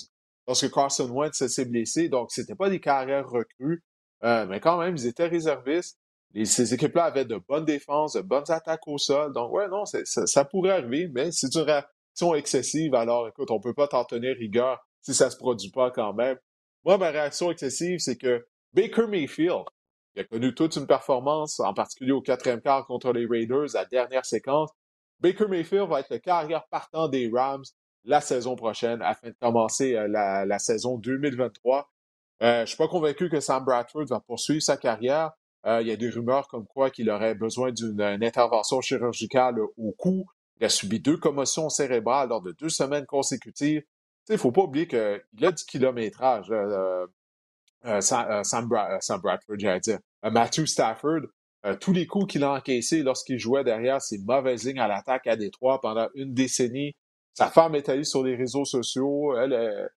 lorsque 0.48 0.72
Carson 0.72 1.10
Wentz 1.10 1.45
s'est 1.45 1.66
blessé. 1.66 2.10
Donc, 2.10 2.32
c'était 2.32 2.56
pas 2.56 2.70
des 2.70 2.80
carrières 2.80 3.30
recrues, 3.30 3.84
euh, 4.24 4.45
mais 4.48 4.60
quand 4.60 4.78
même, 4.80 4.95
ils 4.95 5.06
étaient 5.06 5.28
réservistes. 5.28 6.00
ces 6.45 6.74
équipes-là 6.74 7.06
avaient 7.06 7.26
de 7.26 7.39
bonnes 7.48 7.66
défenses, 7.66 8.14
de 8.14 8.22
bonnes 8.22 8.50
attaques 8.50 8.88
au 8.88 8.98
sol. 8.98 9.34
Donc, 9.34 9.52
ouais, 9.52 9.68
non, 9.68 9.84
ça, 9.86 10.45
pourrait 10.45 10.72
arriver, 10.72 11.10
mais 11.14 11.32
c'est 11.32 11.54
une 11.54 11.62
réaction 11.62 12.36
excessive. 12.36 12.95
Alors, 12.95 13.28
écoute, 13.28 13.52
on 13.52 13.60
peut 13.60 13.74
pas 13.74 13.88
t'en 13.88 14.06
tenir 14.06 14.36
rigueur 14.36 14.80
si 15.02 15.14
ça 15.14 15.30
se 15.30 15.38
produit 15.38 15.72
pas 15.72 15.91
quand 15.91 16.14
même. 16.14 16.38
Moi, 16.86 16.98
ma 16.98 17.10
réaction 17.10 17.52
excessive, 17.52 18.00
c'est 18.00 18.18
que 18.18 18.45
Baker 18.74 19.08
Mayfield, 19.08 19.66
qui 20.14 20.22
a 20.22 20.24
connu 20.24 20.54
toute 20.54 20.76
une 20.76 20.88
performance, 20.88 21.60
en 21.60 21.74
particulier 21.74 22.12
au 22.12 22.22
quatrième 22.22 22.62
quart 22.62 22.86
contre 22.86 23.12
les 23.12 23.26
Raiders, 23.26 23.68
la 23.74 23.86
dernière 23.86 24.26
séquence, 24.26 24.72
Baker 25.20 25.48
Mayfield 25.48 25.89
va 25.89 26.00
être 26.02 26.12
le 26.12 26.20
carrière 26.20 26.68
partant 26.70 27.08
des 27.08 27.30
Rams 27.34 27.64
la 28.06 28.22
saison 28.22 28.56
prochaine 28.56 29.02
afin 29.02 29.30
de 29.30 29.36
commencer 29.39 29.95
euh, 29.95 30.08
la, 30.08 30.60
saison 30.60 30.98
2023. 30.98 31.89
Euh, 32.43 32.62
je 32.62 32.66
suis 32.68 32.78
pas 32.78 32.88
convaincu 32.88 33.30
que 33.30 33.39
Sam 33.39 33.64
Bradford 33.66 34.06
va 34.06 34.20
poursuivre 34.20 34.62
sa 34.62 34.78
carrière. 34.78 35.32
Euh, 35.66 35.82
il 35.82 35.88
y 35.88 35.91
a 35.91 35.95
des 35.95 36.10
rumeurs 36.10 36.48
comme 36.48 36.66
quoi 36.68 36.89
qu'il 36.89 37.10
aurait 37.10 37.36
besoin 37.36 37.72
d'une 37.72 38.02
intervention 38.02 38.82
chirurgicale 38.82 39.56
au 39.60 39.91
cou. 39.98 40.26
Il 40.60 40.66
a 40.66 40.70
subi 40.70 41.00
deux 41.00 41.18
commotions 41.18 41.70
cérébrales 41.70 42.30
lors 42.30 42.41
de 42.41 42.52
deux 42.52 42.70
semaines 42.70 43.06
consécutives. 43.06 43.84
Il 44.30 44.34
ne 44.34 44.38
faut 44.38 44.52
pas 44.52 44.64
oublier 44.64 44.88
qu'il 44.88 45.45
a 45.45 45.52
du 45.52 45.64
kilométrage. 45.66 46.52
Sam, 48.02 48.68
Bradford, 48.68 49.56
j'allais 49.58 49.80
dire. 49.80 50.00
Matthew 50.24 50.66
Stafford, 50.66 51.22
euh, 51.66 51.76
tous 51.76 51.91
les 51.91 52.06
coups 52.06 52.28
qu'il 52.28 52.43
a 52.43 52.54
encaissés 52.54 53.04
lorsqu'il 53.04 53.39
jouait 53.39 53.64
derrière 53.64 54.02
ses 54.02 54.20
mauvaises 54.20 54.66
lignes 54.66 54.80
à 54.80 54.88
l'attaque 54.88 55.28
à 55.28 55.36
Détroit 55.36 55.82
pendant 55.82 56.08
une 56.16 56.34
décennie. 56.34 56.95
Sa 57.38 57.49
femme 57.51 57.75
est 57.75 57.88
allée 57.88 58.03
sur 58.03 58.23
les 58.23 58.35
réseaux 58.35 58.65
sociaux. 58.65 59.38
Elle, 59.38 59.89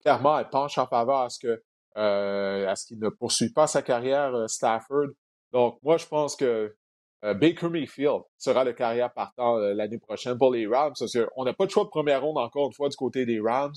clairement, 0.00 0.36
elle 0.36 0.48
penche 0.48 0.78
en 0.78 0.86
faveur 0.86 1.20
à 1.20 1.30
ce 1.30 1.38
que 1.38 1.62
euh, 1.96 2.68
à 2.68 2.74
ce 2.76 2.86
qu'il 2.86 2.98
ne 2.98 3.08
poursuive 3.08 3.52
pas 3.52 3.66
sa 3.66 3.82
carrière 3.82 4.34
euh, 4.34 4.46
Stafford. 4.46 5.08
Donc, 5.52 5.78
moi, 5.82 5.96
je 5.96 6.06
pense 6.06 6.36
que 6.36 6.74
Baker 7.22 7.68
Mayfield 7.68 8.22
sera 8.36 8.62
le 8.62 8.72
carrière 8.72 9.12
partant 9.12 9.56
l'année 9.56 9.98
prochaine 9.98 10.38
pour 10.38 10.52
les 10.52 10.66
Rams. 10.66 10.92
Parce 10.96 11.12
qu'on 11.12 11.44
n'a 11.44 11.52
pas 11.52 11.66
de 11.66 11.70
choix 11.70 11.84
de 11.84 11.88
première 11.88 12.22
ronde 12.22 12.38
encore 12.38 12.66
une 12.66 12.72
fois 12.72 12.88
du 12.88 12.96
côté 12.96 13.26
des 13.26 13.40
Rams. 13.40 13.74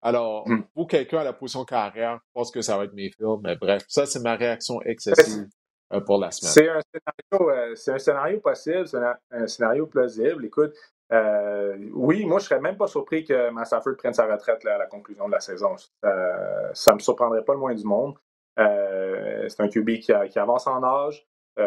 Alors, 0.00 0.48
hmm. 0.48 0.62
pour 0.74 0.88
quelqu'un 0.88 1.18
à 1.18 1.24
la 1.24 1.32
position 1.32 1.64
carrière, 1.64 2.16
je 2.16 2.30
pense 2.32 2.50
que 2.50 2.62
ça 2.62 2.78
va 2.78 2.84
être 2.84 2.94
Mayfield. 2.94 3.40
Mais 3.42 3.56
bref, 3.56 3.84
ça, 3.88 4.06
c'est 4.06 4.20
ma 4.20 4.36
réaction 4.36 4.80
excessive. 4.82 5.48
Euh, 5.90 6.00
pour 6.00 6.18
la 6.18 6.30
semaine. 6.30 6.52
C'est 6.52 6.68
un 6.68 6.80
scénario, 6.92 7.50
euh, 7.50 7.74
c'est 7.74 7.92
un 7.92 7.98
scénario 7.98 8.40
possible, 8.40 8.86
c'est 8.86 8.98
un, 9.30 9.46
scénario 9.46 9.86
plausible. 9.86 10.44
Écoute, 10.44 10.74
euh, 11.12 11.76
oui, 11.94 12.24
moi, 12.26 12.38
je 12.38 12.46
serais 12.46 12.60
même 12.60 12.76
pas 12.76 12.86
surpris 12.86 13.24
que 13.24 13.50
Massaford 13.50 13.96
prenne 13.96 14.12
sa 14.12 14.26
retraite 14.26 14.64
à 14.66 14.78
la 14.78 14.86
conclusion 14.86 15.26
de 15.26 15.32
la 15.32 15.40
saison. 15.40 15.76
Ça 15.76 16.90
ne 16.92 16.94
me 16.94 17.00
surprendrait 17.00 17.44
pas 17.44 17.54
le 17.54 17.60
moins 17.60 17.74
du 17.74 17.84
monde. 17.84 18.14
c'est 18.56 19.60
un 19.60 19.68
QB 19.68 20.00
qui, 20.00 20.12
avance 20.12 20.66
en 20.66 20.82
âge. 20.82 21.26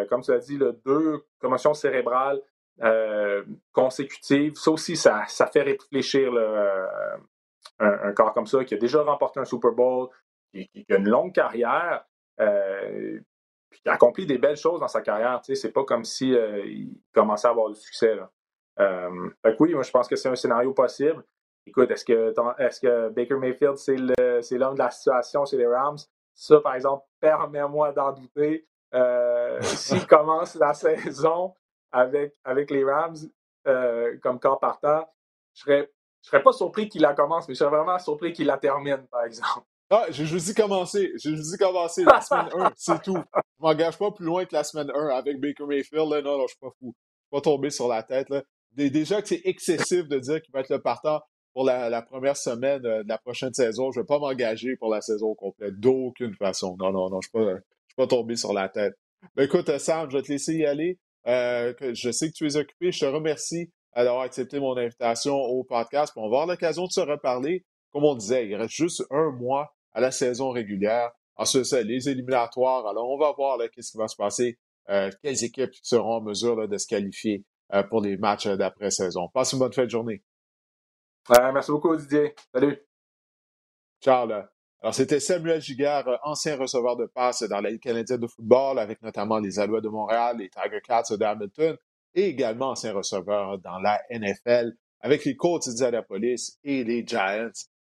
comme 0.10 0.22
tu 0.22 0.32
as 0.32 0.40
dit, 0.40 0.60
deux 0.86 1.24
commotions 1.40 1.74
cérébrales 1.74 2.42
consécutives, 3.72 4.56
ça 4.56 4.72
aussi, 4.72 4.96
ça, 4.96 5.26
fait 5.52 5.62
réfléchir 5.62 6.32
un, 7.80 8.14
corps 8.14 8.34
comme 8.34 8.48
ça 8.48 8.64
qui 8.64 8.76
a 8.76 8.78
déjà 8.78 9.02
remporté 9.02 9.40
un 9.40 9.46
Super 9.46 9.72
Bowl, 9.72 10.10
qui, 10.54 10.68
qui 10.70 10.94
a 10.94 10.98
une 10.98 11.10
longue 11.10 11.34
carrière. 11.34 12.06
Euh, 12.40 13.20
puis 13.70 13.82
il 13.86 13.90
a 13.90 13.94
accompli 13.94 14.26
des 14.26 14.38
belles 14.38 14.58
choses 14.58 14.80
dans 14.80 14.88
sa 14.88 15.02
carrière. 15.02 15.42
Tu 15.42 15.56
sais, 15.56 15.62
c'est 15.62 15.72
pas 15.72 15.84
comme 15.86 16.04
si 16.04 16.34
euh, 16.36 16.66
il 16.66 17.00
commençait 17.14 17.48
à 17.48 17.52
avoir 17.52 17.70
du 17.70 17.80
succès. 17.80 18.16
Là. 18.16 18.30
Euh, 18.80 19.30
fait 19.42 19.56
que 19.56 19.64
oui, 19.64 19.74
moi 19.74 19.84
je 19.84 19.92
pense 19.92 20.08
que 20.08 20.16
c'est 20.16 20.30
un 20.30 20.36
scénario 20.36 20.74
possible. 20.74 21.24
Écoute, 21.66 21.92
est-ce 21.92 22.06
que, 22.06 22.34
est 22.60 22.82
que 22.82 23.10
Baker 23.10 23.36
Mayfield, 23.36 23.78
c'est 23.78 23.98
l'homme 24.58 24.74
de 24.74 24.80
la 24.80 24.90
situation 24.90 25.46
chez 25.46 25.58
les 25.58 25.68
Rams? 25.68 25.98
Ça, 26.34 26.60
par 26.60 26.76
exemple, 26.76 27.06
permets-moi 27.20 27.92
d'en 27.92 28.12
douter. 28.14 28.68
Euh, 28.94 29.62
s'il 29.62 30.06
commence 30.08 30.56
la 30.56 30.74
saison 30.74 31.54
avec, 31.92 32.34
avec 32.44 32.72
les 32.72 32.84
Rams 32.84 33.18
comme 34.22 34.40
corps 34.40 34.60
partant, 34.60 35.08
je 35.54 35.62
serais, 35.62 35.92
je 36.24 36.30
serais 36.30 36.42
pas 36.42 36.52
surpris 36.52 36.90
qu'il 36.90 37.02
la 37.02 37.14
commence, 37.14 37.48
mais 37.48 37.54
je 37.54 37.60
serais 37.60 37.70
vraiment 37.70 38.00
surpris 38.00 38.34
qu'il 38.34 38.48
la 38.48 38.58
termine, 38.58 39.06
par 39.12 39.24
exemple. 39.24 39.66
Ah, 39.94 40.06
j'ai 40.10 40.26
juste 40.26 40.46
dit 40.48 40.54
commencer. 40.54 41.12
J'ai 41.18 41.36
juste 41.36 41.52
dit 41.52 41.58
commencer 41.58 42.06
la 42.06 42.22
semaine 42.22 42.50
1, 42.56 42.72
c'est 42.78 43.02
tout. 43.02 43.22
Je 43.36 43.42
m'engage 43.60 43.98
pas 43.98 44.10
plus 44.12 44.26
loin 44.26 44.46
que 44.46 44.56
la 44.56 44.64
semaine 44.64 44.90
1 44.90 45.10
avec 45.10 45.40
Baker 45.42 45.66
Mayfield. 45.66 46.10
Là. 46.10 46.22
Non, 46.22 46.38
non, 46.38 46.48
je 46.48 46.54
suis 46.54 46.60
pas 46.62 46.72
fou. 46.80 46.96
Je 46.96 47.28
suis 47.28 47.30
pas 47.32 47.42
tombé 47.42 47.70
sur 47.70 47.90
la 47.90 48.02
tête. 48.02 48.30
Là. 48.30 48.42
Déjà 48.74 49.22
que 49.22 49.28
c'est 49.28 49.42
excessif 49.46 50.08
de 50.08 50.20
dire 50.20 50.42
qu'il 50.42 50.52
va 50.54 50.62
être 50.62 50.70
le 50.70 50.82
partant 50.82 51.22
pour 51.54 51.66
la, 51.66 52.02
première 52.02 52.38
semaine 52.38 52.86
euh, 52.86 53.04
de 53.04 53.10
la 53.10 53.18
prochaine 53.18 53.54
saison. 53.54 53.92
Je 53.92 54.00
vais 54.00 54.06
pas 54.06 54.20
m'engager 54.20 54.76
pour 54.78 54.90
la 54.90 55.02
saison 55.02 55.36
complète. 55.36 55.80
D'aucune 55.80 56.34
façon. 56.36 56.76
Non, 56.80 56.92
non, 56.92 57.10
non, 57.10 57.20
je 57.22 57.30
pas, 57.30 57.56
suis 57.56 57.96
pas 57.96 58.08
tombé 58.08 58.36
sur 58.36 58.54
la 58.54 58.70
tête. 58.70 58.94
Mais 59.36 59.46
écoute, 59.46 59.70
euh, 59.70 59.80
Sam, 59.80 60.10
je 60.10 60.18
vais 60.18 60.24
te 60.24 60.32
laisser 60.32 60.56
y 60.56 60.66
aller. 60.66 61.00
Euh, 61.28 61.74
je 61.94 62.12
sais 62.12 62.30
que 62.30 62.34
tu 62.34 62.48
es 62.48 62.56
occupé. 62.56 62.92
Je 62.92 63.00
te 63.00 63.06
remercie 63.06 63.72
d'avoir 63.96 64.22
accepté 64.22 64.60
mon 64.60 64.76
invitation 64.78 65.36
au 65.36 65.64
podcast. 65.64 66.14
on 66.16 66.22
va 66.22 66.28
avoir 66.28 66.48
l'occasion 66.48 66.86
de 66.86 66.92
se 66.92 67.02
reparler. 67.02 67.66
Comme 67.92 68.06
on 68.06 68.16
disait, 68.16 68.48
il 68.48 68.56
reste 68.56 68.74
juste 68.74 69.04
un 69.12 69.32
mois 69.32 69.76
à 69.92 70.00
la 70.00 70.12
saison 70.12 70.52
régulière. 70.52 71.12
Ensuite, 71.36 71.66
ça, 71.66 71.82
les 71.82 72.08
éliminatoires. 72.08 72.88
Alors, 72.88 73.10
on 73.10 73.18
va 73.18 73.34
voir 73.34 73.60
qu'est-ce 73.72 73.92
qui 73.92 73.98
va 73.98 74.08
se 74.08 74.16
passer, 74.16 74.58
euh, 74.90 75.10
quelles 75.22 75.44
équipes 75.44 75.74
seront 75.84 76.16
en 76.16 76.22
mesure 76.22 76.68
de 76.68 76.78
se 76.78 76.88
qualifier 76.88 77.44
pour 77.90 78.02
les 78.02 78.18
matchs 78.18 78.48
d'après-saison. 78.48 79.30
Passe 79.34 79.54
une 79.54 79.60
bonne 79.60 79.74
fin 79.74 79.86
de 79.86 79.90
journée. 79.90 80.24
merci 81.30 81.72
beaucoup, 81.72 81.96
Didier. 81.96 82.36
Salut. 82.54 82.80
Ciao. 84.02 84.28
Là. 84.28 84.50
Alors, 84.82 84.96
c'était 84.96 85.20
Samuel 85.20 85.62
Giguère, 85.62 86.20
ancien 86.24 86.58
receveur 86.58 86.98
de 86.98 87.06
passe 87.06 87.44
dans 87.44 87.62
la 87.62 87.70
Ligue 87.70 87.82
canadienne 87.82 88.20
de 88.20 88.28
football, 88.28 88.80
avec 88.80 89.02
notamment 89.04 89.38
les 89.38 89.60
Alouettes 89.60 89.84
de 89.84 89.90
Montréal, 89.90 90.38
les 90.40 90.50
Tiger 90.50 90.82
Cats 90.84 91.04
de 91.12 91.24
Hamilton, 91.24 91.78
et 92.16 92.26
également 92.26 92.72
ancien 92.72 92.94
receveur 92.94 93.60
dans 93.60 93.78
la 93.80 94.02
NFL 94.10 94.74
avec 95.02 95.26
les 95.26 95.36
Colts 95.36 95.68
d'Indianapolis 95.68 96.58
et 96.64 96.84
les 96.84 97.06
Giants 97.06 97.52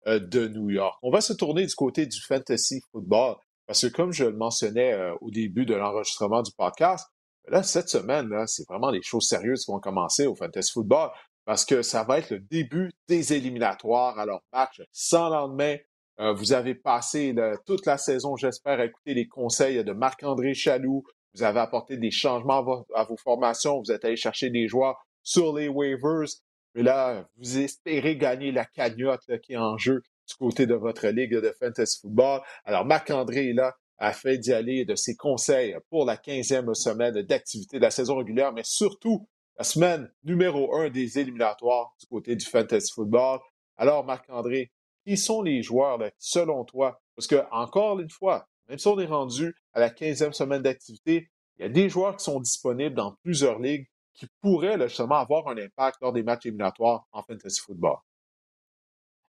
euh, 0.08 0.20
de 0.20 0.48
New 0.48 0.70
York. 0.70 0.98
On 1.02 1.12
va 1.12 1.22
se 1.22 1.34
tourner 1.34 1.66
du 1.66 1.76
côté 1.76 2.06
du 2.06 2.20
fantasy 2.22 2.82
football 2.92 3.36
parce 3.66 3.82
que 3.82 3.94
comme 3.94 4.14
je 4.14 4.26
le 4.26 4.36
mentionnais 4.36 4.94
euh, 4.94 5.14
au 5.22 5.30
début 5.30 5.66
de 5.66 5.76
l'enregistrement 5.76 6.42
du 6.42 6.52
podcast, 6.58 7.08
là, 7.48 7.64
cette 7.64 7.90
semaine, 7.90 8.30
c'est 8.48 8.68
vraiment 8.68 8.92
les 8.92 9.02
choses 9.02 9.28
sérieuses 9.28 9.66
qui 9.66 9.72
vont 9.72 9.80
commencer 9.80 10.26
au 10.28 10.36
fantasy 10.36 10.72
football 10.72 11.10
parce 11.46 11.64
que 11.64 11.82
ça 11.82 12.04
va 12.04 12.20
être 12.20 12.32
le 12.32 12.40
début 12.40 12.92
des 13.08 13.34
éliminatoires. 13.34 14.20
Alors, 14.20 14.42
match 14.52 14.82
sans 14.92 15.30
lendemain, 15.30 15.78
euh, 16.20 16.34
vous 16.34 16.52
avez 16.52 16.76
passé 16.76 17.34
toute 17.66 17.86
la 17.86 17.98
saison, 17.98 18.36
j'espère, 18.36 18.80
à 18.80 18.86
écouter 18.86 19.14
les 19.14 19.28
conseils 19.28 19.84
de 19.84 19.94
Marc-André 19.94 20.54
Chaloux. 20.54 21.04
Vous 21.34 21.44
avez 21.44 21.60
apporté 21.60 21.98
des 21.98 22.12
changements 22.12 22.86
à, 22.94 23.04
vos 23.04 23.18
formations. 23.18 23.80
Vous 23.80 23.92
êtes 23.92 24.04
allé 24.04 24.18
chercher 24.18 24.50
des 24.50 24.68
joueurs 24.68 24.98
sur 25.24 25.56
les 25.56 25.70
waivers. 25.70 26.28
Mais 26.76 26.84
là, 26.84 27.28
vous 27.38 27.60
espérez 27.60 28.18
gagner 28.18 28.52
la 28.52 28.66
cagnotte 28.66 29.26
qui 29.44 29.54
est 29.54 29.58
en 29.58 29.78
jeu 29.78 30.02
du 30.28 30.36
côté 30.36 30.66
de 30.66 30.76
votre 30.76 31.08
ligue 31.08 31.34
de 31.34 31.56
fantasy 31.60 32.00
football. 32.02 32.42
Alors, 32.66 32.84
Marc-André 32.84 33.52
est 33.52 33.54
là, 33.54 33.74
a 33.98 34.14
fait 34.14 34.38
d'y 34.38 34.54
aller 34.54 34.86
de 34.86 34.96
ses 34.96 35.16
conseils 35.16 35.76
pour 35.90 36.06
la 36.06 36.16
15e 36.16 36.74
semaine 36.74 37.22
d'activité 37.24 37.78
de 37.78 37.84
la 37.84 37.92
saison 37.92 38.18
régulière, 38.18 38.54
mais 38.54 38.64
surtout 38.64 39.28
la 39.58 39.64
semaine 39.64 40.12
numéro 40.24 40.76
un 40.76 40.90
des 40.90 41.18
éliminatoires 41.18 41.96
du 42.00 42.06
côté 42.08 42.36
du 42.36 42.46
fantasy 42.46 42.92
football. 42.94 43.40
Alors, 43.76 44.06
Marc-André, 44.06 44.72
qui 45.06 45.18
sont 45.18 45.42
les 45.42 45.64
joueurs, 45.64 46.00
selon 46.18 46.64
toi? 46.64 47.02
Parce 47.16 47.28
que, 47.28 47.44
encore 47.52 48.00
une 48.00 48.10
fois, 48.10 48.48
même 48.68 48.78
si 48.78 48.88
on 48.88 49.00
est 49.00 49.06
rendu 49.06 49.56
à 49.74 49.80
la 49.80 49.90
15e 49.90 50.34
semaine 50.34 50.62
d'activité, 50.62 51.30
il 51.58 51.64
y 51.64 51.66
a 51.66 51.70
des 51.70 51.90
joueurs 51.90 52.18
qui 52.18 52.26
sont 52.26 52.40
disponibles 52.40 52.96
dans 52.96 53.16
plusieurs 53.24 53.60
ligues 53.60 53.88
qui 54.14 54.28
pourraient 54.42 54.80
justement 54.88 55.16
avoir 55.16 55.48
un 55.48 55.58
impact 55.58 55.98
lors 56.02 56.14
des 56.14 56.24
matchs 56.24 56.48
éliminatoires 56.48 57.08
en 57.12 57.24
fantasy 57.24 57.62
football. 57.62 57.98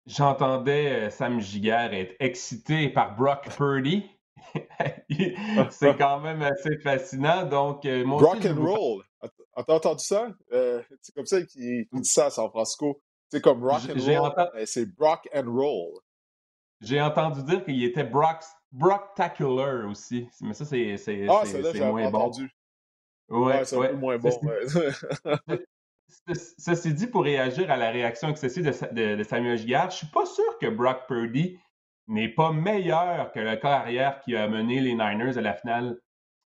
J'entendais 0.06 1.06
euh, 1.06 1.10
Sam 1.10 1.38
Giguère 1.38 1.92
être 1.92 2.14
excité 2.18 2.88
par 2.88 3.14
Brock 3.14 3.48
Purdy. 3.54 4.10
C'est 5.70 5.96
quand 5.96 6.20
même 6.20 6.42
assez 6.42 6.78
fascinant. 6.78 7.44
Donc, 7.46 7.84
euh, 7.84 8.04
Brock 8.04 8.44
and 8.44 8.60
roll. 8.60 9.02
As-tu 9.56 9.72
entendu 9.72 10.04
ça? 10.04 10.28
Euh, 10.52 10.82
c'est 11.00 11.14
comme 11.14 11.26
ça 11.26 11.42
qu'il 11.42 11.86
dit 11.92 12.08
ça 12.08 12.26
à 12.26 12.30
San 12.30 12.48
Francisco. 12.48 13.00
C'est 13.30 13.42
comme 13.42 13.62
rock 13.62 13.82
and 13.90 14.00
roll, 14.00 14.50
c'est 14.66 14.86
Brock 14.86 15.28
and 15.34 15.44
roll. 15.46 16.00
J'ai 16.80 17.00
entendu 17.00 17.42
dire 17.42 17.64
qu'il 17.64 17.82
était 17.82 18.04
Brock, 18.04 18.42
Brocktacular 18.70 19.88
aussi. 19.88 20.28
Mais 20.40 20.54
ça, 20.54 20.64
c'est 20.64 21.26
ah, 21.28 21.42
moins 21.90 22.10
bon. 22.10 22.30
Ouais, 23.28 23.64
c'est 23.64 23.92
moins 23.94 24.18
bon. 24.18 24.30
Ceci 26.58 26.94
dit, 26.94 27.06
pour 27.06 27.24
réagir 27.24 27.70
à 27.70 27.76
la 27.76 27.90
réaction 27.90 28.28
excessive 28.28 28.64
de, 28.92 29.22
Samuel 29.24 29.58
Giguère, 29.58 29.90
je 29.90 29.96
suis 29.96 30.06
pas 30.06 30.24
sûr 30.24 30.58
que 30.58 30.66
Brock 30.66 31.06
Purdy 31.06 31.58
n'est 32.08 32.28
pas 32.28 32.52
meilleur 32.52 33.32
que 33.32 33.40
le 33.40 33.56
corps 33.56 33.70
arrière 33.70 34.20
qui 34.20 34.34
a 34.34 34.48
mené 34.48 34.80
les 34.80 34.92
Niners 34.92 35.36
à 35.36 35.40
la 35.40 35.54
finale 35.54 35.98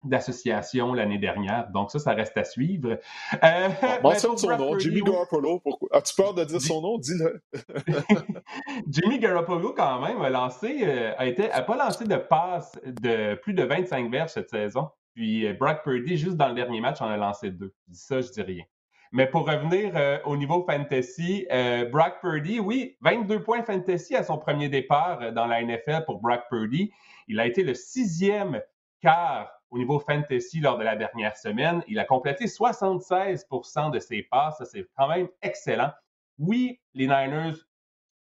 d'association 0.04 0.94
l'année 0.94 1.18
dernière. 1.18 1.70
Donc 1.72 1.92
ça, 1.92 2.00
ça 2.00 2.12
reste 2.12 2.38
à 2.38 2.44
suivre. 2.44 2.98
Euh, 3.44 3.70
mentionne 4.04 4.38
son 4.38 4.58
nom, 4.58 4.78
Jimmy 4.78 5.02
Garoppolo. 5.02 5.62
As-tu 5.92 6.16
peur 6.16 6.34
de 6.34 6.44
dire 6.44 6.62
son 6.62 6.82
nom? 6.82 6.98
Dis-le. 6.98 7.42
Jimmy 8.88 9.20
Garoppolo, 9.20 9.74
quand 9.74 10.02
même, 10.02 10.22
a 10.22 10.30
lancé, 10.30 10.82
euh, 10.84 11.14
a 11.18 11.26
été, 11.26 11.50
a 11.52 11.62
pas 11.62 11.78
lancé 11.78 12.06
de 12.06 12.18
passe 12.18 12.78
de 12.86 13.36
plus 13.36 13.54
de 13.54 13.64
25 13.64 14.12
verges 14.12 14.32
cette 14.32 14.50
saison. 14.50 14.90
Puis 15.14 15.48
euh, 15.48 15.54
Brock 15.54 15.84
Purdy, 15.84 16.18
juste 16.18 16.36
dans 16.36 16.50
le 16.50 16.56
dernier 16.56 16.82
match, 16.82 17.02
en 17.02 17.08
a 17.08 17.18
lancé 17.18 17.52
deux. 17.52 17.74
Je 17.88 17.94
dis 17.94 18.00
ça, 18.00 18.22
je 18.22 18.30
dis 18.32 18.42
rien. 18.42 18.64
Mais 19.14 19.28
pour 19.28 19.48
revenir 19.48 19.94
euh, 19.96 20.18
au 20.26 20.36
niveau 20.36 20.66
fantasy, 20.68 21.48
Brock 21.92 22.20
Purdy, 22.20 22.60
oui, 22.60 22.98
22 23.02 23.44
points 23.44 23.64
fantasy 23.64 24.16
à 24.16 24.24
son 24.24 24.38
premier 24.38 24.68
départ 24.70 25.32
dans 25.32 25.46
la 25.46 25.64
NFL 25.64 26.04
pour 26.06 26.20
Brock 26.20 26.42
Purdy. 26.50 26.92
Il 27.28 27.40
a 27.40 27.46
été 27.46 27.64
le 27.64 27.74
sixième 27.76 28.60
quart 29.02 29.50
au 29.74 29.78
niveau 29.78 30.00
fantasy 30.00 30.60
lors 30.60 30.78
de 30.78 30.84
la 30.84 30.96
dernière 30.96 31.36
semaine. 31.36 31.84
Il 31.88 32.00
a 32.00 32.06
complété 32.06 32.46
76% 32.46 33.92
de 33.92 34.00
ses 34.00 34.24
passes. 34.24 34.58
Ça, 34.58 34.66
c'est 34.66 34.86
quand 34.98 35.08
même 35.08 35.28
excellent. 35.42 35.92
Oui, 36.38 36.80
les 36.94 37.06
Niners 37.06 37.56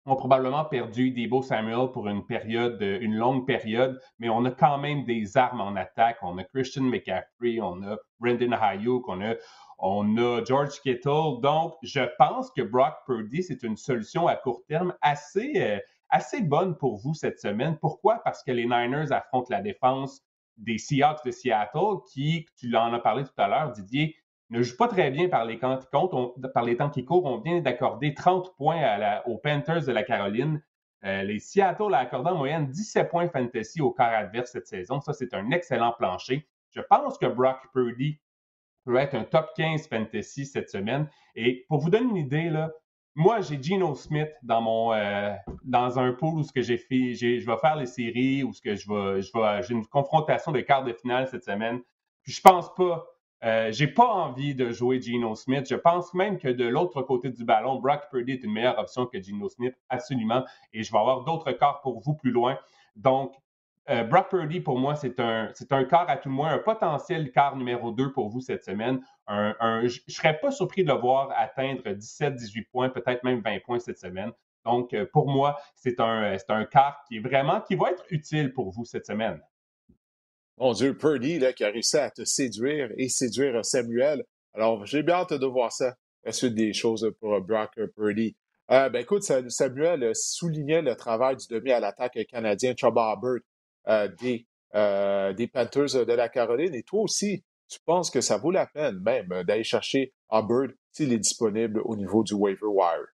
ont 0.06 0.16
probablement 0.16 0.64
perdu 0.64 1.10
Debo 1.10 1.42
Samuel 1.42 1.90
pour 1.92 2.08
une 2.08 2.24
période, 2.24 2.80
une 2.80 3.16
longue 3.16 3.46
période, 3.46 4.00
mais 4.18 4.28
on 4.28 4.44
a 4.44 4.50
quand 4.50 4.78
même 4.78 5.04
des 5.04 5.36
armes 5.36 5.60
en 5.60 5.76
attaque. 5.76 6.18
On 6.22 6.38
a 6.38 6.44
Christian 6.44 6.84
McCaffrey, 6.84 7.60
on 7.60 7.82
a 7.82 7.96
Brendan 8.18 8.54
Hayuk, 8.54 9.08
on 9.08 9.20
a, 9.20 9.34
on 9.80 10.16
a 10.16 10.44
George 10.44 10.80
Kittle. 10.80 11.40
Donc, 11.42 11.74
je 11.82 12.00
pense 12.18 12.50
que 12.50 12.62
Brock 12.62 12.94
Purdy, 13.06 13.42
c'est 13.42 13.62
une 13.62 13.76
solution 13.76 14.26
à 14.26 14.36
court 14.36 14.62
terme 14.66 14.94
assez, 15.02 15.52
euh, 15.56 15.78
assez 16.08 16.42
bonne 16.42 16.76
pour 16.76 16.96
vous 16.96 17.14
cette 17.14 17.40
semaine. 17.40 17.76
Pourquoi? 17.78 18.20
Parce 18.24 18.42
que 18.42 18.52
les 18.52 18.64
Niners 18.64 19.12
affrontent 19.12 19.48
la 19.50 19.62
défense 19.62 20.22
des 20.56 20.78
Seahawks 20.78 21.24
de 21.24 21.30
Seattle 21.30 22.02
qui, 22.12 22.46
tu 22.56 22.74
en 22.76 22.92
as 22.92 23.00
parlé 23.00 23.24
tout 23.24 23.32
à 23.38 23.48
l'heure, 23.48 23.72
Didier, 23.72 24.16
ne 24.50 24.62
joue 24.62 24.76
pas 24.76 24.88
très 24.88 25.10
bien 25.10 25.28
par 25.28 25.44
les 25.44 25.58
temps 25.58 25.78
qui 25.78 25.86
par 26.52 26.64
les 26.64 26.76
temps 26.76 26.90
courent, 27.06 27.24
on 27.24 27.38
vient 27.38 27.60
d'accorder 27.60 28.14
30 28.14 28.56
points 28.56 29.20
aux 29.26 29.38
Panthers 29.38 29.86
de 29.86 29.92
la 29.92 30.02
Caroline. 30.02 30.60
Euh, 31.04 31.22
les 31.22 31.38
Seattle 31.38 31.94
a 31.94 31.98
accordé 31.98 32.30
en 32.30 32.36
moyenne 32.36 32.66
17 32.66 33.08
points 33.08 33.28
fantasy 33.28 33.80
au 33.80 33.92
quart 33.92 34.12
adverse 34.12 34.50
cette 34.50 34.66
saison. 34.66 35.00
Ça, 35.00 35.12
c'est 35.12 35.32
un 35.34 35.50
excellent 35.50 35.92
plancher. 35.92 36.46
Je 36.72 36.80
pense 36.82 37.16
que 37.16 37.26
Brock 37.26 37.58
Purdy 37.72 38.18
peut 38.84 38.96
être 38.96 39.14
un 39.14 39.24
top 39.24 39.50
15 39.56 39.88
fantasy 39.88 40.46
cette 40.46 40.70
semaine. 40.70 41.08
Et 41.36 41.64
pour 41.68 41.80
vous 41.80 41.90
donner 41.90 42.08
une 42.08 42.16
idée, 42.16 42.50
là, 42.50 42.70
moi, 43.16 43.40
j'ai 43.40 43.60
Geno 43.60 43.94
Smith 43.94 44.30
dans 44.42 44.62
mon 44.62 44.92
euh, 44.92 45.34
dans 45.64 45.98
un 45.98 46.12
pool 46.12 46.38
où 46.38 46.42
ce 46.42 46.52
que 46.52 46.62
j'ai 46.62 46.78
fait, 46.78 47.14
je 47.14 47.44
vais 47.44 47.56
faire 47.58 47.76
les 47.76 47.86
séries, 47.86 48.44
où 48.44 48.52
ce 48.52 48.62
que 48.62 48.76
je 48.76 48.88
vais, 48.88 49.20
je 49.20 49.66
j'ai 49.66 49.74
une 49.74 49.86
confrontation 49.86 50.52
de 50.52 50.60
quart 50.60 50.84
de 50.84 50.92
finale 50.92 51.26
cette 51.28 51.44
semaine. 51.44 51.80
Puis 52.22 52.32
je 52.32 52.40
pense 52.40 52.72
pas, 52.74 53.04
euh, 53.42 53.72
j'ai 53.72 53.88
pas 53.88 54.06
envie 54.06 54.54
de 54.54 54.70
jouer 54.70 55.00
Geno 55.00 55.34
Smith. 55.34 55.66
Je 55.68 55.74
pense 55.74 56.14
même 56.14 56.38
que 56.38 56.48
de 56.48 56.64
l'autre 56.66 57.02
côté 57.02 57.30
du 57.30 57.44
ballon, 57.44 57.80
Brock 57.80 58.02
Purdy 58.10 58.32
est 58.32 58.44
une 58.44 58.52
meilleure 58.52 58.78
option 58.78 59.06
que 59.06 59.20
Geno 59.20 59.48
Smith, 59.48 59.74
absolument. 59.88 60.44
Et 60.72 60.82
je 60.82 60.92
vais 60.92 60.98
avoir 60.98 61.24
d'autres 61.24 61.52
quarts 61.52 61.80
pour 61.80 62.00
vous 62.00 62.14
plus 62.14 62.30
loin. 62.30 62.58
Donc, 62.96 63.34
euh, 63.88 64.04
Brock 64.04 64.30
Purdy, 64.30 64.60
pour 64.60 64.78
moi, 64.78 64.94
c'est 64.94 65.18
un, 65.18 65.50
c'est 65.54 65.72
un 65.72 65.84
quart 65.84 66.08
à 66.08 66.16
tout 66.16 66.28
le 66.28 66.34
moins, 66.34 66.52
un 66.52 66.58
potentiel 66.58 67.32
quart 67.32 67.56
numéro 67.56 67.92
2 67.92 68.12
pour 68.12 68.28
vous 68.28 68.40
cette 68.40 68.64
semaine. 68.64 69.00
je 69.28 69.84
ne 69.84 70.12
serais 70.12 70.38
pas 70.38 70.50
surpris 70.50 70.84
de 70.84 70.92
le 70.92 70.98
voir 70.98 71.30
atteindre 71.36 71.82
17-18 71.82 72.68
points, 72.70 72.88
peut-être 72.90 73.24
même 73.24 73.40
20 73.40 73.60
points 73.64 73.78
cette 73.78 73.98
semaine. 73.98 74.32
Donc, 74.64 74.92
euh, 74.92 75.06
pour 75.12 75.28
moi, 75.28 75.58
c'est 75.74 76.00
un, 76.00 76.36
c'est 76.38 76.50
un 76.50 76.64
quart 76.64 77.02
qui 77.08 77.16
est 77.16 77.20
vraiment, 77.20 77.60
qui 77.60 77.74
va 77.74 77.90
être 77.90 78.04
utile 78.10 78.52
pour 78.52 78.70
vous 78.70 78.84
cette 78.84 79.06
semaine. 79.06 79.40
Mon 80.58 80.72
Dieu, 80.72 80.96
Purdy, 80.96 81.38
là, 81.38 81.52
qui 81.52 81.64
a 81.64 81.70
réussi 81.70 81.96
à 81.96 82.10
te 82.10 82.24
séduire 82.24 82.90
et 82.96 83.08
séduire 83.08 83.64
Samuel. 83.64 84.24
Alors, 84.52 84.84
j'ai 84.84 85.02
bien 85.02 85.16
hâte 85.16 85.32
de 85.32 85.46
voir 85.46 85.72
ça, 85.72 85.94
la 86.24 86.32
suite 86.32 86.54
des 86.54 86.72
choses 86.74 87.10
pour 87.20 87.40
Brock 87.40 87.80
Purdy. 87.96 88.36
Euh, 88.70 88.88
ben 88.88 89.00
écoute, 89.00 89.22
Samuel 89.22 90.14
soulignait 90.14 90.82
le 90.82 90.94
travail 90.94 91.36
du 91.36 91.46
demi 91.48 91.72
à 91.72 91.80
l'attaque 91.80 92.18
canadien, 92.28 92.74
Chuba 92.76 93.14
Hubbard. 93.14 93.40
Euh, 93.90 94.06
des, 94.20 94.46
euh, 94.76 95.32
des 95.32 95.48
Panthers 95.48 96.06
de 96.06 96.12
la 96.12 96.28
Caroline. 96.28 96.76
Et 96.76 96.84
toi 96.84 97.00
aussi, 97.00 97.44
tu 97.68 97.80
penses 97.84 98.08
que 98.08 98.20
ça 98.20 98.38
vaut 98.38 98.52
la 98.52 98.66
peine 98.66 99.00
même 99.00 99.42
d'aller 99.42 99.64
chercher 99.64 100.12
Hubbard 100.30 100.68
s'il 100.92 101.12
est 101.12 101.18
disponible 101.18 101.80
au 101.84 101.96
niveau 101.96 102.22
du 102.22 102.34
waiver 102.34 102.66
wire? 102.66 103.08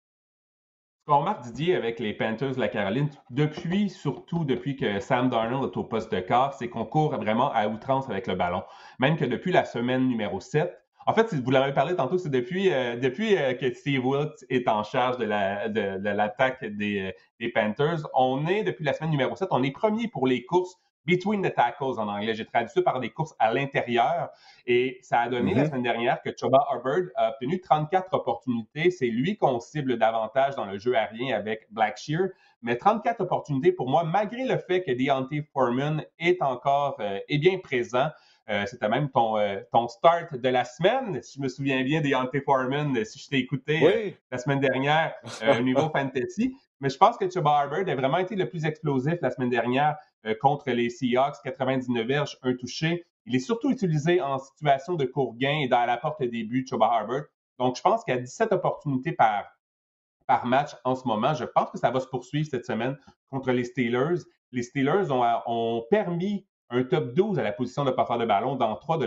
Ce 1.00 1.06
qu'on 1.06 1.20
remarque, 1.20 1.44
Didier, 1.44 1.76
avec 1.76 1.98
les 1.98 2.12
Panthers 2.12 2.56
de 2.56 2.60
la 2.60 2.68
Caroline, 2.68 3.08
depuis, 3.30 3.88
surtout 3.88 4.44
depuis 4.44 4.76
que 4.76 5.00
Sam 5.00 5.30
Darnold 5.30 5.72
est 5.72 5.76
au 5.78 5.84
poste 5.84 6.12
de 6.12 6.20
quart, 6.20 6.52
c'est 6.52 6.68
qu'on 6.68 6.84
court 6.84 7.16
vraiment 7.16 7.50
à 7.52 7.68
outrance 7.68 8.10
avec 8.10 8.26
le 8.26 8.34
ballon. 8.34 8.62
Même 8.98 9.16
que 9.16 9.24
depuis 9.24 9.52
la 9.52 9.64
semaine 9.64 10.06
numéro 10.06 10.40
7, 10.40 10.70
en 11.06 11.14
fait, 11.14 11.32
vous 11.34 11.50
l'avez 11.50 11.72
parlé 11.72 11.94
tantôt, 11.94 12.18
c'est 12.18 12.30
depuis, 12.30 12.72
euh, 12.72 12.96
depuis 12.96 13.36
que 13.60 13.72
Steve 13.72 14.04
Wilkes 14.04 14.44
est 14.50 14.68
en 14.68 14.82
charge 14.82 15.18
de 15.18 15.24
l'attaque 15.24 16.58
la, 16.62 16.68
de, 16.68 16.74
des, 16.74 17.00
euh, 17.00 17.12
des, 17.38 17.48
Panthers. 17.48 18.08
On 18.12 18.46
est, 18.48 18.64
depuis 18.64 18.84
la 18.84 18.92
semaine 18.92 19.10
numéro 19.10 19.36
7, 19.36 19.48
on 19.52 19.62
est 19.62 19.70
premier 19.70 20.08
pour 20.08 20.26
les 20.26 20.44
courses 20.44 20.76
between 21.06 21.42
the 21.42 21.54
tackles 21.54 21.98
en 21.98 22.08
anglais. 22.08 22.34
J'ai 22.34 22.44
traduit 22.44 22.70
ça 22.70 22.82
par 22.82 23.00
des 23.00 23.10
courses 23.10 23.34
à 23.38 23.54
l'intérieur. 23.54 24.30
Et 24.66 24.98
ça 25.02 25.20
a 25.20 25.28
donné 25.28 25.54
la 25.54 25.62
mm-hmm. 25.62 25.68
semaine 25.68 25.82
dernière 25.82 26.22
que 26.22 26.30
Chuba 26.36 26.58
Hubbard 26.72 27.10
a 27.14 27.30
obtenu 27.30 27.60
34 27.60 28.12
opportunités. 28.12 28.90
C'est 28.90 29.06
lui 29.06 29.36
qu'on 29.36 29.60
cible 29.60 29.98
davantage 29.98 30.56
dans 30.56 30.64
le 30.64 30.78
jeu 30.78 30.96
aérien 30.96 31.36
avec 31.36 31.68
Blackshear. 31.70 32.30
Mais 32.62 32.76
34 32.76 33.20
opportunités 33.20 33.70
pour 33.70 33.88
moi, 33.88 34.02
malgré 34.02 34.44
le 34.44 34.58
fait 34.58 34.82
que 34.82 34.90
Deontay 34.90 35.42
Foreman 35.52 36.04
est 36.18 36.42
encore, 36.42 36.96
euh, 37.00 37.20
est 37.28 37.38
bien 37.38 37.58
présent. 37.58 38.08
C'était 38.66 38.88
même 38.88 39.10
ton, 39.10 39.34
ton 39.72 39.88
start 39.88 40.36
de 40.36 40.48
la 40.48 40.64
semaine, 40.64 41.20
si 41.20 41.38
je 41.38 41.42
me 41.42 41.48
souviens 41.48 41.82
bien, 41.82 42.00
des 42.00 42.14
Ante 42.14 42.40
Foreman, 42.44 43.04
si 43.04 43.18
je 43.18 43.28
t'ai 43.28 43.38
écouté 43.38 44.16
la 44.30 44.38
semaine 44.38 44.60
dernière 44.60 45.14
au 45.58 45.62
niveau 45.62 45.88
fantasy. 45.90 46.56
Mais 46.80 46.88
je 46.88 46.96
pense 46.96 47.16
que 47.16 47.28
Chuba 47.28 47.64
Hubbard 47.64 47.88
a 47.88 47.94
vraiment 47.96 48.18
été 48.18 48.36
le 48.36 48.48
plus 48.48 48.64
explosif 48.64 49.14
la 49.20 49.30
semaine 49.30 49.50
dernière 49.50 49.96
contre 50.40 50.70
les 50.70 50.90
Seahawks, 50.90 51.36
99 51.42 52.06
verges, 52.06 52.38
un 52.42 52.54
touché. 52.54 53.04
Il 53.24 53.34
est 53.34 53.40
surtout 53.40 53.70
utilisé 53.70 54.20
en 54.20 54.38
situation 54.38 54.94
de 54.94 55.04
court 55.04 55.34
gain 55.36 55.60
et 55.64 55.68
dans 55.68 55.84
la 55.84 55.96
porte 55.96 56.22
début, 56.22 56.64
Chuba 56.68 57.02
Hubbard. 57.02 57.24
Donc, 57.58 57.76
je 57.76 57.82
pense 57.82 58.04
qu'il 58.04 58.14
y 58.14 58.16
a 58.16 58.20
17 58.20 58.52
opportunités 58.52 59.12
par, 59.12 59.44
par 60.26 60.46
match 60.46 60.76
en 60.84 60.94
ce 60.94 61.06
moment. 61.06 61.34
Je 61.34 61.44
pense 61.44 61.70
que 61.70 61.78
ça 61.78 61.90
va 61.90 62.00
se 62.00 62.06
poursuivre 62.06 62.48
cette 62.48 62.66
semaine 62.66 62.96
contre 63.30 63.50
les 63.52 63.64
Steelers. 63.64 64.22
Les 64.52 64.62
Steelers 64.62 65.10
ont, 65.10 65.84
permis 65.90 66.46
un 66.70 66.84
top 66.84 67.14
12 67.14 67.38
à 67.38 67.42
la 67.42 67.52
position 67.52 67.84
de 67.84 67.90
porteur 67.90 68.18
de 68.18 68.24
ballon 68.24 68.56
dans 68.56 68.74
trois 68.76 68.98
de, 68.98 69.06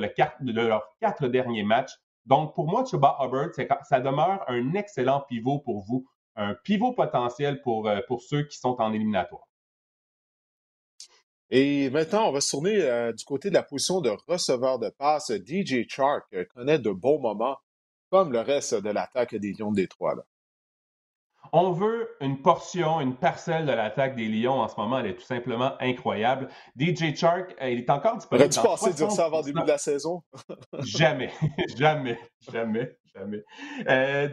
leurs 0.52 0.96
quatre 1.00 1.28
derniers 1.28 1.64
matchs. 1.64 1.94
Donc, 2.26 2.54
pour 2.54 2.68
moi, 2.68 2.86
Chuba 2.86 3.18
Hubbard, 3.22 3.50
ça 3.84 4.00
demeure 4.00 4.44
un 4.48 4.74
excellent 4.74 5.22
pivot 5.22 5.60
pour 5.60 5.84
vous, 5.84 6.06
un 6.36 6.54
pivot 6.54 6.94
potentiel 6.94 7.62
pour, 7.62 7.88
euh, 7.88 8.00
pour 8.08 8.22
ceux 8.22 8.44
qui 8.44 8.58
sont 8.58 8.80
en 8.80 8.94
éliminatoire. 8.94 9.48
Et 11.52 11.90
maintenant, 11.90 12.30
on 12.30 12.32
va 12.32 12.42
se 12.42 12.52
tourner 12.52 12.82
euh, 12.82 13.12
du 13.12 13.26
côté 13.26 13.50
de 13.50 13.56
la 13.56 13.64
position 13.64 14.02
de 14.02 14.12
receveur 14.28 14.78
de 14.78 14.90
passe. 14.90 15.32
DJ 15.32 15.88
Chark 15.88 16.26
euh, 16.34 16.46
connaît 16.54 16.78
de 16.78 16.92
bons 16.92 17.20
moments, 17.20 17.58
comme 18.10 18.32
le 18.32 18.42
reste 18.42 18.76
de 18.76 18.90
l'attaque 18.90 19.36
des 19.36 19.54
Lions 19.54 19.72
de 19.72 19.78
Détroit. 19.78 20.16
On 21.52 21.72
veut 21.72 22.10
une 22.22 22.42
portion, 22.42 23.02
une 23.02 23.16
parcelle 23.16 23.66
de 23.66 23.72
l'attaque 23.72 24.16
des 24.16 24.28
Lions 24.28 24.62
en 24.62 24.68
ce 24.68 24.76
moment. 24.78 25.00
Elle 25.00 25.08
est 25.08 25.16
tout 25.16 25.26
simplement 25.26 25.74
incroyable. 25.80 26.50
DJ 26.78 27.16
Chark, 27.16 27.56
euh, 27.62 27.70
il 27.70 27.80
est 27.80 27.90
encore 27.90 28.18
disponible. 28.18 28.46
Aurais-tu 28.46 28.62
pensé 28.62 28.94
dire 28.94 29.12
ça 29.12 29.26
avant 29.26 29.40
le 29.40 29.46
début 29.46 29.62
de 29.62 29.68
la 29.68 29.78
saison? 29.78 30.22
jamais, 30.80 31.32
jamais, 31.76 32.20
jamais, 32.52 32.98
jamais. 33.14 33.44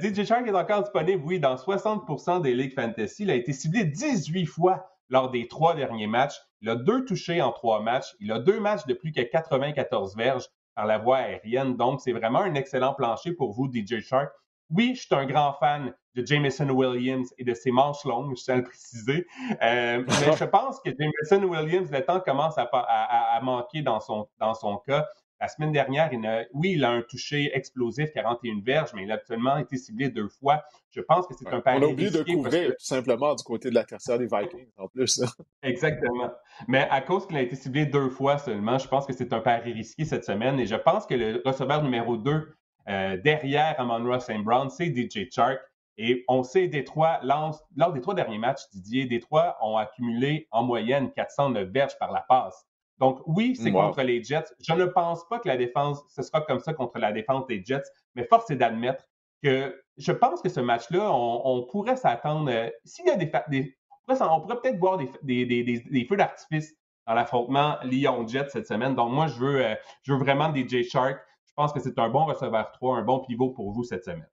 DJ 0.01 0.25
Chark 0.25 0.47
est 0.47 0.55
encore 0.55 0.83
disponible, 0.83 1.23
oui, 1.25 1.41
dans 1.41 1.57
60% 1.57 2.43
des 2.43 2.55
ligues 2.55 2.75
fantasy. 2.75 3.23
Il 3.25 3.31
a 3.31 3.35
été 3.35 3.53
ciblé 3.53 3.85
18 3.85 4.47
fois 4.47 4.91
lors 5.09 5.31
des 5.31 5.49
trois 5.49 5.75
derniers 5.75 6.07
matchs. 6.07 6.37
Il 6.61 6.69
a 6.69 6.77
deux 6.77 7.05
touchés 7.05 7.41
en 7.43 7.53
trois 7.53 7.81
matchs. 7.81 8.15
Il 8.21 8.33
a 8.33 8.39
deux 8.39 8.61
matchs 8.61 8.87
de 8.87 8.95
plus 8.95 9.13
que 9.13 9.21
94 9.21 10.17
verges 10.17 10.47
par 10.75 10.87
la 10.87 10.99
voie 10.99 11.19
aérienne. 11.19 11.77
Donc, 11.77 12.01
c'est 12.01 12.13
vraiment 12.13 12.41
un 12.41 12.55
excellent 12.55 12.95
plancher 12.95 13.33
pour 13.33 13.53
vous, 13.53 13.71
DJ 13.73 14.01
Shark. 14.01 14.31
Oui, 14.71 14.95
je 14.95 15.03
suis 15.03 15.15
un 15.15 15.27
grand 15.27 15.55
fan 15.55 15.95
de 16.15 16.25
Jameson 16.27 16.69
Williams 16.71 17.33
et 17.39 17.45
de 17.45 17.55
ses 17.55 17.71
manches 17.71 18.05
longues, 18.05 18.37
je 18.37 18.43
tiens 18.43 18.55
à 18.55 18.59
le 18.59 18.65
préciser. 18.65 19.27
Euh, 19.63 20.05
mais 20.09 20.37
je 20.37 20.45
pense 20.45 20.81
que 20.81 20.91
Jameson 20.99 21.47
Williams, 21.47 21.91
le 21.91 22.05
temps 22.05 22.21
commence 22.21 22.57
à, 22.59 22.69
à, 22.73 23.37
à 23.37 23.41
manquer 23.43 23.83
dans 23.83 24.01
son, 24.01 24.29
dans 24.39 24.55
son 24.55 24.79
cas. 24.79 25.07
La 25.39 25.49
semaine 25.49 25.73
dernière, 25.73 26.11
il 26.15 26.27
a, 26.27 26.45
oui, 26.55 26.73
il 26.73 26.85
a 26.85 26.91
un 26.91 27.03
touché 27.03 27.51
explosif, 27.55 28.11
41 28.13 28.63
verges, 28.65 28.93
mais 28.95 29.03
il 29.03 29.13
a 29.13 29.17
actuellement 29.17 29.59
été 29.59 29.77
ciblé 29.77 30.09
deux 30.09 30.29
fois. 30.29 30.65
Je 30.91 31.03
pense 31.03 31.27
que 31.27 31.35
c'est 31.35 31.53
un 31.53 31.61
pari. 31.61 31.79
On 31.83 31.89
a 31.89 31.91
oublié 31.91 32.11
de 32.11 32.23
couvrir 32.23 32.71
tout 32.71 32.85
simplement 32.85 33.35
du 33.35 33.45
côté 33.45 33.69
de 33.69 33.75
la 33.75 33.85
tertiaire 33.85 34.19
des 34.19 34.27
Vikings 34.27 34.71
en 34.79 34.89
plus. 34.89 35.23
Exactement. 35.63 36.31
Mais 36.69 36.89
à 36.91 37.03
cause 37.03 37.27
qu'il 37.27 37.37
a 37.37 37.43
été 37.43 37.55
ciblé 37.55 37.85
deux 37.85 38.09
fois 38.09 38.39
seulement, 38.39 38.79
je 38.79 38.89
pense 38.89 39.05
que 39.05 39.13
c'est 39.13 39.35
un 39.35 39.41
pari 39.41 39.75
risqué 39.75 40.07
cette 40.07 40.25
semaine. 40.25 40.59
Et 40.59 40.65
je 40.65 40.77
pense 40.77 41.05
que 41.05 41.15
le 41.15 41.43
receveur 41.45 41.83
numéro 41.83 42.17
2 42.17 42.57
euh, 42.89 43.17
derrière 43.17 43.79
Amon 43.81 44.19
St. 44.21 44.43
Brown, 44.43 44.71
c'est 44.71 44.87
DJ 44.87 45.31
Chark. 45.31 45.59
Et 45.99 46.25
on 46.29 46.43
sait, 46.43 46.69
Détroit, 46.69 47.21
lors 47.23 47.93
des 47.93 48.01
trois 48.01 48.15
derniers 48.15 48.39
matchs, 48.39 48.69
Didier, 48.73 49.07
Détroit 49.07 49.57
ont 49.63 49.79
accumulé 49.79 50.47
en 50.51 50.63
moyenne 50.63 51.11
409 51.13 51.69
verges 51.69 51.99
par 51.99 52.13
la 52.13 52.21
passe. 52.21 52.67
Donc, 52.99 53.21
oui, 53.27 53.57
c'est 53.57 53.73
contre 53.73 54.03
les 54.03 54.23
Jets. 54.23 54.55
Je 54.61 54.73
ne 54.73 54.87
pense 54.87 55.27
pas 55.29 55.39
que 55.39 55.49
la 55.49 55.57
défense, 55.57 56.03
ce 56.09 56.23
sera 56.23 56.41
comme 56.43 56.61
ça 56.61 56.73
contre 56.73 56.99
la 56.99 57.13
défense 57.13 57.47
des 57.47 57.63
Jets, 57.65 57.83
mais 58.15 58.25
force 58.25 58.51
est 58.51 58.57
d'admettre 58.57 59.05
que 59.43 59.83
je 59.99 60.13
pense 60.13 60.41
que 60.41 60.49
ce 60.49 60.61
match-là, 60.61 61.11
on, 61.13 61.67
pourrait 61.71 61.97
s'attendre. 61.97 62.51
Euh, 62.51 62.71
s'il 62.85 63.07
y 63.07 63.11
a 63.11 63.17
des, 63.17 63.31
on 64.09 64.41
pourrait, 64.41 64.61
peut-être 64.61 64.79
voir 64.79 64.99
des, 65.23 66.07
feux 66.09 66.17
d'artifice 66.17 66.75
dans 67.07 67.15
l'affrontement 67.15 67.77
Lyon-Jets 67.83 68.49
cette 68.49 68.67
semaine. 68.67 68.95
Donc, 68.95 69.13
moi, 69.13 69.27
je 69.27 69.39
veux, 69.39 69.65
euh, 69.65 69.75
je 70.03 70.13
veux 70.13 70.19
vraiment 70.19 70.55
DJ 70.55 70.83
Shark. 70.89 71.19
Je 71.57 71.63
pense 71.63 71.73
que 71.73 71.81
c'est 71.81 71.99
un 71.99 72.11
bon 72.11 72.27
receveur 72.27 72.71
3, 72.73 72.99
un 72.99 73.03
bon 73.03 73.21
pivot 73.21 73.49
pour 73.49 73.73
vous 73.73 73.83
cette 73.83 74.05
semaine. 74.05 74.29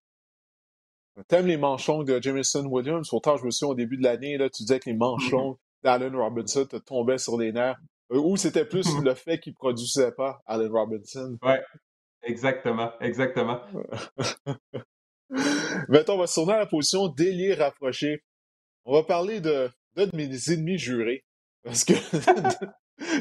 T'aimes 1.30 1.48
les 1.48 1.56
manchons 1.56 2.04
de 2.04 2.20
Jameson 2.22 2.66
Williams? 2.66 3.08
Pourtant, 3.08 3.38
je 3.38 3.46
me 3.46 3.52
souviens 3.52 3.72
au 3.72 3.76
début 3.76 3.96
de 3.96 4.04
l'année, 4.04 4.38
tu 4.54 4.64
disais 4.64 4.80
que 4.82 4.90
les 4.90 4.96
manchons 4.96 5.58
d'Allen 5.84 6.14
Robinson 6.18 6.66
te 6.66 6.76
tombaient 6.76 7.18
sur 7.18 7.38
les 7.38 7.54
nerfs. 7.54 7.80
Euh, 8.12 8.18
ou 8.18 8.36
c'était 8.36 8.66
plus 8.66 8.86
le 9.04 9.14
fait 9.14 9.40
qu'il 9.40 9.54
ne 9.54 9.56
produisait 9.56 10.12
pas 10.12 10.42
Allen 10.46 10.70
Robinson. 10.70 11.38
Oui, 11.42 11.54
exactement, 12.24 12.92
exactement. 13.00 13.62
Mettons, 15.88 16.16
on 16.16 16.18
va 16.18 16.28
se 16.28 16.36
tourner 16.36 16.54
à 16.54 16.60
la 16.60 16.66
position 16.66 17.08
d'ailier 17.08 17.54
rapproché. 17.54 18.22
On 18.84 18.92
va 18.94 19.04
parler 19.04 19.40
de 19.40 19.70
d'un 19.96 20.08
de 20.08 20.16
mes 20.16 20.52
ennemis 20.52 20.78
jurés. 20.78 21.24
Parce 21.64 21.86
que 21.86 21.94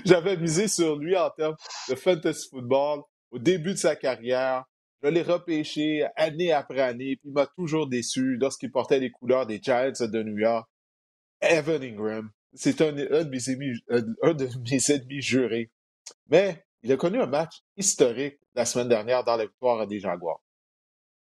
j'avais 0.05 0.37
misé 0.37 0.67
sur 0.67 0.97
lui 0.97 1.17
en 1.17 1.31
termes 1.31 1.55
de 1.89 1.95
fantasy 1.95 2.49
football 2.49 3.03
au 3.33 3.39
début 3.39 3.73
de 3.73 3.79
sa 3.79 3.97
carrière. 3.97 4.65
Je 5.03 5.09
l'ai 5.09 5.23
repêché 5.23 6.07
année 6.15 6.53
après 6.53 6.81
année, 6.81 7.17
puis 7.17 7.31
il 7.31 7.33
m'a 7.33 7.47
toujours 7.47 7.89
déçu 7.89 8.37
lorsqu'il 8.37 8.71
portait 8.71 9.01
les 9.01 9.11
couleurs 9.11 9.47
des 9.47 9.61
Giants 9.61 9.91
de 9.99 10.23
New 10.23 10.39
York. 10.39 10.69
Evan 11.41 11.83
Ingram 11.83 12.31
c'est 12.55 12.81
un, 12.81 12.93
de 12.93 13.29
mes 13.29 13.51
ennemis, 13.51 13.81
un 13.91 14.35
de 14.35 14.49
mes 14.71 14.91
ennemis 14.95 15.23
jurés. 15.23 15.71
Mais 16.29 16.65
il 16.83 16.93
a 16.93 16.97
connu 16.97 17.21
un 17.21 17.27
match 17.27 17.63
historique 17.77 18.39
la 18.55 18.65
semaine 18.65 18.89
dernière 18.89 19.25
dans 19.25 19.37
la 19.37 19.45
victoire 19.45 19.87
des 19.87 20.01
Jaguars. 20.01 20.41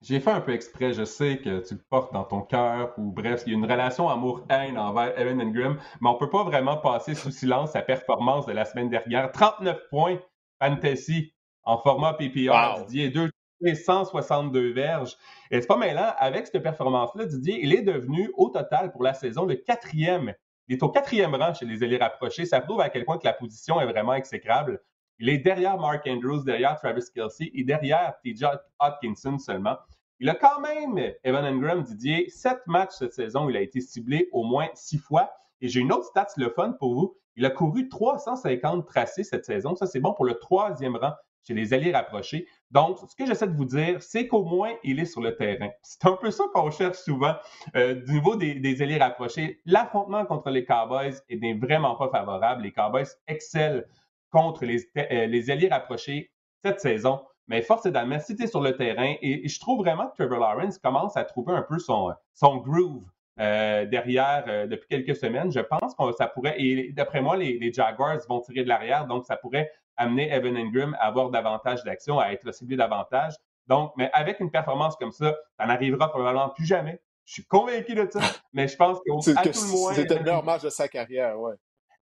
J'ai 0.02 0.20
fait 0.20 0.30
un 0.30 0.42
peu 0.42 0.52
exprès, 0.52 0.92
je 0.92 1.04
sais 1.04 1.38
que 1.38 1.66
tu 1.66 1.74
le 1.74 1.80
portes 1.88 2.12
dans 2.12 2.24
ton 2.24 2.42
cœur, 2.42 2.92
ou 2.98 3.10
bref, 3.10 3.44
il 3.46 3.52
y 3.52 3.54
a 3.54 3.58
une 3.58 3.64
relation 3.64 4.10
amour-haine 4.10 4.76
envers 4.76 5.18
Evan 5.18 5.40
Ingram, 5.40 5.80
mais 6.00 6.10
on 6.10 6.14
ne 6.14 6.18
peut 6.18 6.28
pas 6.28 6.44
vraiment 6.44 6.76
passer 6.76 7.14
sous 7.14 7.30
silence 7.30 7.72
sa 7.72 7.80
performance 7.80 8.44
de 8.44 8.52
la 8.52 8.66
semaine 8.66 8.90
dernière. 8.90 9.32
39 9.32 9.88
points 9.88 10.20
fantasy 10.60 11.34
en 11.66 11.78
format 11.78 12.14
PPR, 12.14 12.84
Didier, 12.86 13.10
2 13.10 13.30
162 13.74 14.72
verges. 14.72 15.16
Et 15.50 15.60
c'est 15.60 15.66
pas 15.66 15.76
mêlant, 15.76 16.12
avec 16.18 16.46
cette 16.46 16.62
performance-là, 16.62 17.26
Didier, 17.26 17.58
il 17.62 17.74
est 17.74 17.82
devenu 17.82 18.30
au 18.34 18.48
total 18.48 18.92
pour 18.92 19.02
la 19.02 19.14
saison 19.14 19.46
le 19.46 19.56
quatrième 19.56 20.34
il 20.68 20.74
est 20.74 20.82
au 20.82 20.88
quatrième 20.88 21.34
rang 21.34 21.54
chez 21.54 21.64
les 21.64 21.84
élus 21.84 21.96
rapprochés. 21.96 22.44
Ça 22.44 22.60
prouve 22.60 22.80
à 22.80 22.90
quel 22.90 23.04
point 23.04 23.18
que 23.18 23.24
la 23.24 23.32
position 23.32 23.80
est 23.80 23.86
vraiment 23.86 24.14
exécrable. 24.14 24.82
Il 25.18 25.28
est 25.28 25.38
derrière 25.38 25.78
Mark 25.78 26.06
Andrews, 26.06 26.42
derrière 26.42 26.76
Travis 26.76 27.04
Kelsey 27.14 27.50
et 27.54 27.62
derrière 27.62 28.14
TJ 28.24 28.44
Hopkinson 28.80 29.38
seulement. 29.38 29.76
Il 30.18 30.28
a 30.28 30.34
quand 30.34 30.60
même, 30.60 30.98
Evan 31.22 31.44
Ingram, 31.44 31.82
Didier, 31.82 32.28
sept 32.30 32.66
matchs 32.66 32.94
cette 32.98 33.12
saison. 33.12 33.48
Il 33.48 33.56
a 33.56 33.60
été 33.60 33.80
ciblé 33.80 34.28
au 34.32 34.42
moins 34.42 34.68
six 34.74 34.98
fois. 34.98 35.30
Et 35.60 35.68
j'ai 35.68 35.80
une 35.80 35.92
autre 35.92 36.06
stat, 36.06 36.26
le 36.36 36.50
fun 36.50 36.72
pour 36.72 36.94
vous. 36.94 37.16
Il 37.36 37.46
a 37.46 37.50
couru 37.50 37.88
350 37.88 38.86
tracés 38.86 39.24
cette 39.24 39.44
saison. 39.44 39.76
Ça, 39.76 39.86
c'est 39.86 40.00
bon 40.00 40.14
pour 40.14 40.24
le 40.24 40.34
troisième 40.34 40.96
rang 40.96 41.12
chez 41.46 41.54
les 41.54 41.72
alliés 41.72 41.92
rapprochés. 41.92 42.46
Donc, 42.70 42.98
ce 42.98 43.14
que 43.14 43.26
j'essaie 43.26 43.46
de 43.46 43.56
vous 43.56 43.64
dire, 43.64 44.02
c'est 44.02 44.26
qu'au 44.26 44.44
moins, 44.44 44.72
il 44.82 44.98
est 44.98 45.04
sur 45.04 45.20
le 45.20 45.36
terrain. 45.36 45.70
C'est 45.82 46.04
un 46.06 46.16
peu 46.16 46.30
ça 46.30 46.44
qu'on 46.52 46.70
cherche 46.70 46.98
souvent 46.98 47.34
euh, 47.76 47.94
du 47.94 48.14
niveau 48.14 48.36
des, 48.36 48.54
des 48.54 48.82
alliés 48.82 48.98
rapprochés. 48.98 49.60
L'affrontement 49.64 50.24
contre 50.26 50.50
les 50.50 50.64
Cowboys 50.64 51.14
n'est 51.30 51.54
vraiment 51.54 51.94
pas 51.94 52.08
favorable. 52.08 52.62
Les 52.64 52.72
Cowboys 52.72 53.06
excellent 53.28 53.82
contre 54.30 54.64
les, 54.64 54.84
euh, 54.96 55.26
les 55.26 55.50
alliés 55.50 55.68
rapprochés 55.68 56.32
cette 56.64 56.80
saison. 56.80 57.20
Mais 57.48 57.62
force 57.62 57.86
est 57.86 57.92
d'admettre, 57.92 58.26
tu 58.26 58.48
sur 58.48 58.60
le 58.60 58.76
terrain, 58.76 59.14
et, 59.22 59.46
je 59.46 59.60
trouve 59.60 59.78
vraiment 59.78 60.08
que 60.08 60.16
Trevor 60.16 60.40
Lawrence 60.40 60.78
commence 60.78 61.16
à 61.16 61.22
trouver 61.22 61.52
un 61.52 61.62
peu 61.62 61.78
son, 61.78 62.12
groove 62.56 63.04
euh, 63.38 63.86
derrière 63.86 64.66
depuis 64.66 64.88
quelques 64.88 65.14
semaines. 65.14 65.52
Je 65.52 65.60
pense 65.60 65.94
que 65.94 66.12
ça 66.18 66.26
pourrait, 66.26 66.56
et 66.60 66.90
d'après 66.90 67.20
moi, 67.20 67.36
les, 67.36 67.72
Jaguars 67.72 68.18
vont 68.28 68.40
tirer 68.40 68.64
de 68.64 68.68
l'arrière, 68.68 69.06
donc 69.06 69.26
ça 69.26 69.36
pourrait 69.36 69.70
amener 69.96 70.30
Evan 70.30 70.56
Ingram 70.56 70.96
à 71.00 71.06
avoir 71.06 71.30
davantage 71.30 71.84
d'action, 71.84 72.18
à 72.18 72.30
être 72.32 72.52
ciblé 72.52 72.76
davantage. 72.76 73.34
Donc, 73.66 73.92
mais 73.96 74.10
avec 74.12 74.40
une 74.40 74.50
performance 74.50 74.96
comme 74.96 75.12
ça, 75.12 75.36
ça 75.58 75.66
n'arrivera 75.66 76.08
probablement 76.10 76.50
plus 76.50 76.66
jamais. 76.66 77.00
Je 77.24 77.34
suis 77.34 77.44
convaincu 77.44 77.94
de 77.94 78.08
ça, 78.10 78.20
mais 78.52 78.68
je 78.68 78.76
pense 78.76 78.98
qu'à 79.00 79.42
tout 79.42 79.60
le 79.60 79.72
moins. 79.72 79.94
C'était 79.94 80.14
le 80.14 80.22
meilleur 80.22 80.44
match 80.44 80.62
de 80.62 80.70
sa 80.70 80.88
carrière, 80.88 81.38
ouais. 81.40 81.54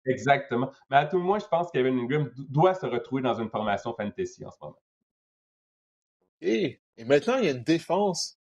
Exactement. 0.05 0.71
Mais 0.89 0.97
à 0.97 1.05
tout 1.05 1.17
le 1.17 1.23
moins, 1.23 1.37
je 1.37 1.45
pense 1.45 1.69
qu'Evan 1.71 1.97
Ingram 1.97 2.31
doit 2.49 2.73
se 2.73 2.87
retrouver 2.87 3.21
dans 3.21 3.35
une 3.35 3.49
formation 3.49 3.93
fantasy 3.95 4.43
en 4.43 4.49
ce 4.49 4.57
moment. 4.59 4.77
Et, 6.41 6.81
et 6.97 7.05
maintenant, 7.05 7.37
il 7.37 7.45
y 7.45 7.47
a 7.47 7.51
une 7.51 7.63
défense 7.63 8.39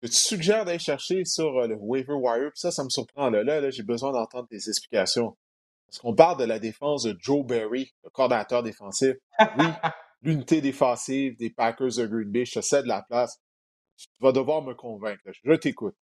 que 0.00 0.06
tu 0.06 0.14
suggères 0.14 0.64
d'aller 0.64 0.78
chercher 0.78 1.24
sur 1.24 1.58
euh, 1.58 1.66
le 1.66 1.76
waiver 1.76 2.14
wire. 2.14 2.50
ça, 2.54 2.70
ça 2.70 2.84
me 2.84 2.88
surprend. 2.88 3.30
Là, 3.30 3.42
là, 3.42 3.60
là 3.60 3.70
j'ai 3.70 3.82
besoin 3.82 4.12
d'entendre 4.12 4.48
tes 4.48 4.56
explications. 4.56 5.36
Parce 5.94 6.02
qu'on 6.02 6.14
parle 6.16 6.40
de 6.40 6.44
la 6.44 6.58
défense 6.58 7.04
de 7.04 7.16
Joe 7.20 7.46
Barry, 7.46 7.94
le 8.02 8.10
coordinateur 8.10 8.64
défensif. 8.64 9.14
Oui, 9.38 9.66
l'unité 10.22 10.60
défensive 10.60 11.36
des 11.36 11.50
Packers 11.50 11.98
de 11.98 12.06
Green 12.06 12.32
Bay, 12.32 12.44
je 12.44 12.54
te 12.54 12.60
cède 12.62 12.86
la 12.86 13.02
place. 13.02 13.40
Tu 13.96 14.08
vas 14.18 14.32
devoir 14.32 14.62
me 14.62 14.74
convaincre. 14.74 15.22
Je 15.44 15.52
t'écoute. 15.52 15.94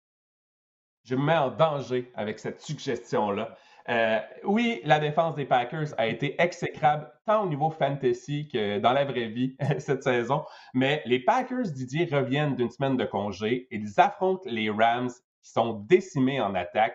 Je 1.02 1.16
me 1.16 1.24
mets 1.24 1.36
en 1.36 1.50
danger 1.50 2.12
avec 2.14 2.38
cette 2.38 2.60
suggestion-là. 2.60 3.56
Euh, 3.88 4.20
oui, 4.44 4.80
la 4.84 5.00
défense 5.00 5.34
des 5.34 5.44
Packers 5.44 5.88
a 5.98 6.06
été 6.06 6.40
exécrable 6.40 7.10
tant 7.26 7.42
au 7.42 7.48
niveau 7.48 7.70
fantasy 7.70 8.46
que 8.46 8.78
dans 8.78 8.92
la 8.92 9.04
vraie 9.04 9.26
vie 9.26 9.56
cette 9.80 10.04
saison. 10.04 10.44
Mais 10.72 11.02
les 11.04 11.18
Packers, 11.18 11.72
Didier, 11.72 12.04
reviennent 12.04 12.54
d'une 12.54 12.70
semaine 12.70 12.96
de 12.96 13.06
congé. 13.06 13.66
Ils 13.72 13.98
affrontent 13.98 14.48
les 14.48 14.70
Rams 14.70 15.10
qui 15.42 15.50
sont 15.50 15.80
décimés 15.88 16.40
en 16.40 16.54
attaque. 16.54 16.94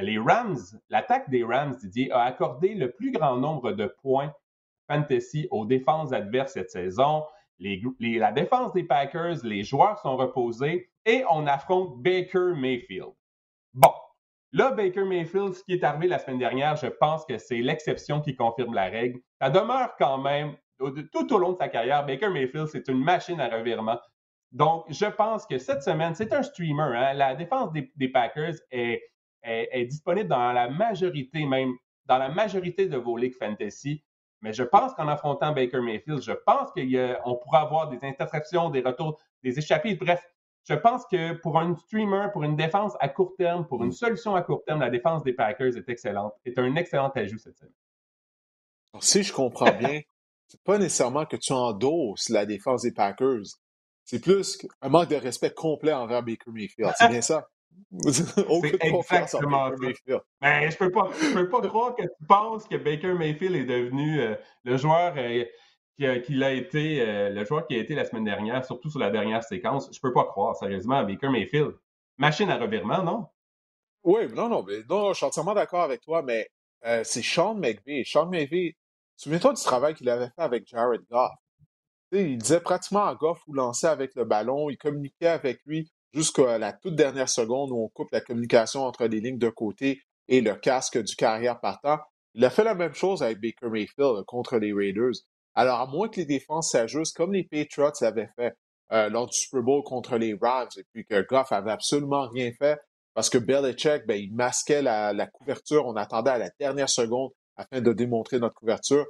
Les 0.00 0.18
Rams, 0.18 0.58
l'attaque 0.90 1.28
des 1.30 1.44
Rams, 1.44 1.76
Didier, 1.76 2.10
a 2.12 2.22
accordé 2.22 2.74
le 2.74 2.92
plus 2.92 3.10
grand 3.10 3.36
nombre 3.36 3.72
de 3.72 3.86
points 4.02 4.32
fantasy 4.88 5.48
aux 5.50 5.66
défenses 5.66 6.12
adverses 6.12 6.52
cette 6.52 6.70
saison. 6.70 7.24
la 7.60 8.32
défense 8.32 8.72
des 8.72 8.84
Packers, 8.84 9.44
les 9.44 9.62
joueurs 9.62 9.98
sont 9.98 10.16
reposés 10.16 10.90
et 11.04 11.24
on 11.30 11.46
affronte 11.46 12.02
Baker 12.02 12.54
Mayfield. 12.56 13.12
Bon, 13.74 13.92
Là, 14.52 14.70
Baker 14.70 15.04
Mayfield, 15.04 15.52
ce 15.52 15.62
qui 15.62 15.74
est 15.74 15.84
arrivé 15.84 16.06
la 16.06 16.18
semaine 16.18 16.38
dernière, 16.38 16.74
je 16.76 16.86
pense 16.86 17.26
que 17.26 17.36
c'est 17.36 17.58
l'exception 17.58 18.22
qui 18.22 18.34
confirme 18.34 18.72
la 18.72 18.84
règle. 18.84 19.20
Ça 19.40 19.50
demeure 19.50 19.94
quand 19.98 20.16
même, 20.16 20.56
tout 21.12 21.34
au 21.34 21.38
long 21.38 21.52
de 21.52 21.58
sa 21.58 21.68
carrière, 21.68 22.06
Baker 22.06 22.30
Mayfield, 22.30 22.68
c'est 22.68 22.88
une 22.88 23.02
machine 23.02 23.40
à 23.40 23.48
revirement. 23.48 23.98
Donc, 24.52 24.86
je 24.88 25.04
pense 25.04 25.46
que 25.46 25.58
cette 25.58 25.82
semaine, 25.82 26.14
c'est 26.14 26.32
un 26.32 26.42
streamer. 26.42 26.96
Hein. 26.96 27.12
La 27.12 27.34
défense 27.34 27.70
des, 27.72 28.08
Packers 28.08 28.54
est, 28.70 29.02
disponible 29.86 30.28
dans 30.28 30.52
la 30.52 30.68
majorité, 30.68 31.44
même 31.46 31.74
dans 32.06 32.18
la 32.18 32.28
majorité 32.28 32.86
de 32.86 32.96
vos 32.96 33.16
ligues 33.16 33.36
fantasy. 33.38 34.02
Mais 34.40 34.52
je 34.52 34.62
pense 34.62 34.94
qu'en 34.94 35.08
affrontant 35.08 35.52
Baker 35.52 35.80
Mayfield, 35.80 36.22
je 36.22 36.32
pense 36.32 36.70
qu'on 36.70 37.34
pourra 37.36 37.62
avoir 37.62 37.88
des 37.88 38.04
interceptions, 38.06 38.70
des 38.70 38.80
retours, 38.80 39.20
des 39.42 39.58
échappées. 39.58 39.94
Bref, 39.94 40.22
je 40.64 40.74
pense 40.74 41.06
que 41.06 41.32
pour 41.32 41.58
un 41.58 41.74
streamer, 41.74 42.28
pour 42.32 42.44
une 42.44 42.54
défense 42.54 42.92
à 43.00 43.08
court 43.08 43.34
terme, 43.36 43.66
pour 43.66 43.82
une 43.82 43.92
solution 43.92 44.34
à 44.36 44.42
court 44.42 44.62
terme, 44.64 44.80
la 44.80 44.90
défense 44.90 45.22
des 45.24 45.32
Packers 45.32 45.76
est 45.76 45.88
excellente, 45.88 46.34
est 46.44 46.58
un 46.58 46.74
excellent 46.76 47.08
ajout 47.08 47.38
cette 47.38 47.56
semaine. 47.56 47.72
si 49.00 49.22
je 49.22 49.32
comprends 49.32 49.72
bien, 49.72 50.02
c'est 50.46 50.62
pas 50.62 50.78
nécessairement 50.78 51.26
que 51.26 51.36
tu 51.36 51.52
endosses 51.52 52.28
la 52.28 52.46
défense 52.46 52.82
des 52.82 52.92
Packers. 52.92 53.44
C'est 54.04 54.20
plus 54.20 54.58
un 54.80 54.88
manque 54.88 55.08
de 55.08 55.16
respect 55.16 55.52
complet 55.52 55.92
envers 55.92 56.22
Baker 56.22 56.50
Mayfield. 56.50 56.92
C'est 56.96 57.08
bien 57.08 57.22
ça? 57.22 57.48
Aucune 58.48 58.76
Mayfield. 58.82 60.20
Mais 60.42 60.60
ben, 60.66 60.70
je 60.70 60.76
peux 60.76 60.90
pas, 60.90 61.10
peux 61.32 61.48
pas 61.48 61.60
croire 61.62 61.94
que 61.94 62.02
tu 62.02 62.26
penses 62.26 62.66
que 62.66 62.76
Baker 62.76 63.14
Mayfield 63.14 63.56
est 63.56 63.64
devenu 63.64 64.20
euh, 64.20 64.34
le 64.64 64.76
joueur 64.76 65.14
euh, 65.16 65.44
qu'il 66.20 66.44
a 66.44 66.52
été 66.52 67.00
euh, 67.00 67.30
le 67.30 67.44
joueur 67.46 67.66
qui 67.66 67.76
a 67.76 67.78
été 67.78 67.94
la 67.94 68.04
semaine 68.04 68.24
dernière, 68.24 68.64
surtout 68.64 68.90
sur 68.90 69.00
la 69.00 69.10
dernière 69.10 69.42
séquence. 69.42 69.88
Je 69.92 70.00
peux 70.00 70.12
pas 70.12 70.24
croire, 70.24 70.54
sérieusement, 70.56 71.02
Baker 71.02 71.30
Mayfield. 71.30 71.74
Machine 72.18 72.50
à 72.50 72.58
revirement, 72.58 73.02
non? 73.02 73.26
Oui, 74.04 74.28
non, 74.34 74.48
non, 74.48 74.62
mais 74.62 74.80
non, 74.88 75.12
je 75.12 75.18
suis 75.18 75.26
entièrement 75.26 75.54
d'accord 75.54 75.82
avec 75.82 76.02
toi, 76.02 76.22
mais 76.22 76.48
c'est 77.04 77.22
Sean 77.22 77.54
McVay. 77.54 78.02
Sean 78.04 78.26
McVay, 78.26 78.76
souviens-toi 79.16 79.54
du 79.54 79.62
travail 79.62 79.94
qu'il 79.94 80.08
avait 80.08 80.26
fait 80.26 80.42
avec 80.42 80.66
Jared 80.66 81.02
Goff. 81.10 81.32
il 82.12 82.38
disait 82.38 82.60
pratiquement 82.60 83.04
à 83.04 83.14
Goff 83.14 83.40
où 83.46 83.52
lancer 83.52 83.86
avec 83.86 84.14
le 84.14 84.24
ballon, 84.24 84.68
il 84.68 84.76
communiquait 84.76 85.28
avec 85.28 85.60
lui 85.64 85.90
jusqu'à 86.12 86.58
la 86.58 86.72
toute 86.72 86.94
dernière 86.94 87.28
seconde 87.28 87.70
où 87.70 87.84
on 87.84 87.88
coupe 87.88 88.10
la 88.12 88.20
communication 88.20 88.82
entre 88.84 89.06
les 89.06 89.20
lignes 89.20 89.38
de 89.38 89.50
côté 89.50 90.02
et 90.28 90.40
le 90.40 90.54
casque 90.54 91.02
du 91.02 91.16
carrière 91.16 91.60
partant. 91.60 91.98
Il 92.34 92.44
a 92.44 92.50
fait 92.50 92.64
la 92.64 92.74
même 92.74 92.94
chose 92.94 93.22
avec 93.22 93.40
Baker 93.40 93.68
Mayfield 93.70 94.24
contre 94.26 94.58
les 94.58 94.72
Raiders. 94.72 95.14
Alors, 95.54 95.80
à 95.80 95.86
moins 95.86 96.08
que 96.08 96.20
les 96.20 96.26
défenses 96.26 96.70
s'ajustent, 96.70 97.16
comme 97.16 97.32
les 97.32 97.44
Patriots 97.44 97.92
l'avaient 98.00 98.30
fait 98.36 98.54
euh, 98.92 99.08
lors 99.08 99.26
du 99.26 99.36
Super 99.36 99.62
Bowl 99.62 99.82
contre 99.82 100.16
les 100.16 100.36
Rams, 100.40 100.68
et 100.76 100.84
puis 100.92 101.04
que 101.04 101.26
Goff 101.26 101.52
avait 101.52 101.72
absolument 101.72 102.28
rien 102.28 102.52
fait, 102.52 102.78
parce 103.14 103.28
que 103.28 103.38
Belichick, 103.38 104.06
ben, 104.06 104.14
il 104.14 104.32
masquait 104.32 104.82
la, 104.82 105.26
couverture, 105.26 105.86
on 105.86 105.96
attendait 105.96 106.30
à 106.30 106.38
la 106.38 106.50
dernière 106.60 106.88
seconde 106.88 107.30
afin 107.56 107.80
de 107.80 107.92
démontrer 107.92 108.38
notre 108.38 108.54
couverture. 108.54 109.04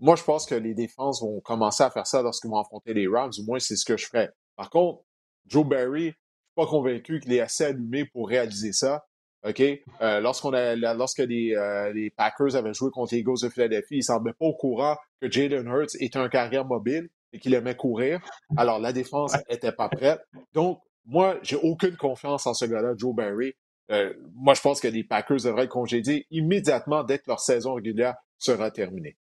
Moi, 0.00 0.16
je 0.16 0.24
pense 0.24 0.44
que 0.44 0.54
les 0.54 0.74
défenses 0.74 1.22
vont 1.22 1.40
commencer 1.40 1.82
à 1.82 1.90
faire 1.90 2.06
ça 2.06 2.20
lorsqu'ils 2.20 2.50
vont 2.50 2.58
affronter 2.58 2.92
les 2.92 3.08
Rams, 3.08 3.30
du 3.30 3.42
moins 3.44 3.58
c'est 3.58 3.76
ce 3.76 3.86
que 3.86 3.96
je 3.96 4.06
ferais. 4.06 4.28
Par 4.56 4.68
contre, 4.68 5.02
Joe 5.46 5.66
Barry, 5.66 6.12
pas 6.54 6.66
convaincu 6.66 7.20
qu'il 7.20 7.32
est 7.32 7.40
assez 7.40 7.64
allumé 7.64 8.04
pour 8.04 8.28
réaliser 8.28 8.72
ça. 8.72 9.04
OK? 9.46 9.60
Euh, 9.60 10.20
lorsqu'on 10.20 10.54
a, 10.54 10.74
lorsque 10.94 11.18
les, 11.18 11.54
euh, 11.54 11.92
les, 11.92 12.10
Packers 12.10 12.56
avaient 12.56 12.72
joué 12.72 12.90
contre 12.90 13.14
les 13.14 13.20
Eagles 13.20 13.42
de 13.42 13.48
Philadelphie, 13.48 13.96
ils 13.96 13.98
ne 13.98 14.02
semblaient 14.02 14.32
pas 14.32 14.46
au 14.46 14.54
courant 14.54 14.96
que 15.20 15.30
Jalen 15.30 15.66
Hurts 15.66 15.96
était 16.00 16.18
un 16.18 16.28
carrière 16.28 16.64
mobile 16.64 17.08
et 17.32 17.38
qu'il 17.38 17.52
aimait 17.54 17.76
courir. 17.76 18.20
Alors, 18.56 18.78
la 18.78 18.92
défense 18.92 19.34
n'était 19.50 19.72
pas 19.72 19.88
prête. 19.88 20.20
Donc, 20.54 20.80
moi, 21.04 21.36
j'ai 21.42 21.56
aucune 21.56 21.96
confiance 21.96 22.46
en 22.46 22.54
ce 22.54 22.64
gars-là, 22.64 22.94
Joe 22.96 23.14
Barry. 23.14 23.54
Euh, 23.90 24.14
moi, 24.34 24.54
je 24.54 24.62
pense 24.62 24.80
que 24.80 24.88
les 24.88 25.04
Packers 25.04 25.42
devraient 25.44 25.64
être 25.64 25.70
congédiés 25.70 26.26
immédiatement 26.30 27.04
dès 27.04 27.18
que 27.18 27.24
leur 27.26 27.40
saison 27.40 27.74
régulière 27.74 28.14
sera 28.38 28.70
terminée. 28.70 29.18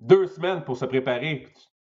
Deux 0.00 0.26
semaines 0.28 0.64
pour 0.64 0.76
se 0.78 0.86
préparer. 0.86 1.46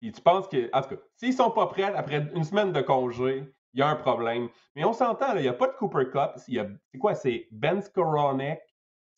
Et 0.03 0.13
tu 0.13 0.21
penses 0.21 0.49
que, 0.49 0.69
en 0.77 0.83
tout 0.83 0.91
cas, 0.91 1.03
s'ils 1.17 1.33
sont 1.33 1.51
pas 1.51 1.69
prêts 1.69 1.85
après 1.85 2.29
une 2.35 2.45
semaine 2.45 2.73
de 2.73 2.83
congé, 2.83 3.45
il 3.75 3.81
y 3.81 3.83
a 3.83 3.89
un 3.89 3.97
problème. 3.97 4.49
Mais 4.77 4.85
on 4.85 4.93
s'entend, 4.93 5.35
il 5.37 5.43
n'y 5.43 5.49
a 5.49 5.53
pas 5.53 5.69
de 5.69 5.73
Cooper 5.73 6.11
Cup. 6.13 6.33
C'est 6.37 6.99
quoi? 6.99 7.15
C'est 7.15 7.49
Ben 7.51 7.81
Skoronek. 7.81 8.61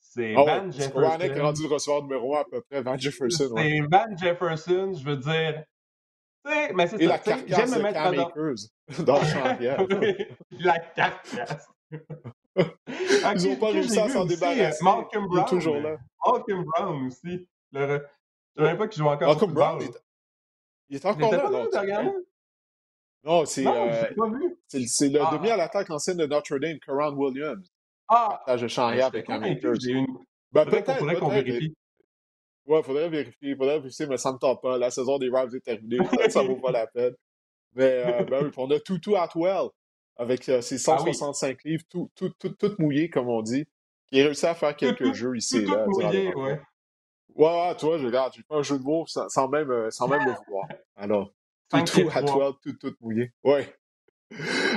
C'est 0.00 0.34
oh, 0.36 0.44
Van 0.44 0.70
Jefferson. 0.70 0.90
Skoronek 0.90 1.38
rendu 1.38 1.62
le 1.62 1.74
receveur 1.74 2.02
numéro 2.02 2.36
1 2.36 2.40
à 2.40 2.44
peu 2.44 2.60
près. 2.62 2.82
Van 2.82 2.96
Jefferson. 2.96 3.54
C'est 3.56 3.80
Van 3.90 4.16
Jefferson, 4.16 4.92
je 4.94 5.04
veux 5.04 5.16
dire. 5.16 5.64
Mais 6.74 6.86
c'est 6.86 7.00
Et 7.00 7.06
la 7.06 7.18
carcasse 7.18 7.74
de 7.74 7.82
mettre 7.82 8.02
Cam 8.02 8.18
Akers 8.18 8.68
dans 9.04 9.18
le 9.18 9.24
champion. 9.24 9.88
la 10.60 10.78
carcasse. 10.78 11.68
Ils 12.56 13.48
n'ont 13.48 13.56
pas 13.56 13.70
réussi 13.70 13.98
à 13.98 14.08
s'en 14.08 14.24
débarrasser. 14.24 14.84
Malcolm 14.84 15.26
Brown. 15.26 15.44
Il 15.46 15.56
toujours 15.56 15.76
là. 15.76 15.96
Malcolm 16.24 16.64
Brown 16.64 17.06
aussi. 17.06 17.48
Le... 17.72 18.06
Je 18.56 18.62
ne 18.62 18.66
savais 18.66 18.78
pas 18.78 18.88
qu'il 18.88 19.02
joue 19.02 19.08
encore. 19.08 19.28
Malcolm 19.28 19.52
Brown, 19.52 19.78
il 19.80 19.86
est, 19.86 20.04
il 20.90 20.96
est 20.96 21.06
encore 21.06 21.32
là. 21.32 22.12
Non, 23.24 23.44
c'est 23.46 23.66
euh, 23.66 24.04
c'est 24.86 25.08
le 25.08 25.20
ah. 25.22 25.30
demi 25.32 25.50
à 25.50 25.56
l'attaque 25.56 25.90
ancienne 25.90 26.18
de 26.18 26.26
Notre 26.26 26.58
Dame, 26.58 26.78
Coran 26.84 27.12
Williams. 27.14 27.66
Ah! 28.08 28.42
Je 28.56 28.66
changeais 28.66 29.02
avec 29.02 29.30
un 29.30 29.42
Une... 29.42 30.06
Ben, 30.52 30.66
peut-être. 30.66 31.18
qu'on 31.18 31.28
vérifie. 31.28 31.74
Ouais, 32.66 32.82
faudrait 32.82 33.08
vérifier. 33.08 33.56
Faudrait 33.56 33.78
vérifier, 33.78 34.06
mais 34.06 34.18
ça 34.18 34.32
me 34.32 34.38
tente 34.38 34.60
pas. 34.62 34.78
La 34.78 34.90
saison 34.90 35.18
des 35.18 35.30
Rams 35.30 35.50
est 35.54 35.64
terminée. 35.64 35.98
ça 36.30 36.42
vaut 36.42 36.56
pas 36.56 36.70
la 36.70 36.86
peine. 36.86 37.14
Mais 37.74 38.04
euh, 38.06 38.24
ben 38.24 38.44
oui, 38.44 38.50
on 38.56 38.70
a 38.70 38.78
Tutu 38.78 39.16
Atwell 39.16 39.68
avec 40.16 40.48
euh, 40.48 40.60
ses 40.60 40.78
165 40.78 41.56
ah 41.58 41.68
livres, 41.68 41.84
tout, 41.90 42.10
tout, 42.14 42.30
tout, 42.38 42.50
tout, 42.50 42.74
mouillé, 42.78 43.10
comme 43.10 43.28
on 43.28 43.42
dit, 43.42 43.66
qui 44.06 44.20
a 44.20 44.24
réussi 44.24 44.46
à 44.46 44.54
faire 44.54 44.76
quelques 44.76 45.12
jeux 45.12 45.36
ici 45.36 45.58
et 45.58 45.66
là. 45.66 45.84
Tout 45.84 45.90
mouillé, 45.90 46.32
ouais. 46.34 46.60
Ouais, 47.34 47.46
ouais, 47.48 47.76
toi, 47.76 47.98
je 47.98 48.06
regarde, 48.06 48.32
j'ai 48.32 48.42
fait 48.42 48.54
un 48.54 48.62
jeu 48.62 48.78
de 48.78 48.84
mots 48.84 49.04
sans, 49.08 49.28
sans 49.28 49.48
même, 49.48 49.70
euh, 49.70 49.90
sans 49.90 50.06
même 50.06 50.24
le 50.24 50.32
vouloir. 50.46 50.68
Alors, 50.94 51.32
tout, 51.70 52.10
à 52.12 52.22
toi, 52.22 52.58
tout, 52.62 52.74
tout 52.74 52.94
mouillé. 53.00 53.32
Ouais. 53.42 53.74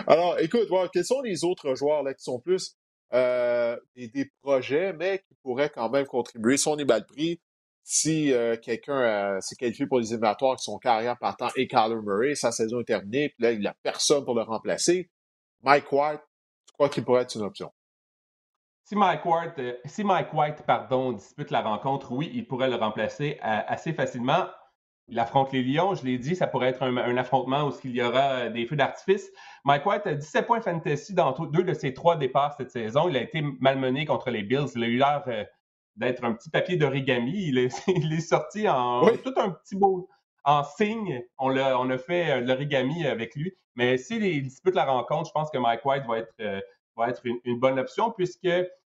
Alors, 0.07 0.39
écoute, 0.39 0.67
quels 0.93 1.05
sont 1.05 1.21
les 1.21 1.43
autres 1.43 1.75
joueurs 1.75 2.03
là 2.03 2.13
qui 2.13 2.23
sont 2.23 2.39
plus 2.39 2.75
euh, 3.13 3.77
des, 3.95 4.31
projets, 4.41 4.93
mais 4.93 5.19
qui 5.19 5.35
pourraient 5.41 5.69
quand 5.69 5.89
même 5.89 6.05
contribuer? 6.05 6.57
Si 6.57 6.67
on 6.67 6.77
est 6.77 6.85
mal 6.85 7.05
pris, 7.05 7.41
si 7.83 8.33
euh, 8.33 8.57
quelqu'un 8.57 8.99
euh, 8.99 9.41
s'est 9.41 9.55
qualifié 9.55 9.87
pour 9.87 9.99
les 9.99 10.11
éliminatoires 10.11 10.57
qui 10.57 10.63
sont 10.63 10.77
carrière 10.77 11.17
partant 11.17 11.49
et 11.55 11.67
Kyler 11.67 12.01
Murray, 12.03 12.35
sa 12.35 12.51
saison 12.51 12.81
est 12.81 12.85
terminée, 12.85 13.29
puis 13.29 13.43
là, 13.43 13.51
il 13.51 13.59
n'y 13.59 13.67
a 13.67 13.75
personne 13.81 14.25
pour 14.25 14.35
le 14.35 14.41
remplacer. 14.41 15.09
Mike 15.63 15.91
White, 15.91 16.21
tu 16.67 16.73
crois 16.73 16.89
qu'il 16.89 17.03
pourrait 17.03 17.23
être 17.23 17.35
une 17.35 17.43
option? 17.43 17.71
Si 18.83 18.95
Mike 18.95 19.25
White, 19.25 19.81
si 19.85 20.03
Mike 20.03 20.33
White 20.33 20.63
pardon, 20.65 21.11
dispute 21.11 21.51
la 21.51 21.61
rencontre, 21.61 22.11
oui, 22.13 22.31
il 22.33 22.47
pourrait 22.47 22.69
le 22.69 22.75
remplacer 22.75 23.37
assez 23.41 23.91
facilement. 23.91 24.47
Il 25.09 25.19
affronte 25.19 25.53
les 25.53 25.63
Lions, 25.63 25.95
je 25.95 26.03
l'ai 26.03 26.17
dit, 26.17 26.35
ça 26.35 26.47
pourrait 26.47 26.67
être 26.67 26.83
un, 26.83 27.17
affrontement 27.17 27.67
où 27.67 27.71
il 27.85 27.95
y 27.95 28.01
aura 28.01 28.31
euh, 28.31 28.49
des 28.49 28.65
feux 28.65 28.75
d'artifice. 28.75 29.31
Mike 29.63 29.85
White 29.85 30.05
a 30.05 30.15
17 30.15 30.45
points 30.45 30.59
fantasy 30.59 31.13
dans 31.13 31.31
deux 31.31 31.63
de 31.63 31.73
ses 31.73 31.93
trois 31.93 32.17
départs 32.17 32.55
cette 32.57 32.71
saison. 32.71 33.07
Il 33.07 33.15
a 33.15 33.21
été 33.21 33.41
malmené 33.61 34.05
contre 34.05 34.31
les 34.31 34.43
Bills. 34.43 34.67
Il 34.75 34.83
a 34.83 34.87
eu 34.87 34.97
l'air 34.97 35.23
euh, 35.27 35.45
d'être 35.95 36.25
un 36.25 36.33
petit 36.33 36.49
papier 36.49 36.75
d'origami. 36.75 37.47
Il 37.47 37.57
est, 37.57 38.19
sorti 38.19 38.67
en 38.67 39.07
tout 39.23 39.33
un 39.37 39.51
petit 39.51 39.77
beau 39.77 40.09
en 40.43 40.63
signe. 40.63 41.23
On 41.37 41.55
a, 41.55 41.77
on 41.77 41.89
a 41.89 41.97
fait 41.97 42.29
euh, 42.29 42.41
l'origami 42.41 43.07
avec 43.07 43.33
lui. 43.35 43.53
Mais 43.75 43.97
s'il 43.97 44.43
dispute 44.43 44.75
la 44.75 44.83
rencontre, 44.83 45.27
je 45.27 45.31
pense 45.31 45.49
que 45.51 45.57
Mike 45.57 45.85
White 45.85 46.03
va 46.05 46.17
être, 46.17 46.63
va 46.97 47.09
être 47.09 47.21
une, 47.25 47.59
bonne 47.59 47.77
option 47.77 48.09
puisque 48.09 48.49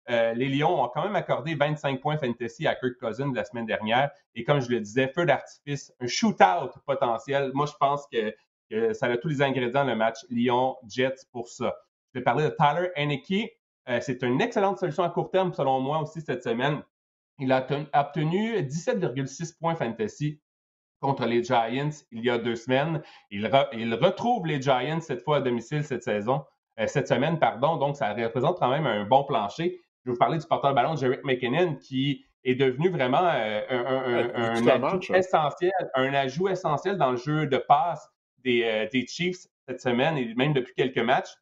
euh, 0.10 0.34
les 0.34 0.50
Lions 0.50 0.84
ont 0.84 0.88
quand 0.90 1.04
même 1.04 1.16
accordé 1.16 1.56
25 1.56 2.00
points 2.00 2.18
fantasy 2.18 2.68
à 2.68 2.76
Kirk 2.76 2.98
Cousins 3.00 3.32
la 3.34 3.44
semaine 3.44 3.66
dernière. 3.66 4.12
Et 4.36 4.44
comme 4.44 4.60
je 4.60 4.70
le 4.70 4.80
disais, 4.80 5.08
feu 5.08 5.26
d'artifice, 5.26 5.94
un 6.00 6.08
shootout 6.08 6.72
potentiel. 6.86 7.52
Moi, 7.54 7.66
je 7.66 7.74
pense 7.80 8.06
que, 8.12 8.34
ça 8.94 9.06
a 9.06 9.18
tous 9.18 9.28
les 9.28 9.42
ingrédients, 9.42 9.84
le 9.84 9.96
match 9.96 10.26
Lyon-Jets 10.30 11.28
pour 11.32 11.48
ça. 11.48 11.76
Je 12.14 12.20
vais 12.20 12.24
parler 12.24 12.44
de 12.46 12.50
Tyler 12.50 12.90
Henneke. 12.96 13.52
Euh, 13.88 14.00
c'est 14.02 14.24
une 14.24 14.42
excellente 14.42 14.80
solution 14.80 15.04
à 15.04 15.10
court 15.10 15.30
terme, 15.30 15.54
selon 15.54 15.80
moi 15.80 16.00
aussi, 16.00 16.22
cette 16.22 16.44
semaine. 16.44 16.82
Il 17.38 17.52
a 17.52 17.66
obtenu 17.94 18.58
17,6 18.60 19.58
points 19.58 19.76
fantasy 19.76 20.40
contre 21.02 21.26
les 21.26 21.44
Giants 21.44 21.92
il 22.12 22.24
y 22.24 22.30
a 22.30 22.38
deux 22.38 22.56
semaines. 22.56 23.02
Il, 23.30 23.46
retrouve 23.46 24.48
les 24.48 24.62
Giants 24.62 25.02
cette 25.02 25.24
fois 25.24 25.38
à 25.38 25.42
domicile 25.42 25.84
cette 25.84 26.04
saison, 26.04 26.44
euh, 26.80 26.88
cette 26.88 27.08
semaine, 27.08 27.38
pardon. 27.38 27.78
Donc, 27.78 27.98
ça 27.98 28.14
représente 28.14 28.60
quand 28.60 28.70
même 28.70 28.88
un 28.88 29.06
bon 29.06 29.24
plancher. 29.24 29.82
Je 30.06 30.12
vais 30.12 30.14
vous 30.14 30.20
parler 30.20 30.38
du 30.38 30.46
porteur 30.46 30.70
de 30.70 30.76
ballon, 30.76 30.96
Jarek 30.96 31.24
McKinnon, 31.24 31.76
qui 31.76 32.26
est 32.44 32.54
devenu 32.54 32.90
vraiment 32.90 33.18
un, 33.18 34.68
ajout 34.68 35.16
essentiel, 35.16 35.72
un 35.96 36.14
ajout 36.14 36.48
essentiel 36.48 36.98
dans 36.98 37.12
le 37.12 37.18
jeu 37.18 37.48
de 37.48 37.58
passe 37.58 38.08
des, 38.44 38.88
des 38.94 39.08
Chiefs 39.08 39.48
cette 39.68 39.82
semaine 39.82 40.16
et 40.18 40.34
même 40.36 40.54
depuis 40.54 40.76
quelques 40.76 41.00
matchs. 41.00 41.34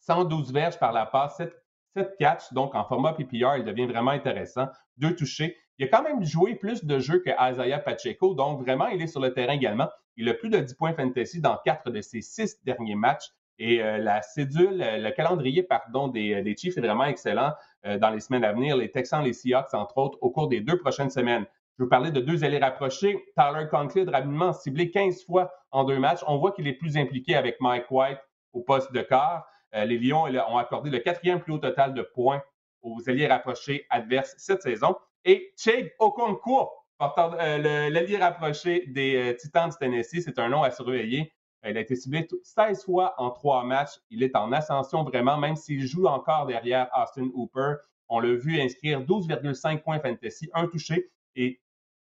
112 0.00 0.52
verges 0.52 0.80
par 0.80 0.92
la 0.92 1.06
passe, 1.06 1.36
7, 1.36 1.54
7 1.94 2.16
catchs, 2.18 2.52
donc 2.52 2.74
en 2.74 2.84
format 2.84 3.12
PPR, 3.12 3.58
il 3.58 3.64
devient 3.64 3.86
vraiment 3.86 4.10
intéressant. 4.10 4.66
Deux 4.96 5.14
touchés. 5.14 5.56
Il 5.78 5.84
a 5.84 5.88
quand 5.88 6.02
même 6.02 6.24
joué 6.24 6.56
plus 6.56 6.84
de 6.84 6.98
jeux 6.98 7.20
que 7.20 7.30
Isaiah 7.30 7.78
Pacheco, 7.78 8.34
donc 8.34 8.62
vraiment, 8.62 8.88
il 8.88 9.00
est 9.00 9.06
sur 9.06 9.20
le 9.20 9.32
terrain 9.32 9.52
également. 9.52 9.88
Il 10.16 10.28
a 10.28 10.34
plus 10.34 10.50
de 10.50 10.58
10 10.58 10.74
points 10.74 10.92
fantasy 10.92 11.40
dans 11.40 11.56
quatre 11.64 11.90
de 11.90 12.00
ses 12.00 12.20
six 12.20 12.62
derniers 12.64 12.96
matchs. 12.96 13.28
Et 13.62 13.80
euh, 13.80 13.98
la 13.98 14.22
cédule, 14.22 14.78
le 14.78 15.10
calendrier, 15.10 15.62
pardon, 15.62 16.08
des, 16.08 16.34
euh, 16.34 16.42
des 16.42 16.56
Chiefs 16.56 16.76
est 16.76 16.80
vraiment 16.80 17.04
excellent 17.04 17.52
euh, 17.86 17.96
dans 17.96 18.10
les 18.10 18.18
semaines 18.18 18.42
à 18.42 18.52
venir. 18.52 18.76
Les 18.76 18.90
Texans, 18.90 19.22
les 19.22 19.32
Seahawks, 19.32 19.72
entre 19.72 19.98
autres, 19.98 20.18
au 20.20 20.30
cours 20.30 20.48
des 20.48 20.60
deux 20.60 20.78
prochaines 20.78 21.10
semaines. 21.10 21.46
Je 21.78 21.84
vous 21.84 21.88
parlais 21.88 22.10
de 22.10 22.20
deux 22.20 22.42
allées 22.42 22.58
rapprochés. 22.58 23.24
Tyler 23.36 23.68
Conklin, 23.70 24.10
rapidement 24.10 24.52
ciblé 24.52 24.90
15 24.90 25.24
fois 25.24 25.52
en 25.70 25.84
deux 25.84 26.00
matchs. 26.00 26.24
On 26.26 26.38
voit 26.38 26.50
qu'il 26.50 26.66
est 26.66 26.72
plus 26.72 26.96
impliqué 26.96 27.36
avec 27.36 27.60
Mike 27.60 27.88
White 27.88 28.18
au 28.52 28.62
poste 28.62 28.92
de 28.92 29.00
quart. 29.00 29.46
les 29.72 29.96
Lions 29.96 30.24
ont 30.24 30.58
accordé 30.58 30.90
le 30.90 30.98
quatrième 30.98 31.40
plus 31.40 31.52
haut 31.52 31.58
total 31.58 31.94
de 31.94 32.02
points 32.02 32.42
aux 32.82 33.08
alliés 33.08 33.28
rapprochés 33.28 33.86
adverses 33.90 34.34
cette 34.38 34.60
saison. 34.62 34.96
Et 35.24 35.52
Chig 35.56 35.92
Okonkwo, 36.00 36.68
euh, 37.00 37.88
l'allié 37.90 38.16
rapproché 38.16 38.84
des 38.86 39.16
euh, 39.16 39.34
Titans 39.34 39.70
de 39.70 39.74
Tennessee, 39.74 40.22
c'est 40.24 40.38
un 40.38 40.48
nom 40.48 40.62
à 40.62 40.70
surveiller. 40.70 41.32
Il 41.64 41.76
a 41.76 41.80
été 41.80 41.94
ciblé 41.94 42.26
16 42.42 42.84
fois 42.84 43.14
en 43.18 43.30
trois 43.30 43.64
matchs. 43.64 44.00
Il 44.10 44.22
est 44.22 44.34
en 44.34 44.50
ascension 44.52 45.04
vraiment, 45.04 45.36
même 45.38 45.56
s'il 45.56 45.86
joue 45.86 46.06
encore 46.06 46.46
derrière 46.46 46.88
Austin 46.96 47.28
Hooper. 47.34 47.74
On 48.08 48.20
l'a 48.20 48.34
vu 48.34 48.60
inscrire 48.60 49.00
12,5 49.02 49.82
points 49.82 50.00
fantasy, 50.00 50.50
un 50.54 50.66
touché. 50.66 51.10
Et 51.36 51.60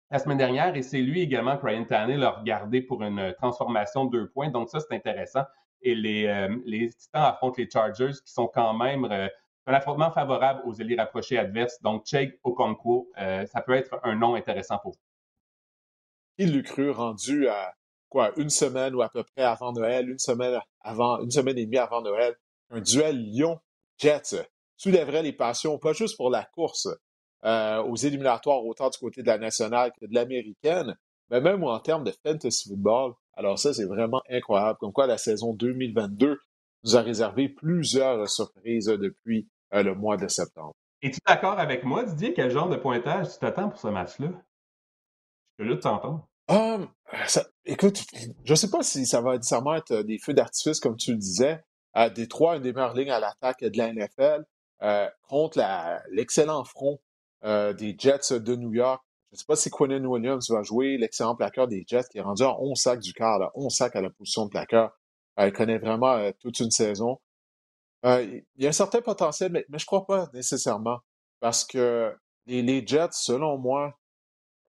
la 0.10 0.20
semaine 0.20 0.38
dernière, 0.38 0.76
et 0.76 0.82
c'est 0.82 1.02
lui 1.02 1.22
également 1.22 1.58
Ryan 1.62 1.84
Tannehill 1.84 2.24
a 2.24 2.32
regardé 2.32 2.82
pour 2.82 3.04
une 3.04 3.34
transformation 3.38 4.06
de 4.06 4.20
deux 4.20 4.30
points. 4.30 4.50
Donc 4.50 4.70
ça, 4.70 4.80
c'est 4.80 4.96
intéressant. 4.96 5.44
Et 5.82 5.96
les, 5.96 6.28
euh, 6.28 6.56
les 6.66 6.90
Titans 6.90 7.24
affrontent 7.24 7.56
les 7.58 7.70
Chargers 7.70 8.14
qui 8.24 8.32
sont 8.32 8.48
quand 8.48 8.74
même 8.74 9.06
un 9.68 9.74
affrontement 9.74 10.12
favorable 10.12 10.62
aux 10.66 10.80
alliés 10.82 10.96
rapprochés 10.96 11.38
adverses. 11.38 11.82
Donc, 11.82 12.06
Cheg 12.06 12.40
Okonkwo, 12.44 13.10
euh, 13.18 13.46
ça 13.46 13.62
peut 13.62 13.74
être 13.74 14.00
un 14.04 14.16
nom 14.16 14.36
intéressant 14.36 14.78
pour 14.80 14.92
vous. 14.92 15.00
Il 16.38 16.54
l'eût 16.54 16.64
cru 16.64 16.90
rendu 16.90 17.48
à 17.48 17.74
quoi, 18.12 18.34
une 18.38 18.50
semaine 18.50 18.94
ou 18.94 19.02
à 19.02 19.10
peu 19.10 19.24
près 19.24 19.44
avant 19.44 19.72
Noël, 19.72 20.10
une 20.10 20.20
semaine 20.20 20.60
avant, 20.82 21.20
une 21.22 21.32
semaine 21.32 21.58
et 21.58 21.66
demie 21.66 21.78
avant 21.78 22.02
Noël, 22.02 22.36
un 22.70 22.82
duel 22.82 23.18
Lyon-Jets 23.18 24.46
soulèverait 24.76 25.24
les 25.24 25.34
passions, 25.34 25.80
pas 25.80 25.94
juste 25.94 26.18
pour 26.18 26.30
la 26.30 26.44
course 26.44 26.90
euh, 27.46 27.82
aux 27.84 27.96
éliminatoires, 27.96 28.64
autant 28.66 28.90
du 28.90 28.98
côté 28.98 29.22
de 29.22 29.28
la 29.28 29.38
nationale 29.38 29.92
que 30.00 30.06
de 30.06 30.14
l'américaine, 30.14 30.96
mais 31.30 31.40
même 31.40 31.64
en 31.64 31.80
termes 31.80 32.04
de 32.04 32.14
fantasy 32.24 32.70
football. 32.70 33.14
Alors 33.34 33.58
ça, 33.58 33.74
c'est 33.74 33.86
vraiment 33.86 34.22
incroyable. 34.30 34.78
Comme 34.80 34.92
quoi, 34.92 35.08
la 35.08 35.18
saison 35.18 35.54
2022 35.54 36.38
nous 36.84 36.98
a 36.98 37.02
réservé 37.02 37.48
plusieurs 37.48 38.30
surprises 38.30 38.88
depuis 38.88 39.48
euh, 39.74 39.84
le 39.84 39.96
mois 39.96 40.18
de 40.18 40.28
septembre. 40.28 40.74
Es-tu 41.02 41.20
d'accord 41.26 41.58
avec 41.58 41.86
moi, 41.86 42.04
Didier? 42.04 42.34
Quel 42.34 42.52
genre 42.52 42.70
de 42.70 42.76
pointage 42.76 43.32
tu 43.32 43.40
t'attends 43.40 43.70
pour 43.70 43.80
ce 43.80 43.88
match-là? 43.88 44.28
Je 45.58 45.66
de 45.66 45.76
t'entendre. 45.76 46.28
Um, 46.50 46.90
écoute, 47.66 48.04
je 48.44 48.52
ne 48.52 48.56
sais 48.56 48.70
pas 48.70 48.84
si 48.84 49.06
ça 49.06 49.22
va 49.22 49.38
nécessairement 49.38 49.76
être 49.76 50.02
des 50.04 50.18
feux 50.18 50.34
d'artifice, 50.34 50.80
comme 50.80 50.98
tu 50.98 51.12
le 51.12 51.18
disais. 51.18 51.64
À 51.94 52.10
Détroit, 52.10 52.56
une 52.56 52.64
des 52.64 52.74
meilleures 52.74 52.94
lignes 52.94 53.12
à 53.12 53.20
l'attaque 53.20 53.64
de 53.64 53.78
la 53.78 53.92
NFL, 53.92 54.46
euh, 54.82 55.10
contre 55.28 55.62
l'excellent 56.10 56.64
front 56.64 57.00
euh, 57.44 57.74
des 57.74 57.96
Jets 57.98 58.40
de 58.40 58.56
New 58.56 58.74
York. 58.74 59.04
Je 59.32 59.36
ne 59.36 59.40
sais 59.40 59.46
pas 59.46 59.56
si 59.56 59.70
Quinnen 59.70 60.06
Williams 60.06 60.50
va 60.50 60.62
jouer, 60.62 60.98
l'excellent 60.98 61.36
plaqueur 61.36 61.68
des 61.68 61.84
Jets 61.88 62.04
qui 62.12 62.18
est 62.18 62.22
rendu 62.22 62.44
à 62.44 62.60
11 62.60 62.78
sacs 62.78 63.00
du 63.00 63.14
quart, 63.14 63.40
là, 63.40 63.52
11 63.56 63.74
sacs 63.74 63.96
à 63.96 64.02
la 64.02 64.10
position 64.10 64.46
de 64.46 64.50
plaqueur. 64.50 64.92
Elle 65.38 65.54
connaît 65.54 65.78
vraiment 65.78 66.14
euh, 66.14 66.32
toute 66.40 66.60
une 66.60 66.72
saison. 66.72 67.20
Euh, 68.06 68.42
il 68.56 68.64
y 68.64 68.66
a 68.66 68.70
un 68.70 68.74
certain 68.74 69.02
potentiel, 69.02 69.52
mais, 69.52 69.66
je 69.70 69.76
ne 69.76 69.86
crois 69.86 70.06
pas 70.06 70.30
nécessairement. 70.34 71.00
Parce 71.40 71.66
que 71.66 72.14
les, 72.46 72.86
Jets, 72.86 73.10
selon 73.14 73.58
moi, 73.58 73.98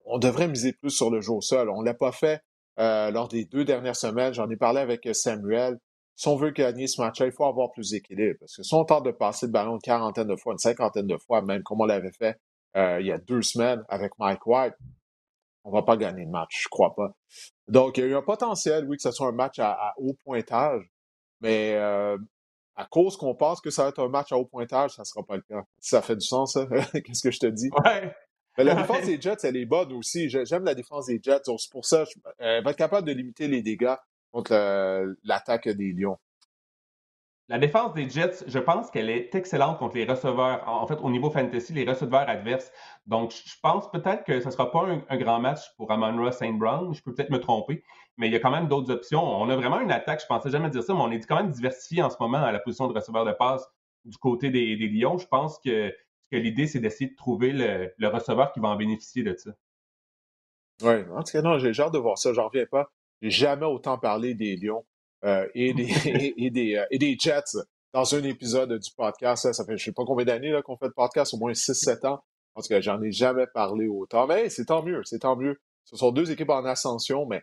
on 0.05 0.19
devrait 0.19 0.49
miser 0.49 0.73
plus 0.73 0.91
sur 0.91 1.11
le 1.11 1.21
jeu 1.21 1.33
au 1.33 1.41
sol. 1.41 1.69
On 1.71 1.81
ne 1.81 1.87
l'a 1.87 1.95
pas 1.95 2.13
fait 2.13 2.43
euh, 2.79 3.11
lors 3.11 3.29
des 3.29 3.45
deux 3.45 3.65
dernières 3.65 3.97
semaines. 3.97 4.35
J'en 4.35 4.49
ai 4.51 4.57
parlé 4.57 4.81
avec 4.81 5.09
Samuel. 5.13 5.79
Si 6.15 6.29
on 6.29 6.37
veut 6.37 6.51
gagner 6.51 6.87
ce 6.87 7.01
match-là, 7.01 7.27
il 7.27 7.33
faut 7.33 7.45
avoir 7.45 7.71
plus 7.73 7.91
d'équilibre. 7.91 8.37
Parce 8.41 8.57
que 8.57 8.63
si 8.63 8.75
on 8.75 8.85
tente 8.85 9.05
de 9.05 9.11
passer 9.11 9.47
le 9.47 9.53
ballon 9.53 9.75
une 9.75 9.81
quarantaine 9.81 10.29
de 10.29 10.37
fois, 10.37 10.53
une 10.53 10.59
cinquantaine 10.59 11.07
de 11.07 11.17
fois, 11.17 11.43
même 11.43 11.63
comme 11.63 11.81
on 11.81 11.87
l'avait 11.87 12.13
fait 12.13 12.37
il 12.75 13.07
y 13.07 13.13
a 13.13 13.19
deux 13.19 13.43
semaines 13.43 13.85
avec 13.89 14.13
Mike 14.19 14.47
White, 14.47 14.75
on 15.65 15.71
ne 15.71 15.75
va 15.75 15.83
pas 15.83 15.97
gagner 15.97 16.25
le 16.25 16.31
match, 16.31 16.63
je 16.63 16.69
crois 16.69 16.95
pas. 16.95 17.15
Donc, 17.69 17.99
il 17.99 18.09
y 18.09 18.15
a 18.15 18.19
un 18.19 18.23
potentiel, 18.23 18.87
oui, 18.89 18.97
que 18.97 19.03
ce 19.03 19.13
soit 19.13 19.29
un 19.29 19.33
match 19.33 19.59
à, 19.59 19.95
haut 19.97 20.17
pointage, 20.25 20.83
mais 21.41 21.75
euh, 21.75 22.17
à 22.75 22.87
cause 22.87 23.17
qu'on 23.17 23.35
pense 23.35 23.61
que 23.61 23.71
ça 23.71 23.85
va 23.85 23.89
être 23.91 24.03
un 24.03 24.09
match 24.09 24.33
à 24.33 24.37
haut 24.37 24.45
pointage, 24.45 24.93
ça 24.93 25.03
ne 25.03 25.05
sera 25.05 25.25
pas 25.25 25.37
le 25.37 25.43
cas. 25.43 25.63
Ça 25.79 26.03
fait 26.03 26.17
du 26.17 26.27
sens, 26.27 26.55
ça? 26.55 26.67
Qu'est-ce 27.05 27.23
que 27.23 27.31
je 27.31 27.39
te 27.39 27.47
dis? 27.47 27.71
Mais 28.59 28.65
la 28.65 28.75
défense 28.75 29.07
des 29.07 29.21
Jets, 29.21 29.39
elle 29.45 29.57
est 29.57 29.67
bonne 29.67 29.93
aussi. 29.93 30.29
J'aime 30.29 30.65
la 30.65 30.75
défense 30.75 31.07
des 31.07 31.21
Jets. 31.23 31.43
C'est 31.45 31.71
pour 31.71 31.87
ça, 31.87 32.05
elle 32.39 32.63
va 32.63 32.71
être 32.71 32.77
capable 32.77 33.07
de 33.07 33.13
limiter 33.13 33.49
les 33.49 33.63
dégâts 33.63 33.95
contre 34.31 34.53
l'attaque 35.25 35.69
des 35.69 35.93
Lions. 35.93 36.19
La 37.49 37.59
défense 37.59 37.93
des 37.93 38.09
Jets, 38.09 38.45
je 38.47 38.59
pense 38.59 38.91
qu'elle 38.91 39.11
est 39.11 39.35
excellente 39.35 39.79
contre 39.79 39.97
les 39.97 40.07
receveurs. 40.07 40.67
En 40.67 40.87
fait, 40.87 40.99
au 41.03 41.11
niveau 41.11 41.31
fantasy, 41.31 41.73
les 41.75 41.85
receveurs 41.85 42.29
adverses. 42.29 42.73
Donc, 43.07 43.33
je 43.33 43.55
pense 43.63 43.91
peut-être 43.91 44.25
que 44.25 44.41
ce 44.41 44.47
ne 44.47 44.51
sera 44.51 44.71
pas 44.71 44.87
un, 45.09 45.17
grand 45.19 45.41
match 45.41 45.61
pour 45.77 45.91
Amon 45.91 46.31
St. 46.31 46.57
Brown. 46.57 46.95
Je 46.95 47.03
peux 47.03 47.13
peut-être 47.13 47.31
me 47.31 47.41
tromper, 47.41 47.83
mais 48.17 48.29
il 48.29 48.33
y 48.33 48.37
a 48.37 48.39
quand 48.39 48.51
même 48.51 48.69
d'autres 48.69 48.91
options. 48.91 49.23
On 49.23 49.51
a 49.51 49.57
vraiment 49.57 49.81
une 49.81 49.91
attaque, 49.91 50.23
je 50.23 50.27
pensais 50.27 50.51
jamais 50.51 50.71
dire 50.71 50.83
ça, 50.83 50.95
mais 50.95 51.01
on 51.01 51.11
est 51.11 51.27
quand 51.27 51.37
même 51.37 51.51
diversifié 51.51 52.03
en 52.03 52.11
ce 52.11 52.17
moment 52.21 52.39
à 52.39 52.53
la 52.53 52.61
position 52.61 52.87
de 52.87 52.95
receveur 52.95 53.25
de 53.25 53.33
passe 53.33 53.69
du 54.05 54.17
côté 54.17 54.49
des, 54.51 54.77
Lions. 54.77 55.19
Je 55.19 55.27
pense 55.27 55.59
que, 55.59 55.93
l'idée, 56.37 56.67
c'est 56.67 56.81
d'essayer 56.81 57.11
de 57.11 57.17
trouver 57.17 57.53
le, 57.53 58.09
receveur 58.09 58.53
qui 58.53 58.61
va 58.61 58.69
en 58.69 58.77
bénéficier 58.77 59.23
de 59.23 59.35
ça. 59.37 59.51
Oui, 60.83 60.95
en 61.15 61.23
tout 61.23 61.33
cas, 61.33 61.43
non, 61.43 61.59
j'ai 61.59 61.79
hâte 61.81 61.93
de 61.93 61.99
voir 61.99 62.19
ça. 62.19 62.33
J'en 62.33 62.49
reviens 62.49 62.67
pas. 62.67 62.91
J'ai 63.21 63.31
jamais 63.31 63.67
autant 63.67 63.99
parlé 63.99 64.35
des 64.35 64.57
Lions 64.57 64.85
euh, 65.25 65.47
et, 65.55 65.75
des, 65.75 65.89
et, 66.37 66.51
des, 66.51 66.77
euh, 66.77 66.87
et 66.91 66.99
des 66.99 67.17
Jets 67.19 67.59
dans 67.93 68.15
un 68.15 68.23
épisode 68.25 68.73
du 68.79 68.91
podcast. 68.97 69.53
Ça, 69.53 69.65
fait 69.65 69.77
je 69.77 69.85
sais 69.85 69.93
pas 69.93 70.05
combien 70.05 70.25
d'années 70.25 70.59
qu'on 70.65 70.77
fait 70.77 70.87
le 70.87 70.93
podcast, 70.93 71.35
au 71.35 71.37
moins 71.37 71.53
6-7 71.53 72.07
ans. 72.07 72.25
En 72.55 72.63
tout 72.63 72.69
cas, 72.69 72.81
j'en 72.81 73.01
ai 73.03 73.13
jamais 73.13 73.47
parlé 73.47 73.87
autant. 73.89 74.27
Mais 74.27 74.49
c'est 74.49 74.67
tant 74.67 74.83
mieux, 74.83 75.03
c'est 75.05 75.21
tant 75.21 75.37
mieux. 75.37 75.61
Ce 75.85 75.97
sont 75.97 76.11
deux 76.13 76.31
équipes 76.31 76.51
en 76.51 76.65
ascension, 76.65 77.27
mais 77.27 77.43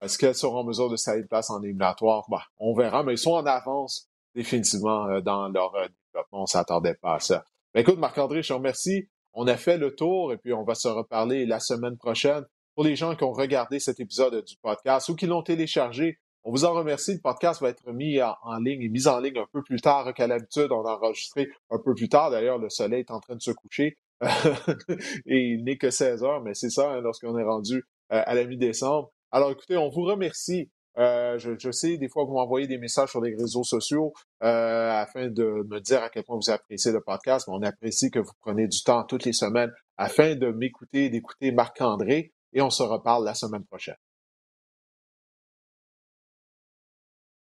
est-ce 0.00 0.18
qu'elles 0.18 0.34
seront 0.34 0.58
en 0.58 0.64
mesure 0.64 0.90
de 0.90 0.96
salir 0.96 1.22
de 1.22 1.28
place 1.28 1.50
en 1.50 1.62
éliminatoire? 1.62 2.24
Bah, 2.28 2.42
on 2.58 2.74
verra, 2.74 3.02
mais 3.02 3.14
ils 3.14 3.18
sont 3.18 3.32
en 3.32 3.46
avance 3.46 4.08
définitivement 4.34 5.06
euh, 5.08 5.20
dans 5.20 5.48
leur 5.48 5.72
développement. 5.72 6.42
On 6.42 6.46
s'attendait 6.46 6.94
pas 6.94 7.14
à 7.14 7.20
ça. 7.20 7.44
Ben, 7.74 7.80
écoute, 7.80 7.98
Marc-André, 7.98 8.40
je 8.42 8.48
te 8.48 8.52
remercie. 8.52 9.08
On 9.32 9.48
a 9.48 9.56
fait 9.56 9.78
le 9.78 9.96
tour 9.96 10.32
et 10.32 10.38
puis 10.38 10.52
on 10.52 10.62
va 10.62 10.76
se 10.76 10.86
reparler 10.86 11.44
la 11.44 11.58
semaine 11.58 11.96
prochaine. 11.96 12.44
Pour 12.76 12.84
les 12.84 12.94
gens 12.94 13.16
qui 13.16 13.24
ont 13.24 13.32
regardé 13.32 13.80
cet 13.80 13.98
épisode 13.98 14.44
du 14.44 14.54
podcast 14.62 15.08
ou 15.08 15.16
qui 15.16 15.26
l'ont 15.26 15.42
téléchargé, 15.42 16.20
on 16.44 16.52
vous 16.52 16.64
en 16.64 16.72
remercie. 16.72 17.14
Le 17.14 17.20
podcast 17.20 17.60
va 17.60 17.70
être 17.70 17.90
mis 17.92 18.22
en, 18.22 18.58
ligne 18.58 18.82
et 18.82 18.88
mis 18.88 19.08
en 19.08 19.18
ligne 19.18 19.38
un 19.38 19.48
peu 19.52 19.60
plus 19.60 19.80
tard 19.80 20.14
qu'à 20.14 20.28
l'habitude. 20.28 20.68
On 20.70 20.84
a 20.84 20.92
enregistré 20.94 21.48
un 21.68 21.78
peu 21.84 21.94
plus 21.94 22.08
tard. 22.08 22.30
D'ailleurs, 22.30 22.58
le 22.58 22.70
soleil 22.70 23.00
est 23.00 23.10
en 23.10 23.18
train 23.18 23.34
de 23.34 23.42
se 23.42 23.50
coucher. 23.50 23.98
et 25.26 25.36
il 25.36 25.64
n'est 25.64 25.76
que 25.76 25.90
16 25.90 26.22
heures, 26.22 26.42
mais 26.42 26.54
c'est 26.54 26.70
ça 26.70 26.92
hein, 26.92 27.00
lorsqu'on 27.00 27.36
est 27.36 27.44
rendu 27.44 27.82
euh, 28.12 28.22
à 28.24 28.34
la 28.36 28.44
mi-décembre. 28.44 29.10
Alors 29.32 29.50
écoutez, 29.50 29.76
on 29.76 29.90
vous 29.90 30.04
remercie. 30.04 30.70
Euh, 30.98 31.38
je, 31.38 31.70
sais, 31.72 31.96
des 31.98 32.08
fois, 32.08 32.24
vous 32.24 32.34
m'envoyez 32.34 32.66
des 32.66 32.78
messages 32.78 33.10
sur 33.10 33.20
les 33.20 33.34
réseaux 33.34 33.64
sociaux 33.64 34.12
euh, 34.42 34.90
afin 34.92 35.28
de 35.28 35.66
me 35.68 35.80
dire 35.80 36.02
à 36.02 36.08
quel 36.08 36.24
point 36.24 36.36
vous 36.36 36.50
appréciez 36.50 36.92
le 36.92 37.00
podcast. 37.00 37.48
Mais 37.48 37.54
on 37.54 37.62
apprécie 37.62 38.10
que 38.10 38.20
vous 38.20 38.32
preniez 38.40 38.68
du 38.68 38.82
temps 38.82 39.02
toutes 39.04 39.24
les 39.24 39.32
semaines 39.32 39.72
afin 39.96 40.36
de 40.36 40.48
m'écouter, 40.48 41.10
d'écouter 41.10 41.52
Marc-André. 41.52 42.32
Et 42.52 42.62
on 42.62 42.70
se 42.70 42.84
reparle 42.84 43.24
la 43.24 43.34
semaine 43.34 43.64
prochaine. 43.64 43.96